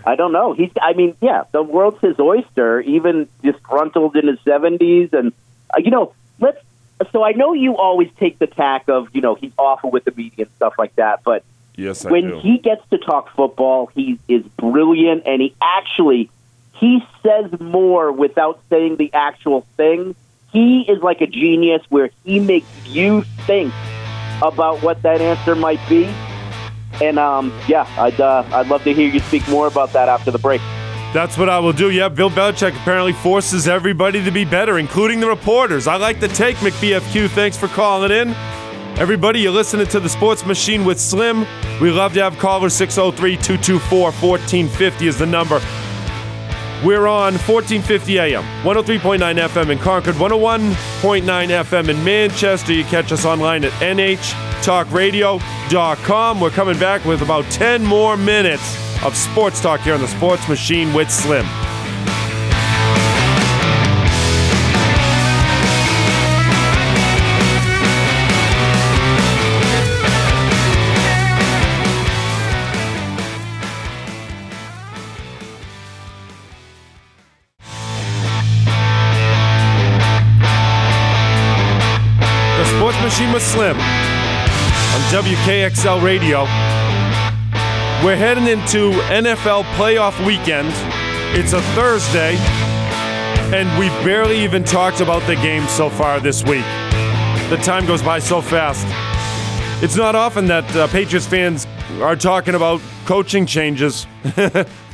I 0.05 0.15
don't 0.15 0.31
know. 0.31 0.53
He's. 0.53 0.69
I 0.79 0.93
mean, 0.93 1.15
yeah, 1.21 1.45
the 1.51 1.63
world's 1.63 1.99
his 2.01 2.19
oyster. 2.19 2.81
Even 2.81 3.27
disgruntled 3.41 4.15
in 4.15 4.27
his 4.27 4.39
seventies, 4.45 5.09
and 5.11 5.33
uh, 5.71 5.79
you 5.79 5.89
know, 5.89 6.13
let's. 6.39 6.59
So 7.11 7.23
I 7.23 7.31
know 7.31 7.53
you 7.53 7.77
always 7.77 8.09
take 8.19 8.37
the 8.37 8.45
tack 8.45 8.87
of 8.89 9.07
you 9.15 9.21
know 9.21 9.33
he's 9.33 9.51
awful 9.57 9.89
with 9.89 10.03
the 10.03 10.13
media 10.15 10.45
and 10.45 10.55
stuff 10.57 10.75
like 10.77 10.95
that, 10.97 11.23
but 11.23 11.43
Yes, 11.75 12.05
I 12.05 12.11
when 12.11 12.29
do. 12.29 12.39
he 12.41 12.59
gets 12.59 12.87
to 12.89 12.99
talk 12.99 13.33
football, 13.35 13.87
he 13.87 14.19
is 14.27 14.43
brilliant, 14.57 15.23
and 15.25 15.41
he 15.41 15.55
actually 15.59 16.29
he 16.73 17.03
says 17.23 17.59
more 17.59 18.11
without 18.11 18.59
saying 18.69 18.97
the 18.97 19.11
actual 19.13 19.61
thing. 19.77 20.15
He 20.51 20.81
is 20.81 21.01
like 21.01 21.21
a 21.21 21.27
genius 21.27 21.81
where 21.89 22.11
he 22.23 22.39
makes 22.39 22.67
you 22.85 23.23
think 23.47 23.73
about 24.41 24.81
what 24.81 25.01
that 25.01 25.21
answer 25.21 25.55
might 25.55 25.79
be. 25.89 26.05
And 27.01 27.19
um, 27.19 27.53
yeah, 27.67 27.87
I'd 27.97 28.19
uh, 28.19 28.43
I'd 28.51 28.67
love 28.67 28.83
to 28.83 28.93
hear 28.93 29.09
you 29.09 29.19
speak 29.19 29.47
more 29.47 29.67
about 29.67 29.93
that 29.93 30.09
after 30.09 30.31
the 30.31 30.39
break. 30.39 30.61
That's 31.13 31.37
what 31.37 31.49
I 31.49 31.59
will 31.59 31.73
do. 31.73 31.89
Yeah, 31.89 32.09
Bill 32.09 32.29
Belichick 32.29 32.75
apparently 32.75 33.13
forces 33.13 33.67
everybody 33.67 34.23
to 34.23 34.31
be 34.31 34.45
better, 34.45 34.77
including 34.77 35.19
the 35.19 35.27
reporters. 35.27 35.87
I 35.87 35.95
like 35.95 36.19
the 36.19 36.27
take, 36.27 36.57
McBFQ. 36.57 37.29
Thanks 37.29 37.57
for 37.57 37.67
calling 37.67 38.11
in. 38.11 38.35
Everybody, 38.99 39.39
you're 39.41 39.51
listening 39.51 39.87
to 39.87 39.99
the 39.99 40.09
Sports 40.09 40.45
Machine 40.45 40.83
with 40.83 40.99
Slim. 40.99 41.45
We 41.79 41.91
love 41.91 42.13
to 42.13 42.23
have 42.23 42.37
callers 42.39 42.73
603 42.73 43.37
224 43.37 43.99
1450 44.05 45.07
is 45.07 45.17
the 45.17 45.25
number. 45.25 45.61
We're 46.85 47.07
on 47.07 47.33
1450 47.33 48.19
AM, 48.19 48.43
103.9 48.63 49.17
FM 49.19 49.71
in 49.71 49.79
Concord, 49.79 50.13
101.9 50.15 51.23
FM 51.23 51.89
in 51.89 52.03
Manchester. 52.03 52.71
You 52.71 52.83
catch 52.83 53.11
us 53.11 53.25
online 53.25 53.65
at 53.65 53.71
nhtalkradio.com. 53.71 56.39
We're 56.39 56.51
coming 56.51 56.77
back 56.77 57.03
with 57.03 57.23
about 57.23 57.45
10 57.45 57.83
more 57.83 58.15
minutes 58.15 58.77
of 59.03 59.17
sports 59.17 59.59
talk 59.59 59.79
here 59.79 59.95
on 59.95 60.01
the 60.01 60.07
Sports 60.07 60.47
Machine 60.47 60.93
with 60.93 61.09
Slim. 61.11 61.47
WKXL 85.07 86.03
Radio. 86.03 86.41
We're 88.05 88.17
heading 88.17 88.45
into 88.45 88.91
NFL 89.07 89.63
playoff 89.75 90.19
weekend. 90.25 90.67
It's 91.33 91.53
a 91.53 91.61
Thursday, 91.75 92.35
and 93.55 93.79
we've 93.79 93.89
barely 94.03 94.37
even 94.43 94.65
talked 94.65 94.99
about 94.99 95.25
the 95.25 95.35
game 95.35 95.65
so 95.69 95.89
far 95.89 96.19
this 96.19 96.43
week. 96.43 96.65
The 97.49 97.57
time 97.63 97.85
goes 97.85 98.01
by 98.01 98.19
so 98.19 98.41
fast. 98.41 98.85
It's 99.81 99.95
not 99.95 100.15
often 100.15 100.45
that 100.47 100.75
uh, 100.75 100.87
Patriots 100.87 101.25
fans 101.25 101.65
are 102.01 102.17
talking 102.17 102.55
about 102.55 102.81
coaching 103.05 103.45
changes, 103.45 104.05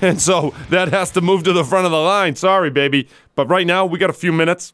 and 0.02 0.22
so 0.22 0.54
that 0.70 0.90
has 0.90 1.10
to 1.14 1.22
move 1.22 1.42
to 1.46 1.54
the 1.54 1.64
front 1.64 1.86
of 1.88 1.92
the 1.92 1.98
line. 1.98 2.36
Sorry, 2.36 2.70
baby. 2.70 3.10
But 3.34 3.50
right 3.50 3.66
now, 3.66 3.88
we 3.88 3.98
got 3.98 4.12
a 4.12 4.14
few 4.14 4.32
minutes. 4.32 4.74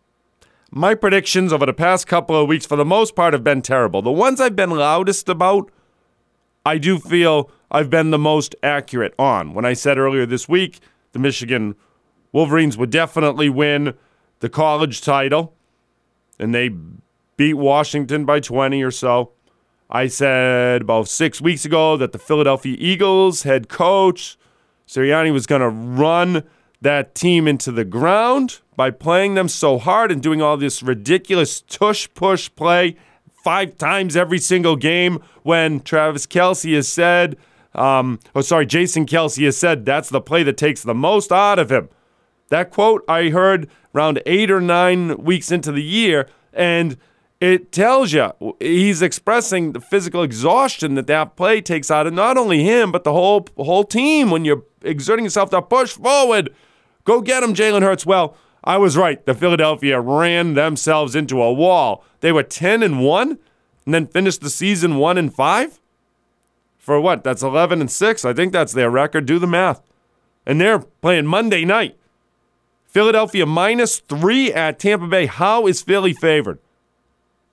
My 0.71 0.93
predictions 0.93 1.51
over 1.51 1.65
the 1.65 1.73
past 1.73 2.05
couple 2.05 2.39
of 2.39 2.47
weeks, 2.47 2.65
for 2.65 2.75
the 2.75 2.85
most 2.85 3.15
part, 3.15 3.33
have 3.33 3.43
been 3.43 3.61
terrible. 3.63 4.01
The 4.01 4.11
ones 4.11 4.39
I've 4.39 4.55
been 4.55 4.69
loudest 4.69 5.27
about, 5.27 5.71
I 6.63 6.77
do 6.77 6.99
feel 6.99 7.49
I've 7.71 7.89
been 7.89 8.11
the 8.11 8.19
most 8.19 8.55
accurate 8.61 9.15
on. 9.17 9.55
When 9.55 9.65
I 9.65 9.73
said 9.73 9.97
earlier 9.97 10.27
this 10.27 10.47
week, 10.47 10.79
the 11.11 11.19
Michigan 11.19 11.75
Wolverines 12.31 12.77
would 12.77 12.91
definitely 12.91 13.49
win 13.49 13.95
the 14.41 14.49
college 14.49 15.01
title, 15.01 15.55
and 16.37 16.53
they 16.53 16.69
beat 17.35 17.55
Washington 17.55 18.25
by 18.25 18.39
20 18.39 18.83
or 18.83 18.91
so. 18.91 19.31
I 19.89 20.05
said 20.05 20.81
about 20.81 21.07
six 21.07 21.41
weeks 21.41 21.65
ago 21.65 21.97
that 21.97 22.11
the 22.11 22.19
Philadelphia 22.19 22.75
Eagles 22.77 23.41
head 23.41 23.69
coach 23.69 24.37
Sirianni 24.89 25.31
was 25.31 25.45
going 25.45 25.61
to 25.61 25.69
run 25.69 26.43
that 26.81 27.13
team 27.13 27.47
into 27.47 27.71
the 27.71 27.85
ground 27.85 28.59
by 28.79 28.89
playing 28.89 29.33
them 29.33 29.49
so 29.49 29.77
hard 29.77 30.09
and 30.09 30.23
doing 30.23 30.41
all 30.41 30.55
this 30.55 30.81
ridiculous 30.81 31.59
tush 31.59 32.07
push 32.13 32.49
play 32.55 32.95
five 33.43 33.77
times 33.77 34.15
every 34.15 34.37
single 34.37 34.77
game 34.77 35.21
when 35.43 35.81
Travis 35.81 36.25
Kelce 36.25 36.73
has 36.73 36.87
said, 36.87 37.35
um, 37.75 38.21
oh, 38.33 38.39
sorry, 38.39 38.65
Jason 38.65 39.05
Kelce 39.05 39.43
has 39.43 39.57
said 39.57 39.83
that's 39.83 40.07
the 40.07 40.21
play 40.21 40.43
that 40.43 40.55
takes 40.55 40.81
the 40.81 40.95
most 40.95 41.29
out 41.29 41.59
of 41.59 41.69
him. 41.69 41.89
That 42.47 42.71
quote 42.71 43.03
I 43.09 43.27
heard 43.31 43.69
around 43.93 44.21
eight 44.25 44.49
or 44.49 44.61
nine 44.61 45.17
weeks 45.17 45.51
into 45.51 45.73
the 45.73 45.83
year, 45.83 46.29
and 46.53 46.95
it 47.41 47.73
tells 47.73 48.13
you 48.13 48.31
he's 48.61 49.01
expressing 49.01 49.73
the 49.73 49.81
physical 49.81 50.23
exhaustion 50.23 50.95
that 50.95 51.07
that 51.07 51.35
play 51.35 51.59
takes 51.59 51.91
out 51.91 52.07
of 52.07 52.13
not 52.13 52.37
only 52.37 52.63
him 52.63 52.93
but 52.93 53.03
the 53.03 53.11
whole 53.11 53.45
whole 53.57 53.83
team 53.83 54.31
when 54.31 54.45
you're 54.45 54.63
exerting 54.83 55.25
yourself 55.25 55.49
to 55.49 55.61
push 55.61 55.91
forward. 55.91 56.55
Go 57.03 57.19
get 57.19 57.43
him, 57.43 57.53
Jalen 57.53 57.81
Hurts. 57.81 58.05
Well, 58.05 58.37
I 58.63 58.77
was 58.77 58.97
right. 58.97 59.25
The 59.25 59.33
Philadelphia 59.33 59.99
ran 59.99 60.53
themselves 60.53 61.15
into 61.15 61.41
a 61.41 61.53
wall. 61.53 62.03
They 62.19 62.31
were 62.31 62.43
ten 62.43 62.83
and 62.83 63.01
one, 63.03 63.39
and 63.85 63.93
then 63.93 64.07
finished 64.07 64.41
the 64.41 64.49
season 64.49 64.97
one 64.97 65.17
and 65.17 65.33
five. 65.33 65.79
For 66.77 66.99
what? 66.99 67.23
That's 67.23 67.43
eleven 67.43 67.81
and 67.81 67.89
six. 67.91 68.25
I 68.25 68.33
think 68.33 68.51
that's 68.53 68.73
their 68.73 68.89
record. 68.89 69.25
Do 69.25 69.39
the 69.39 69.47
math. 69.47 69.81
and 70.45 70.59
they're 70.59 70.79
playing 70.79 71.25
Monday 71.27 71.63
night. 71.65 71.95
Philadelphia 72.87 73.45
minus 73.45 73.99
three 73.99 74.51
at 74.51 74.79
Tampa 74.79 75.07
Bay. 75.07 75.27
How 75.27 75.67
is 75.67 75.81
Philly 75.81 76.13
favored? 76.13 76.57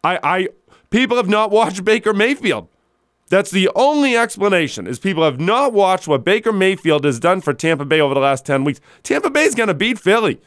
I, 0.02 0.18
I 0.22 0.48
people 0.90 1.16
have 1.18 1.28
not 1.28 1.50
watched 1.50 1.84
Baker 1.84 2.14
Mayfield. 2.14 2.68
That's 3.28 3.50
the 3.50 3.68
only 3.74 4.16
explanation 4.16 4.86
is 4.86 4.98
people 4.98 5.24
have 5.24 5.40
not 5.40 5.72
watched 5.72 6.06
what 6.08 6.24
Baker 6.24 6.52
Mayfield 6.52 7.04
has 7.04 7.18
done 7.20 7.40
for 7.40 7.52
Tampa 7.52 7.84
Bay 7.84 8.00
over 8.00 8.14
the 8.14 8.20
last 8.20 8.46
10 8.46 8.62
weeks. 8.64 8.80
Tampa 9.02 9.28
Bay's 9.30 9.54
going 9.56 9.66
to 9.66 9.74
beat 9.74 9.98
Philly. 9.98 10.40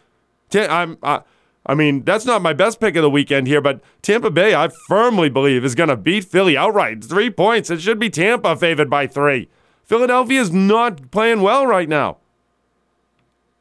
I'm, 0.55 0.97
I, 1.03 1.21
I 1.65 1.75
mean, 1.75 2.03
that's 2.03 2.25
not 2.25 2.41
my 2.41 2.53
best 2.53 2.79
pick 2.79 2.95
of 2.95 3.03
the 3.03 3.09
weekend 3.09 3.47
here, 3.47 3.61
but 3.61 3.81
Tampa 4.01 4.31
Bay, 4.31 4.55
I 4.55 4.69
firmly 4.87 5.29
believe, 5.29 5.63
is 5.63 5.75
going 5.75 5.89
to 5.89 5.97
beat 5.97 6.25
Philly 6.25 6.57
outright. 6.57 7.03
Three 7.03 7.29
points. 7.29 7.69
It 7.69 7.81
should 7.81 7.99
be 7.99 8.09
Tampa 8.09 8.55
favored 8.55 8.89
by 8.89 9.07
three. 9.07 9.49
Philadelphia 9.83 10.41
is 10.41 10.51
not 10.51 11.11
playing 11.11 11.41
well 11.41 11.67
right 11.67 11.89
now. 11.89 12.17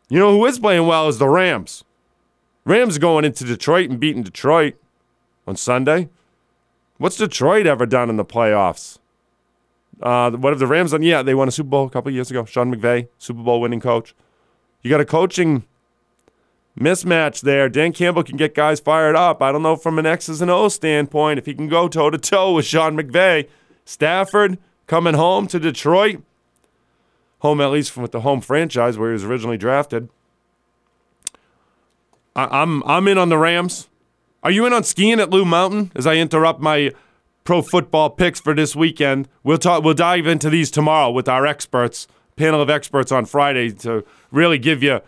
You 0.09 0.19
know 0.19 0.33
who 0.33 0.47
is 0.47 0.59
playing 0.59 0.87
well 0.87 1.09
is 1.09 1.19
the 1.19 1.29
Rams. 1.29 1.85
Rams 2.65 2.99
going 2.99 3.25
into 3.25 3.45
Detroit 3.45 3.91
and 3.91 4.01
beating 4.01 4.23
Detroit 4.23 4.75
on 5.47 5.57
Sunday. 5.57 6.09
What's 6.99 7.17
Detroit 7.17 7.67
ever 7.67 7.87
done 7.87 8.11
in 8.11 8.17
the 8.17 8.25
playoffs? 8.25 8.99
Uh, 10.03 10.31
what 10.31 10.51
have 10.51 10.59
the 10.59 10.67
Rams 10.67 10.93
done? 10.93 11.03
Yeah, 11.03 11.23
they 11.23 11.35
won 11.35 11.49
a 11.49 11.51
Super 11.51 11.71
Bowl 11.71 11.87
a 11.87 11.91
couple 11.91 12.13
years 12.13 12.31
ago. 12.31 12.45
Sean 12.45 12.75
McVay, 12.75 13.09
Super 13.19 13.43
Bowl 13.43 13.61
winning 13.61 13.81
coach. 13.81 14.15
You 14.83 14.91
got 14.91 15.01
a 15.01 15.05
coaching 15.05 15.65
mismatch 16.79 17.41
there. 17.41 17.69
Dan 17.69 17.93
Campbell 17.93 18.23
can 18.23 18.37
get 18.37 18.55
guys 18.55 18.81
fired 18.81 19.17
up. 19.17 19.43
I 19.43 19.53
don't 19.53 19.63
know 19.63 19.77
from 19.77 19.99
an 19.99 20.07
X's 20.07 20.41
and 20.41 20.51
O's 20.51 20.75
standpoint 20.75 21.39
if 21.39 21.47
he 21.47 21.55
can 21.55 21.69
go 21.69 21.89
toe 21.89 22.11
to 22.11 22.19
toe 22.19 22.55
with 22.55 22.65
Sean 22.65 22.97
McVay. 22.97 23.49
Stafford 23.85 24.59
coming 24.87 25.15
home 25.15 25.47
to 25.49 25.59
Detroit. 25.59 26.23
Home 27.41 27.61
at 27.61 27.71
least 27.71 27.97
with 27.97 28.13
the 28.13 28.21
home 28.21 28.41
franchise 28.41 28.99
where 28.99 29.11
he 29.11 29.13
was 29.13 29.25
originally 29.25 29.59
drafted. 29.59 30.09
I, 32.35 32.63
I'm 32.63 32.83
I'm 32.85 33.07
in 33.09 33.19
on 33.19 33.29
the 33.29 33.39
Rams. 33.39 33.89
Are 34.43 34.51
you 34.51 34.67
in 34.67 34.73
on 34.73 34.85
skiing 34.85 35.21
at 35.21 35.31
Loon 35.31 35.49
Mountain? 35.49 35.93
As 35.95 36.07
I 36.07 36.15
interrupt 36.15 36.61
my 36.61 36.93
pro 37.45 37.63
football 37.63 38.11
picks 38.11 38.41
for 38.41 38.55
this 38.55 38.77
weekend, 38.77 39.29
we'll 39.43 39.59
talk. 39.59 39.83
We'll 39.83 39.95
dive 39.95 40.27
into 40.27 40.51
these 40.51 40.71
tomorrow 40.71 41.11
with 41.11 41.29
our 41.29 41.47
experts, 41.47 42.07
panel 42.37 42.61
of 42.61 42.71
experts 42.71 43.11
on 43.11 43.25
Friday 43.25 43.71
to 43.71 44.05
really 44.31 44.59
give 44.59 44.83
you 44.83 45.01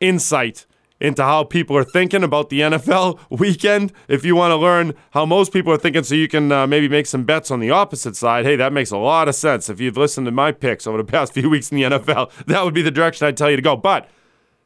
insight 0.00 0.66
into 1.02 1.22
how 1.24 1.42
people 1.42 1.76
are 1.76 1.84
thinking 1.84 2.22
about 2.22 2.48
the 2.48 2.60
NFL 2.60 3.18
weekend. 3.28 3.92
If 4.06 4.24
you 4.24 4.36
want 4.36 4.52
to 4.52 4.56
learn 4.56 4.94
how 5.10 5.26
most 5.26 5.52
people 5.52 5.72
are 5.72 5.76
thinking, 5.76 6.04
so 6.04 6.14
you 6.14 6.28
can 6.28 6.52
uh, 6.52 6.66
maybe 6.66 6.88
make 6.88 7.06
some 7.06 7.24
bets 7.24 7.50
on 7.50 7.58
the 7.58 7.72
opposite 7.72 8.14
side, 8.14 8.44
hey, 8.44 8.54
that 8.54 8.72
makes 8.72 8.92
a 8.92 8.96
lot 8.96 9.28
of 9.28 9.34
sense. 9.34 9.68
If 9.68 9.80
you've 9.80 9.96
listened 9.96 10.26
to 10.26 10.30
my 10.30 10.52
picks 10.52 10.86
over 10.86 10.96
the 10.96 11.04
past 11.12 11.34
few 11.34 11.50
weeks 11.50 11.72
in 11.72 11.76
the 11.76 11.82
NFL, 11.82 12.30
that 12.46 12.64
would 12.64 12.72
be 12.72 12.82
the 12.82 12.92
direction 12.92 13.26
I'd 13.26 13.36
tell 13.36 13.50
you 13.50 13.56
to 13.56 13.62
go. 13.62 13.76
But 13.76 14.08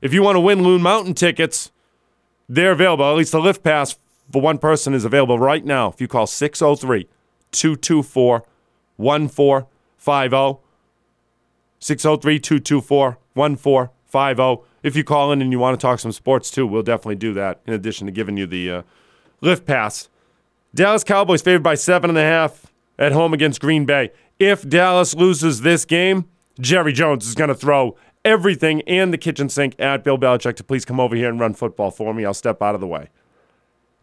if 0.03 0.13
you 0.13 0.23
want 0.23 0.37
to 0.37 0.41
win 0.41 0.63
Loon 0.63 0.83
Mountain 0.83 1.15
tickets, 1.15 1.73
they're 2.49 2.73
available. 2.73 3.07
At 3.07 3.17
least 3.17 3.33
the 3.33 3.41
lift 3.41 3.65
pass 3.65 3.97
for 4.31 4.43
one 4.43 4.59
person 4.59 4.93
is 4.93 5.07
available 5.07 5.39
right 5.39 5.65
now. 5.65 5.89
If 5.89 6.03
you 6.03 6.07
call 6.07 6.27
603 6.27 7.09
224 7.53 8.45
1450, 8.97 10.63
603 11.81 12.39
224 12.39 13.19
1450 13.33 13.96
if 14.83 14.97
you 14.97 15.05
call 15.05 15.33
in 15.33 15.43
and 15.43 15.53
you 15.53 15.59
want 15.59 15.79
to 15.79 15.85
talk 15.85 15.99
some 15.99 16.13
sports 16.13 16.51
too, 16.51 16.67
we'll 16.67 16.83
definitely 16.83 17.17
do 17.17 17.33
that. 17.35 17.61
In 17.67 17.75
addition 17.75 18.07
to 18.07 18.13
giving 18.13 18.37
you 18.37 18.47
the 18.47 18.71
uh, 18.71 18.83
lift 19.41 19.67
pass, 19.67 20.09
Dallas 20.75 21.05
Cowboys 21.05 21.43
favored 21.43 21.63
by 21.63 21.75
seven 21.75 22.11
and 22.11 22.19
a 22.19 22.23
half 22.23 22.73
at 22.99 23.13
home 23.13 23.35
against 23.35 23.61
Green 23.61 23.85
Bay. 23.85 24.11
If 24.39 24.69
Dallas 24.69 25.15
loses 25.15 25.63
this 25.63 25.85
game, 25.85 26.27
Jerry 26.61 26.93
Jones 26.93 27.27
is 27.27 27.35
going 27.35 27.49
to 27.49 27.55
throw 27.55 27.97
everything 28.25 28.83
and 28.83 29.13
the 29.13 29.19
kitchen 29.19 29.49
sink 29.49 29.75
at 29.79 30.03
Bill 30.03 30.19
Belichick 30.19 30.57
to 30.57 30.65
please 30.65 30.85
come 30.85 31.01
over 31.01 31.15
here 31.15 31.29
and 31.29 31.39
run 31.39 31.55
football 31.55 31.91
for 31.91 32.13
me. 32.13 32.25
I'll 32.25 32.35
step 32.35 32.61
out 32.61 32.75
of 32.75 32.81
the 32.81 32.87
way. 32.87 33.09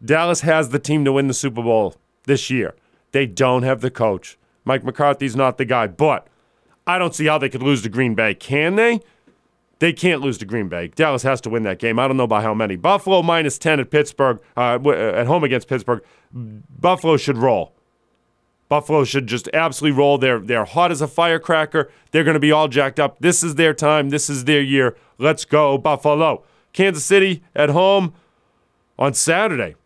Dallas 0.04 0.40
has 0.40 0.70
the 0.70 0.78
team 0.78 1.04
to 1.04 1.12
win 1.12 1.28
the 1.28 1.34
Super 1.34 1.62
Bowl 1.62 1.96
this 2.24 2.50
year. 2.50 2.74
They 3.12 3.26
don't 3.26 3.62
have 3.62 3.80
the 3.80 3.90
coach. 3.90 4.38
Mike 4.64 4.82
McCarthy's 4.82 5.36
not 5.36 5.58
the 5.58 5.64
guy, 5.64 5.86
but 5.86 6.26
I 6.86 6.98
don't 6.98 7.14
see 7.14 7.26
how 7.26 7.38
they 7.38 7.48
could 7.48 7.62
lose 7.62 7.82
to 7.82 7.88
Green 7.88 8.14
Bay. 8.14 8.34
Can 8.34 8.76
they? 8.76 9.00
They 9.80 9.92
can't 9.92 10.20
lose 10.20 10.38
to 10.38 10.44
Green 10.44 10.68
Bay. 10.68 10.88
Dallas 10.88 11.22
has 11.24 11.40
to 11.42 11.50
win 11.50 11.64
that 11.64 11.78
game. 11.78 11.98
I 11.98 12.06
don't 12.06 12.16
know 12.16 12.26
by 12.26 12.42
how 12.42 12.54
many. 12.54 12.76
Buffalo 12.76 13.22
minus 13.22 13.58
10 13.58 13.80
at 13.80 13.90
Pittsburgh, 13.90 14.40
uh, 14.56 14.78
uh, 14.84 14.90
at 14.90 15.26
home 15.26 15.44
against 15.44 15.68
Pittsburgh. 15.68 16.02
Buffalo 16.32 17.16
should 17.16 17.36
roll. 17.36 17.72
Buffalo 18.68 19.04
should 19.04 19.26
just 19.26 19.48
absolutely 19.52 19.98
roll. 19.98 20.16
They're, 20.18 20.38
they're 20.38 20.64
hot 20.64 20.90
as 20.90 21.00
a 21.00 21.08
firecracker. 21.08 21.90
They're 22.10 22.24
going 22.24 22.34
to 22.34 22.40
be 22.40 22.52
all 22.52 22.68
jacked 22.68 22.98
up. 22.98 23.18
This 23.20 23.42
is 23.42 23.56
their 23.56 23.74
time. 23.74 24.10
This 24.10 24.30
is 24.30 24.44
their 24.44 24.62
year. 24.62 24.96
Let's 25.18 25.44
go, 25.44 25.76
Buffalo. 25.76 26.44
Kansas 26.72 27.04
City 27.04 27.42
at 27.54 27.70
home 27.70 28.14
on 28.98 29.14
Saturday. 29.14 29.76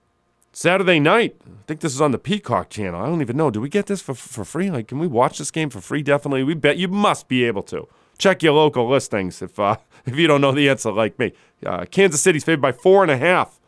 Saturday 0.53 1.01
night. 1.01 1.37
I 1.47 1.51
think 1.67 1.81
this 1.81 1.95
is 1.95 2.01
on 2.01 2.13
the 2.13 2.19
Peacock 2.19 2.71
channel. 2.71 3.03
I 3.03 3.07
don't 3.07 3.21
even 3.21 3.37
know. 3.37 3.51
Do 3.51 3.61
we 3.61 3.69
get 3.69 3.87
this 3.87 4.01
for, 4.01 4.15
for 4.15 4.45
free? 4.45 4.71
Like, 4.71 4.89
can 4.89 4.99
we 4.99 5.07
watch 5.07 5.39
this 5.39 5.51
game 5.51 5.71
for 5.71 5.81
free? 5.81 6.03
Definitely. 6.03 6.45
We 6.45 6.55
bet 6.55 6.79
you 6.79 6.89
must 6.89 7.29
be 7.29 7.45
able 7.45 7.63
to 7.65 7.89
check 8.19 8.43
your 8.43 8.53
local 8.53 8.89
listings 8.89 9.41
if 9.41 9.59
uh, 9.59 9.77
if 10.07 10.17
you 10.17 10.27
don't 10.27 10.41
know 10.41 10.53
the 10.53 10.69
answer 10.69 10.93
like 10.93 11.19
me. 11.19 11.33
Uh, 11.65 11.85
Kansas 11.91 12.21
City's 12.21 12.45
favored 12.45 12.61
by 12.61 12.73
four 12.73 13.03
and 13.03 13.11
a 13.11 13.17
half 13.17 13.59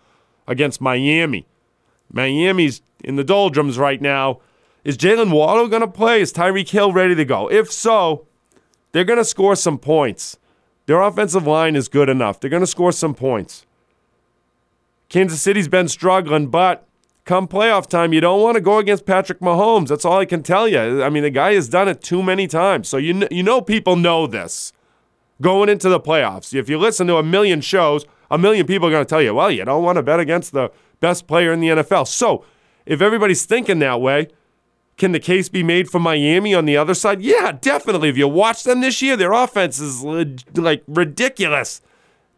against 0.46 0.80
Miami. 0.80 1.46
Miami's 2.12 2.82
in 3.02 3.16
the 3.16 3.24
doldrums 3.24 3.78
right 3.78 4.00
now. 4.00 4.40
Is 4.84 4.96
Jaylen 4.96 5.30
Waddle 5.32 5.68
going 5.68 5.82
to 5.82 5.88
play? 5.88 6.20
Is 6.20 6.32
Tyreek 6.32 6.70
Hill 6.70 6.92
ready 6.92 7.14
to 7.14 7.24
go? 7.24 7.50
If 7.50 7.70
so, 7.70 8.26
they're 8.92 9.04
going 9.04 9.18
to 9.18 9.24
score 9.24 9.54
some 9.54 9.78
points. 9.78 10.38
Their 10.86 11.02
offensive 11.02 11.46
line 11.46 11.76
is 11.76 11.88
good 11.88 12.08
enough. 12.08 12.40
They're 12.40 12.50
going 12.50 12.62
to 12.62 12.66
score 12.66 12.92
some 12.92 13.14
points. 13.14 13.66
Kansas 15.08 15.42
City's 15.42 15.68
been 15.68 15.88
struggling, 15.88 16.48
but 16.48 16.86
come 17.30 17.46
playoff 17.46 17.86
time, 17.86 18.12
you 18.12 18.20
don't 18.20 18.42
want 18.42 18.56
to 18.56 18.60
go 18.60 18.78
against 18.78 19.06
Patrick 19.06 19.38
Mahomes. 19.38 19.86
That's 19.86 20.04
all 20.04 20.18
I 20.18 20.24
can 20.24 20.42
tell 20.42 20.66
you. 20.66 21.00
I 21.00 21.08
mean, 21.10 21.22
the 21.22 21.30
guy 21.30 21.54
has 21.54 21.68
done 21.68 21.86
it 21.86 22.02
too 22.02 22.24
many 22.24 22.48
times. 22.48 22.88
So 22.88 22.96
you, 22.96 23.28
you 23.30 23.44
know 23.44 23.60
people 23.60 23.94
know 23.94 24.26
this 24.26 24.72
going 25.40 25.68
into 25.68 25.88
the 25.88 26.00
playoffs. 26.00 26.52
If 26.52 26.68
you 26.68 26.76
listen 26.76 27.06
to 27.06 27.18
a 27.18 27.22
million 27.22 27.60
shows, 27.60 28.04
a 28.32 28.36
million 28.36 28.66
people 28.66 28.88
are 28.88 28.90
going 28.90 29.04
to 29.04 29.08
tell 29.08 29.22
you, 29.22 29.32
well, 29.32 29.48
you 29.48 29.64
don't 29.64 29.84
want 29.84 29.94
to 29.94 30.02
bet 30.02 30.18
against 30.18 30.50
the 30.50 30.72
best 30.98 31.28
player 31.28 31.52
in 31.52 31.60
the 31.60 31.68
NFL. 31.68 32.08
So 32.08 32.44
if 32.84 33.00
everybody's 33.00 33.46
thinking 33.46 33.78
that 33.78 34.00
way, 34.00 34.26
can 34.96 35.12
the 35.12 35.20
case 35.20 35.48
be 35.48 35.62
made 35.62 35.88
for 35.88 36.00
Miami 36.00 36.52
on 36.52 36.64
the 36.64 36.76
other 36.76 36.94
side? 36.94 37.22
Yeah, 37.22 37.52
definitely. 37.52 38.08
If 38.08 38.16
you 38.16 38.26
watch 38.26 38.64
them 38.64 38.80
this 38.80 39.00
year, 39.02 39.16
their 39.16 39.32
offense 39.32 39.78
is 39.78 40.02
like 40.02 40.82
ridiculous. 40.88 41.80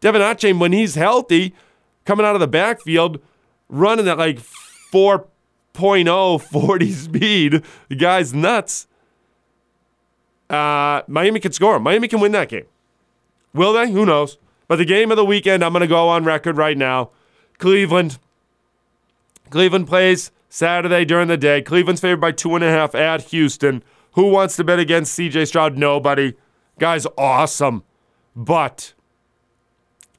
De'Von 0.01 0.21
Achane, 0.21 0.59
when 0.59 0.71
he's 0.71 0.93
healthy, 0.93 1.55
coming 2.05 2.27
out 2.27 2.35
of 2.35 2.41
the 2.41 2.47
backfield, 2.47 3.19
running 3.69 4.07
at 4.07 4.19
like 4.19 4.39
4.0 4.93 6.41
40 6.41 6.91
speed. 6.91 7.63
The 7.89 7.95
guy's 7.95 8.33
nuts. 8.33 8.87
Uh, 10.49 11.01
Miami 11.07 11.39
can 11.39 11.51
score. 11.51 11.79
Miami 11.79 12.07
can 12.07 12.19
win 12.19 12.31
that 12.33 12.49
game. 12.49 12.65
Will 13.53 13.73
they? 13.73 13.91
Who 13.91 14.05
knows? 14.05 14.37
But 14.67 14.75
the 14.75 14.85
game 14.85 15.11
of 15.11 15.17
the 15.17 15.25
weekend, 15.25 15.63
I'm 15.63 15.73
going 15.73 15.81
to 15.81 15.87
go 15.87 16.09
on 16.09 16.23
record 16.23 16.57
right 16.57 16.77
now. 16.77 17.09
Cleveland. 17.57 18.19
Cleveland 19.49 19.87
plays 19.87 20.31
Saturday 20.49 21.05
during 21.05 21.27
the 21.27 21.37
day. 21.37 21.61
Cleveland's 21.61 22.01
favored 22.01 22.21
by 22.21 22.31
two 22.31 22.55
and 22.55 22.63
a 22.63 22.69
half 22.69 22.93
at 22.93 23.23
Houston. 23.23 23.83
Who 24.13 24.29
wants 24.29 24.55
to 24.57 24.63
bet 24.63 24.79
against 24.79 25.17
CJ 25.17 25.47
Stroud? 25.47 25.75
Nobody. 25.77 26.33
Guy's 26.79 27.07
awesome. 27.17 27.83
But 28.35 28.93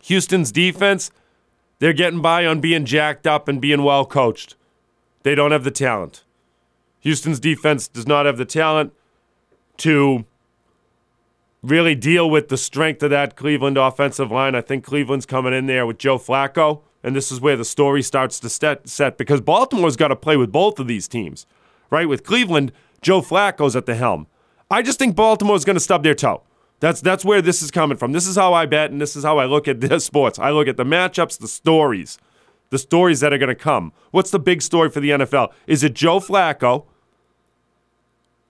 Houston's 0.03 0.53
defense, 0.53 1.11
they're 1.79 1.93
getting 1.93 2.21
by 2.21 2.45
on 2.47 2.61
being 2.61 2.85
jacked 2.85 3.27
up 3.27 3.49
and 3.49 3.61
being 3.61 3.83
well 3.83 4.05
coached. 4.05 4.57
They 5.25 5.35
don't 5.35 5.51
have 5.51 5.65
the 5.65 5.71
talent. 5.71 6.23
Houston's 7.01 7.41
defense 7.41 7.89
does 7.89 8.07
not 8.07 8.27
have 8.27 8.37
the 8.37 8.45
talent 8.45 8.93
to 9.79 10.25
really 11.63 11.95
deal 11.95 12.29
with 12.29 12.49
the 12.49 12.57
strength 12.57 13.03
of 13.03 13.11
that 13.11 13.35
Cleveland 13.35 13.79
offensive 13.79 14.31
line. 14.31 14.55
I 14.55 14.61
think 14.61 14.85
Cleveland's 14.85 15.27
coming 15.27 15.53
in 15.53 15.67
there 15.67 15.87
with 15.87 15.99
Joe 15.99 16.19
Flacco, 16.19 16.83
and 17.03 17.17
this 17.17 17.33
is 17.33 17.41
where 17.41 17.57
the 17.57 17.65
story 17.65 18.03
starts 18.03 18.39
to 18.41 18.49
set 18.49 18.89
set 18.89 19.19
because 19.19 19.41
Baltimore's 19.41 19.97
got 19.97 20.09
to 20.09 20.17
play 20.17 20.37
with 20.37 20.53
both 20.53 20.79
of 20.79 20.87
these 20.87 21.09
teams, 21.09 21.47
right? 21.91 22.09
With 22.09 22.23
Cleveland, 22.23 22.71
Joe 23.01 23.23
Flacco's 23.23 23.75
at 23.75 23.87
the 23.87 23.95
helm. 23.95 24.27
I 24.71 24.83
just 24.83 24.99
think 24.99 25.17
Baltimore's 25.17 25.65
going 25.65 25.77
to 25.77 25.81
stub 25.81 26.03
their 26.03 26.15
toe. 26.15 26.43
That's 26.81 27.01
that's 27.01 27.25
where 27.25 27.41
this 27.41 27.63
is 27.63 27.71
coming 27.71 27.97
from. 27.97 28.13
This 28.13 28.27
is 28.27 28.37
how 28.37 28.53
I 28.53 28.67
bet, 28.67 28.91
and 28.91 29.01
this 29.01 29.17
is 29.17 29.25
how 29.25 29.39
I 29.39 29.47
look 29.47 29.69
at 29.69 29.81
this 29.81 30.05
sports. 30.11 30.39
I 30.39 30.51
look 30.51 30.69
at 30.69 30.77
the 30.77 30.85
matchups, 30.85 31.39
the 31.39 31.49
stories 31.49 32.19
the 32.75 32.79
stories 32.79 33.21
that 33.21 33.33
are 33.33 33.39
going 33.39 33.49
to 33.49 33.55
come. 33.55 33.93
What's 34.11 34.33
the 34.33 34.41
big 34.41 34.61
story 34.61 34.91
for 34.91 34.99
the 34.99 35.11
NFL? 35.11 35.53
Is 35.69 35.85
it 35.85 35.95
Joe 35.95 36.19
Flacco, 36.19 36.87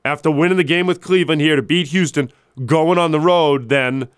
after 0.02 0.30
winning 0.30 0.56
the 0.56 0.64
game 0.64 0.86
with 0.86 1.02
Cleveland 1.02 1.42
here 1.42 1.56
to 1.56 1.62
beat 1.62 1.88
Houston, 1.88 2.32
going 2.64 2.96
on 2.98 3.10
the 3.10 3.20
road 3.20 3.68
then 3.68 4.08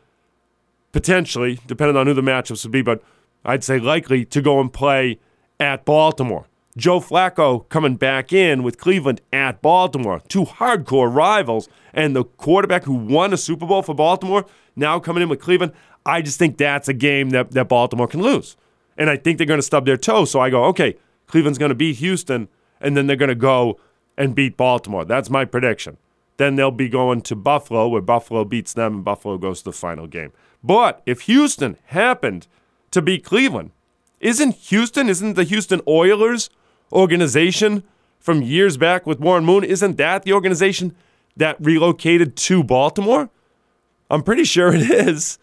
potentially, 0.93 1.59
depending 1.67 1.97
on 1.97 2.07
who 2.07 2.15
the 2.15 2.23
matchups 2.23 2.65
would 2.65 2.71
be, 2.71 2.83
but 2.83 3.03
I'd 3.45 3.65
say 3.65 3.81
likely 3.81 4.25
to 4.27 4.41
go 4.41 4.61
and 4.61 4.73
play 4.73 5.19
at 5.59 5.85
Baltimore. 5.85 6.47
Joe 6.77 7.01
Flacco 7.01 7.69
coming 7.69 7.97
back 7.97 8.33
in 8.33 8.63
with 8.63 8.79
Cleveland 8.79 9.21
at 9.33 9.61
Baltimore. 9.61 10.23
Two 10.29 10.45
hardcore 10.45 11.13
rivals. 11.13 11.69
And 11.93 12.15
the 12.15 12.25
quarterback 12.25 12.85
who 12.85 12.95
won 12.95 13.33
a 13.33 13.37
Super 13.37 13.67
Bowl 13.67 13.83
for 13.83 13.95
Baltimore 13.95 14.45
now 14.77 15.01
coming 15.01 15.23
in 15.23 15.29
with 15.29 15.41
Cleveland. 15.41 15.73
I 16.05 16.23
just 16.23 16.39
think 16.39 16.59
that's 16.59 16.87
a 16.89 16.95
game 16.95 17.31
that, 17.31 17.53
that 17.53 17.69
Baltimore 17.69 18.07
can 18.07 18.23
lose. 18.23 18.57
And 18.97 19.11
I 19.11 19.17
think 19.17 19.39
they're 19.39 19.47
going 19.47 19.59
to 19.59 19.63
stub 19.63 19.87
their 19.87 19.97
toe. 19.97 20.25
So 20.25 20.41
I 20.41 20.51
go, 20.51 20.65
okay, 20.67 20.97
Cleveland's 21.27 21.59
going 21.59 21.71
to 21.71 21.75
beat 21.75 21.97
Houston, 21.97 22.49
and 22.81 22.97
then 22.97 23.07
they're 23.07 23.17
going 23.17 23.29
to 23.29 23.35
go 23.35 23.79
and 24.17 24.35
beat 24.35 24.57
Baltimore. 24.57 25.05
That's 25.05 25.31
my 25.31 25.45
prediction. 25.45 25.99
Then 26.37 26.57
they'll 26.57 26.71
be 26.71 26.89
going 26.89 27.23
to 27.23 27.37
Buffalo, 27.37 27.89
where 27.89 28.03
Buffalo 28.03 28.45
beats 28.45 28.73
them, 28.73 28.97
and 28.97 29.05
Buffalo 29.05 29.39
goes 29.39 29.59
to 29.59 29.65
the 29.67 29.73
final 29.73 30.07
game. 30.07 30.33
But 30.63 31.03
if 31.07 31.23
Houston 31.23 31.77
happened 31.87 32.47
to 32.91 33.03
beat 33.03 33.25
Cleveland, 33.25 33.71
isn't 34.21 34.55
Houston, 34.57 35.09
isn't 35.09 35.35
the 35.35 35.45
Houston 35.45 35.81
Oilers 35.87 36.51
organization 36.93 37.83
from 38.19 38.43
years 38.43 38.77
back 38.77 39.07
with 39.07 39.21
Warren 39.21 39.45
Moon, 39.45 39.65
isn't 39.65 39.97
that 39.99 40.25
the 40.25 40.33
organization 40.33 40.95
that 41.37 41.57
relocated 41.61 42.37
to 42.37 42.63
Baltimore? 42.63 43.31
I'm 44.11 44.23
pretty 44.23 44.45
sure 44.45 44.75
it 44.75 44.91
is. 44.91 45.39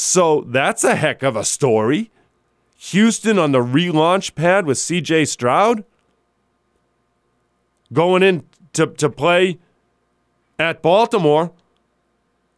So 0.00 0.42
that's 0.46 0.84
a 0.84 0.94
heck 0.94 1.24
of 1.24 1.34
a 1.34 1.42
story. 1.42 2.12
Houston 2.76 3.36
on 3.36 3.50
the 3.50 3.58
relaunch 3.58 4.36
pad 4.36 4.64
with 4.64 4.78
CJ 4.78 5.26
Stroud 5.26 5.84
going 7.92 8.22
in 8.22 8.44
to, 8.74 8.86
to 8.86 9.10
play 9.10 9.58
at 10.56 10.82
Baltimore. 10.82 11.50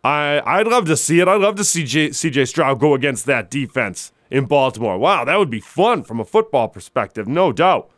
I 0.05 0.43
I'd 0.45 0.67
love 0.67 0.85
to 0.85 0.99
see 0.99 1.19
it. 1.19 1.29
I'd 1.29 1.41
love 1.41 1.55
to 1.55 1.65
see 1.65 1.85
CJ 1.85 2.47
Stroud 2.47 2.79
go 2.79 2.93
against 2.93 3.25
that 3.25 3.51
defense 3.51 4.13
in 4.31 4.45
Baltimore. 4.45 4.99
Wow, 4.99 5.25
that 5.25 5.39
would 5.39 5.49
be 5.49 5.61
fun 5.61 6.03
from 6.03 6.21
a 6.21 6.27
football 6.27 6.69
perspective, 6.69 7.27
no 7.27 7.53
doubt. 7.53 7.89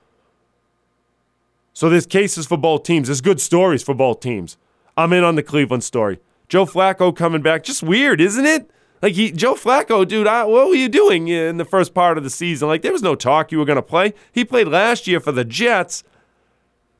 So 1.72 1.88
there's 1.88 2.06
cases 2.06 2.46
for 2.46 2.56
both 2.56 2.84
teams. 2.84 3.08
There's 3.08 3.20
good 3.20 3.40
stories 3.40 3.82
for 3.82 3.92
both 3.92 4.20
teams. 4.20 4.56
I'm 4.96 5.12
in 5.12 5.24
on 5.24 5.34
the 5.34 5.42
Cleveland 5.42 5.82
story. 5.82 6.20
Joe 6.48 6.64
Flacco 6.64 7.14
coming 7.14 7.42
back, 7.42 7.64
just 7.64 7.82
weird, 7.82 8.20
isn't 8.20 8.46
it? 8.46 8.70
Like 9.02 9.14
he, 9.14 9.32
Joe 9.32 9.54
Flacco, 9.54 10.06
dude, 10.06 10.28
I, 10.28 10.44
what 10.44 10.68
were 10.68 10.76
you 10.76 10.88
doing 10.88 11.26
in 11.26 11.56
the 11.56 11.64
first 11.64 11.92
part 11.92 12.16
of 12.16 12.22
the 12.24 12.30
season? 12.30 12.68
Like 12.68 12.82
there 12.82 12.92
was 12.92 13.02
no 13.02 13.16
talk 13.16 13.50
you 13.50 13.58
were 13.58 13.64
going 13.64 13.76
to 13.76 13.82
play. 13.82 14.14
He 14.30 14.44
played 14.44 14.68
last 14.68 15.08
year 15.08 15.18
for 15.18 15.32
the 15.32 15.44
Jets, 15.44 16.04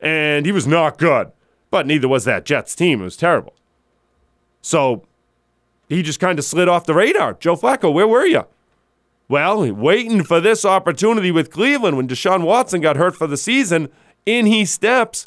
and 0.01 0.45
he 0.45 0.51
was 0.51 0.67
not 0.67 0.99
good. 0.99 1.31
But 1.71 1.87
neither 1.87 2.09
was 2.09 2.25
that 2.25 2.45
Jets 2.45 2.75
team. 2.75 3.01
It 3.01 3.05
was 3.05 3.17
terrible. 3.17 3.55
So 4.61 5.07
he 5.89 6.03
just 6.03 6.21
kind 6.21 6.39
of 6.39 6.45
slid 6.45 6.69
off 6.69 6.87
the 6.87 6.95
radar. 6.95 7.35
Joe 7.35 7.57
Flacco, 7.57 7.93
where 7.93 8.09
were 8.09 8.27
you? 8.27 8.47
Well, 9.29 9.73
waiting 9.73 10.25
for 10.25 10.41
this 10.41 10.65
opportunity 10.65 11.31
with 11.31 11.51
Cleveland 11.51 11.97
when 11.97 12.09
Deshaun 12.09 12.43
Watson 12.45 12.81
got 12.81 12.97
hurt 12.97 13.17
for 13.17 13.27
the 13.27 13.37
season. 13.37 13.89
In 14.27 14.47
he 14.47 14.65
steps, 14.65 15.27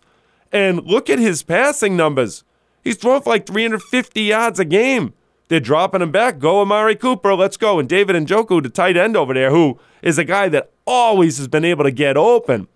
and 0.51 0.85
look 0.85 1.09
at 1.09 1.19
his 1.19 1.41
passing 1.41 1.97
numbers. 1.97 2.43
He's 2.83 2.97
throwing 2.97 3.21
for 3.21 3.31
like 3.31 3.45
350 3.45 4.21
yards 4.21 4.59
a 4.59 4.65
game. 4.65 5.13
They're 5.47 5.59
dropping 5.59 6.01
him 6.01 6.11
back. 6.11 6.39
Go 6.39 6.61
Amari 6.61 6.95
Cooper. 6.95 7.35
Let's 7.35 7.57
go. 7.57 7.79
And 7.79 7.87
David 7.87 8.15
and 8.15 8.27
Njoku, 8.27 8.63
the 8.63 8.69
tight 8.69 8.97
end 8.97 9.15
over 9.15 9.33
there, 9.33 9.51
who 9.51 9.79
is 10.01 10.17
a 10.17 10.23
guy 10.23 10.49
that 10.49 10.71
always 10.85 11.37
has 11.37 11.47
been 11.47 11.65
able 11.65 11.83
to 11.83 11.91
get 11.91 12.17
open. 12.17 12.67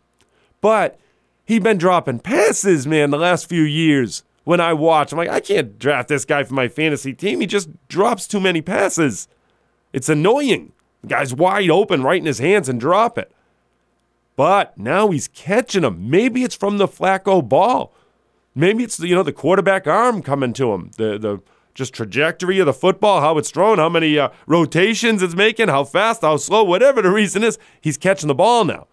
But 0.61 0.99
he's 1.45 1.61
been 1.61 1.78
dropping 1.78 2.20
passes, 2.20 2.86
man, 2.86 3.09
the 3.09 3.17
last 3.17 3.49
few 3.49 3.63
years. 3.63 4.24
When 4.43 4.59
I 4.59 4.74
watch, 4.74 5.11
I'm 5.11 5.17
like, 5.17 5.30
I 5.30 5.39
can't 5.39 5.78
draft 5.78 6.07
this 6.09 6.26
guy 6.26 6.43
for 6.43 6.53
my 6.53 6.67
fantasy 6.67 7.13
team. 7.13 7.39
He 7.39 7.47
just 7.47 7.70
drops 7.88 8.28
too 8.28 8.39
many 8.39 8.61
passes. 8.61 9.28
It's 9.93 10.09
annoying. 10.09 10.72
The 11.01 11.07
guy's 11.07 11.34
wide 11.34 11.70
open 11.70 12.03
right 12.03 12.20
in 12.20 12.26
his 12.26 12.39
hands 12.39 12.67
and 12.67 12.80
drop 12.80 13.17
it. 13.17 13.32
But 14.36 14.78
now 14.78 15.09
he's 15.09 15.28
catching 15.28 15.82
them. 15.82 16.09
Maybe 16.09 16.43
it's 16.43 16.55
from 16.55 16.78
the 16.78 16.88
Flacco 16.88 17.47
ball. 17.47 17.93
Maybe 18.55 18.84
it's 18.84 18.97
the, 18.97 19.07
you 19.07 19.15
know 19.15 19.24
the 19.24 19.34
quarterback 19.34 19.86
arm 19.86 20.22
coming 20.22 20.53
to 20.53 20.72
him. 20.74 20.91
The 20.97 21.17
the 21.17 21.39
just 21.74 21.93
trajectory 21.93 22.59
of 22.59 22.65
the 22.65 22.74
football, 22.74 23.22
how 23.22 23.38
it's 23.38 23.51
thrown, 23.51 23.78
how 23.78 23.89
many 23.89 24.17
uh, 24.17 24.30
rotations 24.47 25.22
it's 25.22 25.36
making, 25.36 25.67
how 25.67 25.84
fast, 25.84 26.22
how 26.22 26.38
slow, 26.38 26.63
whatever 26.63 27.01
the 27.01 27.11
reason 27.11 27.43
is, 27.43 27.57
he's 27.80 27.97
catching 27.97 28.28
the 28.28 28.36
ball 28.36 28.65
now. 28.65 28.88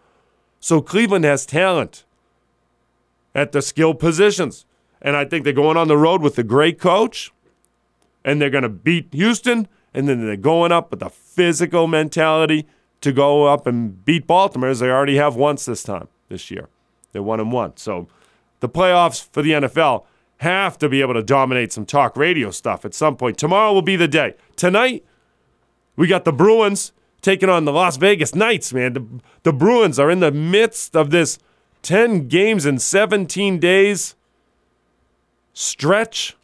So 0.61 0.81
Cleveland 0.81 1.24
has 1.24 1.47
talent 1.47 2.05
at 3.35 3.53
the 3.53 3.62
skill 3.62 3.95
positions. 3.95 4.64
And 5.03 5.14
I 5.14 5.24
think 5.24 5.45
they're 5.45 5.53
going 5.53 5.77
on 5.77 5.89
the 5.89 5.99
road 5.99 6.22
with 6.22 6.39
a 6.39 6.43
great 6.43 6.81
coach, 6.81 7.33
and 8.24 8.41
they're 8.41 8.51
going 8.51 8.62
to 8.62 8.68
beat 8.68 9.09
Houston, 9.12 9.68
and 9.93 10.09
then 10.09 10.24
they're 10.24 10.37
going 10.37 10.72
up 10.72 10.91
with 10.91 11.01
the 11.01 11.11
physical 11.11 11.87
mentality 11.87 12.66
to 13.03 13.12
go 13.12 13.45
up 13.45 13.66
and 13.66 14.05
beat 14.05 14.27
Baltimore, 14.27 14.70
as 14.70 14.81
they 14.81 14.91
already 14.91 15.16
have 15.16 15.37
once 15.37 15.66
this 15.66 15.83
time 15.83 16.09
this 16.29 16.51
year. 16.51 16.68
They 17.12 17.20
won 17.20 17.41
and 17.41 17.53
one. 17.53 17.77
So 17.77 18.09
the 18.61 18.68
playoffs 18.68 19.29
for 19.31 19.43
the 19.43 19.53
NFL 19.53 20.05
have 20.39 20.78
to 20.78 20.89
be 20.89 21.01
able 21.01 21.14
to 21.14 21.22
dominate 21.22 21.72
some 21.72 21.87
talk 21.87 22.16
radio 22.16 22.51
stuff 22.51 22.84
at 22.84 22.95
some 22.95 23.16
point. 23.16 23.39
Tomorrow 23.39 23.72
will 23.72 23.82
be 23.82 23.97
the 23.97 24.09
day. 24.09 24.34
Tonight, 24.55 25.05
we 25.97 26.07
got 26.07 26.24
the 26.24 26.32
Bruins 26.32 26.93
taking 27.22 27.49
on 27.49 27.64
the 27.64 27.72
Las 27.72 27.97
Vegas 27.97 28.34
Knights, 28.34 28.72
man. 28.72 28.93
The, 28.93 29.07
the 29.45 29.53
Bruins 29.53 29.99
are 29.99 30.11
in 30.11 30.20
the 30.20 30.30
midst 30.30 30.95
of 30.95 31.11
this 31.11 31.39
10 31.82 32.28
games 32.28 32.66
in 32.66 32.78
17 32.78 33.59
days 33.59 34.14
stretch, 35.53 36.37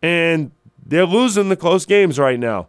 and 0.00 0.50
they're 0.84 1.06
losing 1.06 1.50
the 1.50 1.56
close 1.56 1.84
games 1.84 2.18
right 2.18 2.38
now. 2.38 2.68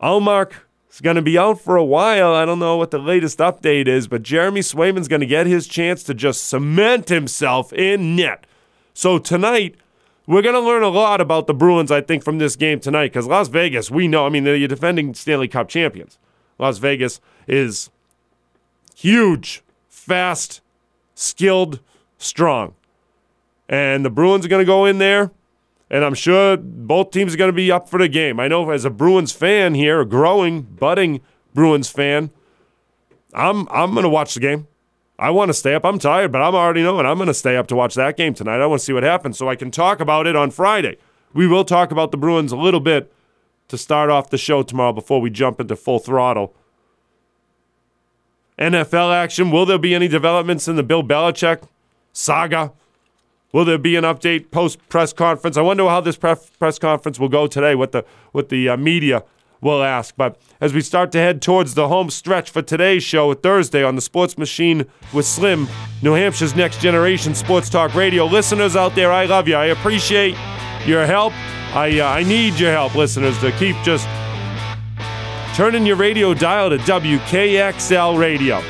Ullmark 0.00 0.52
is 0.90 1.00
going 1.00 1.16
to 1.16 1.22
be 1.22 1.38
out 1.38 1.60
for 1.60 1.76
a 1.76 1.84
while. 1.84 2.34
I 2.34 2.44
don't 2.44 2.58
know 2.58 2.76
what 2.76 2.90
the 2.90 2.98
latest 2.98 3.38
update 3.38 3.86
is, 3.86 4.08
but 4.08 4.22
Jeremy 4.22 4.60
Swayman's 4.60 5.08
going 5.08 5.20
to 5.20 5.26
get 5.26 5.46
his 5.46 5.66
chance 5.66 6.02
to 6.04 6.14
just 6.14 6.48
cement 6.48 7.08
himself 7.08 7.72
in 7.72 8.16
net. 8.16 8.46
So 8.94 9.18
tonight, 9.18 9.76
we're 10.26 10.42
going 10.42 10.54
to 10.54 10.60
learn 10.60 10.82
a 10.82 10.88
lot 10.88 11.20
about 11.20 11.46
the 11.46 11.54
Bruins, 11.54 11.90
I 11.90 12.00
think, 12.00 12.22
from 12.22 12.38
this 12.38 12.56
game 12.56 12.78
tonight 12.78 13.08
because 13.08 13.26
Las 13.26 13.48
Vegas, 13.48 13.90
we 13.90 14.06
know, 14.06 14.26
I 14.26 14.28
mean, 14.28 14.44
they're 14.44 14.68
defending 14.68 15.14
Stanley 15.14 15.48
Cup 15.48 15.68
champions. 15.68 16.18
Las 16.58 16.78
Vegas 16.78 17.20
is 17.48 17.90
huge, 18.94 19.62
fast, 19.88 20.60
skilled, 21.14 21.80
strong. 22.18 22.74
And 23.68 24.04
the 24.04 24.10
Bruins 24.10 24.44
are 24.44 24.48
going 24.48 24.60
to 24.60 24.66
go 24.66 24.84
in 24.84 24.98
there, 24.98 25.30
and 25.90 26.04
I'm 26.04 26.14
sure 26.14 26.56
both 26.56 27.10
teams 27.10 27.34
are 27.34 27.38
going 27.38 27.48
to 27.48 27.56
be 27.56 27.72
up 27.72 27.88
for 27.88 27.98
the 27.98 28.08
game. 28.08 28.38
I 28.38 28.48
know 28.48 28.68
as 28.70 28.84
a 28.84 28.90
Bruins 28.90 29.32
fan 29.32 29.74
here, 29.74 30.00
a 30.00 30.06
growing, 30.06 30.62
budding 30.62 31.22
Bruins 31.54 31.88
fan, 31.88 32.30
I'm 33.32 33.66
I'm 33.70 33.92
going 33.92 34.02
to 34.02 34.10
watch 34.10 34.34
the 34.34 34.40
game. 34.40 34.68
I 35.22 35.30
want 35.30 35.50
to 35.50 35.54
stay 35.54 35.72
up. 35.72 35.84
I'm 35.84 36.00
tired, 36.00 36.32
but 36.32 36.42
I'm 36.42 36.56
already 36.56 36.82
knowing 36.82 37.06
I'm 37.06 37.16
going 37.16 37.28
to 37.28 37.34
stay 37.34 37.56
up 37.56 37.68
to 37.68 37.76
watch 37.76 37.94
that 37.94 38.16
game 38.16 38.34
tonight. 38.34 38.60
I 38.60 38.66
want 38.66 38.80
to 38.80 38.84
see 38.84 38.92
what 38.92 39.04
happens 39.04 39.38
so 39.38 39.48
I 39.48 39.54
can 39.54 39.70
talk 39.70 40.00
about 40.00 40.26
it 40.26 40.34
on 40.34 40.50
Friday. 40.50 40.96
We 41.32 41.46
will 41.46 41.64
talk 41.64 41.92
about 41.92 42.10
the 42.10 42.16
Bruins 42.16 42.50
a 42.50 42.56
little 42.56 42.80
bit 42.80 43.12
to 43.68 43.78
start 43.78 44.10
off 44.10 44.30
the 44.30 44.36
show 44.36 44.64
tomorrow 44.64 44.92
before 44.92 45.20
we 45.20 45.30
jump 45.30 45.60
into 45.60 45.76
full 45.76 46.00
throttle. 46.00 46.56
NFL 48.58 49.14
action. 49.14 49.52
Will 49.52 49.64
there 49.64 49.78
be 49.78 49.94
any 49.94 50.08
developments 50.08 50.66
in 50.66 50.74
the 50.74 50.82
Bill 50.82 51.04
Belichick 51.04 51.68
saga? 52.12 52.72
Will 53.52 53.64
there 53.64 53.78
be 53.78 53.94
an 53.94 54.02
update 54.02 54.50
post 54.50 54.80
press 54.88 55.12
conference? 55.12 55.56
I 55.56 55.62
wonder 55.62 55.86
how 55.88 56.00
this 56.00 56.16
press 56.16 56.80
conference 56.80 57.20
will 57.20 57.28
go 57.28 57.46
today. 57.46 57.76
What 57.76 57.92
the 57.92 58.04
what 58.32 58.48
the 58.48 58.70
uh, 58.70 58.76
media 58.76 59.22
we'll 59.62 59.82
ask. 59.82 60.14
But 60.16 60.38
as 60.60 60.74
we 60.74 60.82
start 60.82 61.10
to 61.12 61.18
head 61.18 61.40
towards 61.40 61.72
the 61.72 61.88
home 61.88 62.10
stretch 62.10 62.50
for 62.50 62.60
today's 62.60 63.02
show, 63.02 63.32
Thursday 63.32 63.82
on 63.82 63.94
the 63.94 64.02
Sports 64.02 64.36
Machine 64.36 64.84
with 65.14 65.24
Slim, 65.24 65.68
New 66.02 66.12
Hampshire's 66.12 66.54
next 66.54 66.80
generation 66.82 67.34
sports 67.34 67.70
talk 67.70 67.94
radio. 67.94 68.26
Listeners 68.26 68.76
out 68.76 68.94
there, 68.94 69.10
I 69.10 69.24
love 69.24 69.48
you. 69.48 69.54
I 69.54 69.66
appreciate 69.66 70.36
your 70.84 71.06
help. 71.06 71.32
I, 71.74 72.00
uh, 72.00 72.06
I 72.06 72.22
need 72.24 72.58
your 72.60 72.72
help, 72.72 72.94
listeners, 72.94 73.38
to 73.38 73.50
keep 73.52 73.76
just 73.82 74.06
turning 75.56 75.86
your 75.86 75.96
radio 75.96 76.34
dial 76.34 76.68
to 76.68 76.76
WKXL 76.78 78.18
Radio. 78.18 78.60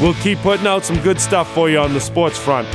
We'll 0.00 0.14
keep 0.14 0.38
putting 0.40 0.66
out 0.66 0.84
some 0.84 1.00
good 1.02 1.20
stuff 1.20 1.52
for 1.54 1.70
you 1.70 1.78
on 1.78 1.92
the 1.94 2.00
sports 2.00 2.38
front. 2.38 2.68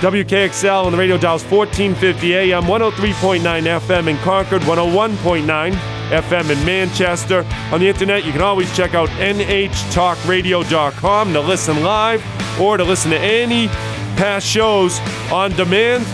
WKXL 0.00 0.86
on 0.86 0.92
the 0.92 0.98
radio 0.98 1.18
dials 1.18 1.44
1450 1.44 2.34
AM, 2.34 2.62
103.9 2.62 3.40
FM 3.40 4.08
in 4.08 4.16
Concord, 4.18 4.62
101.9 4.62 5.99
FM 6.10 6.50
in 6.50 6.64
Manchester. 6.64 7.44
On 7.72 7.80
the 7.80 7.88
internet, 7.88 8.24
you 8.24 8.32
can 8.32 8.42
always 8.42 8.74
check 8.76 8.94
out 8.94 9.08
nhtalkradio.com 9.10 11.32
to 11.32 11.40
listen 11.40 11.82
live 11.82 12.22
or 12.60 12.76
to 12.76 12.84
listen 12.84 13.10
to 13.12 13.18
any 13.18 13.68
past 14.16 14.46
shows 14.46 15.00
on 15.32 15.52
demand. 15.52 16.04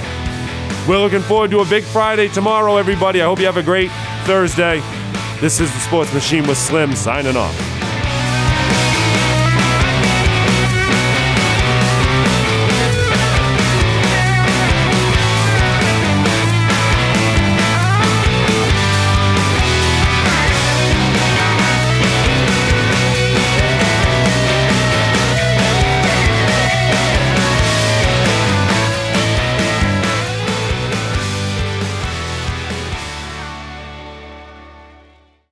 We're 0.88 0.98
looking 0.98 1.22
forward 1.22 1.50
to 1.50 1.60
a 1.60 1.64
big 1.64 1.82
Friday 1.82 2.28
tomorrow, 2.28 2.76
everybody. 2.76 3.20
I 3.20 3.24
hope 3.24 3.40
you 3.40 3.46
have 3.46 3.56
a 3.56 3.62
great 3.62 3.90
Thursday. 4.24 4.80
This 5.40 5.58
is 5.60 5.72
the 5.72 5.80
Sports 5.80 6.14
Machine 6.14 6.46
with 6.46 6.58
Slim 6.58 6.94
signing 6.94 7.36
off. 7.36 7.75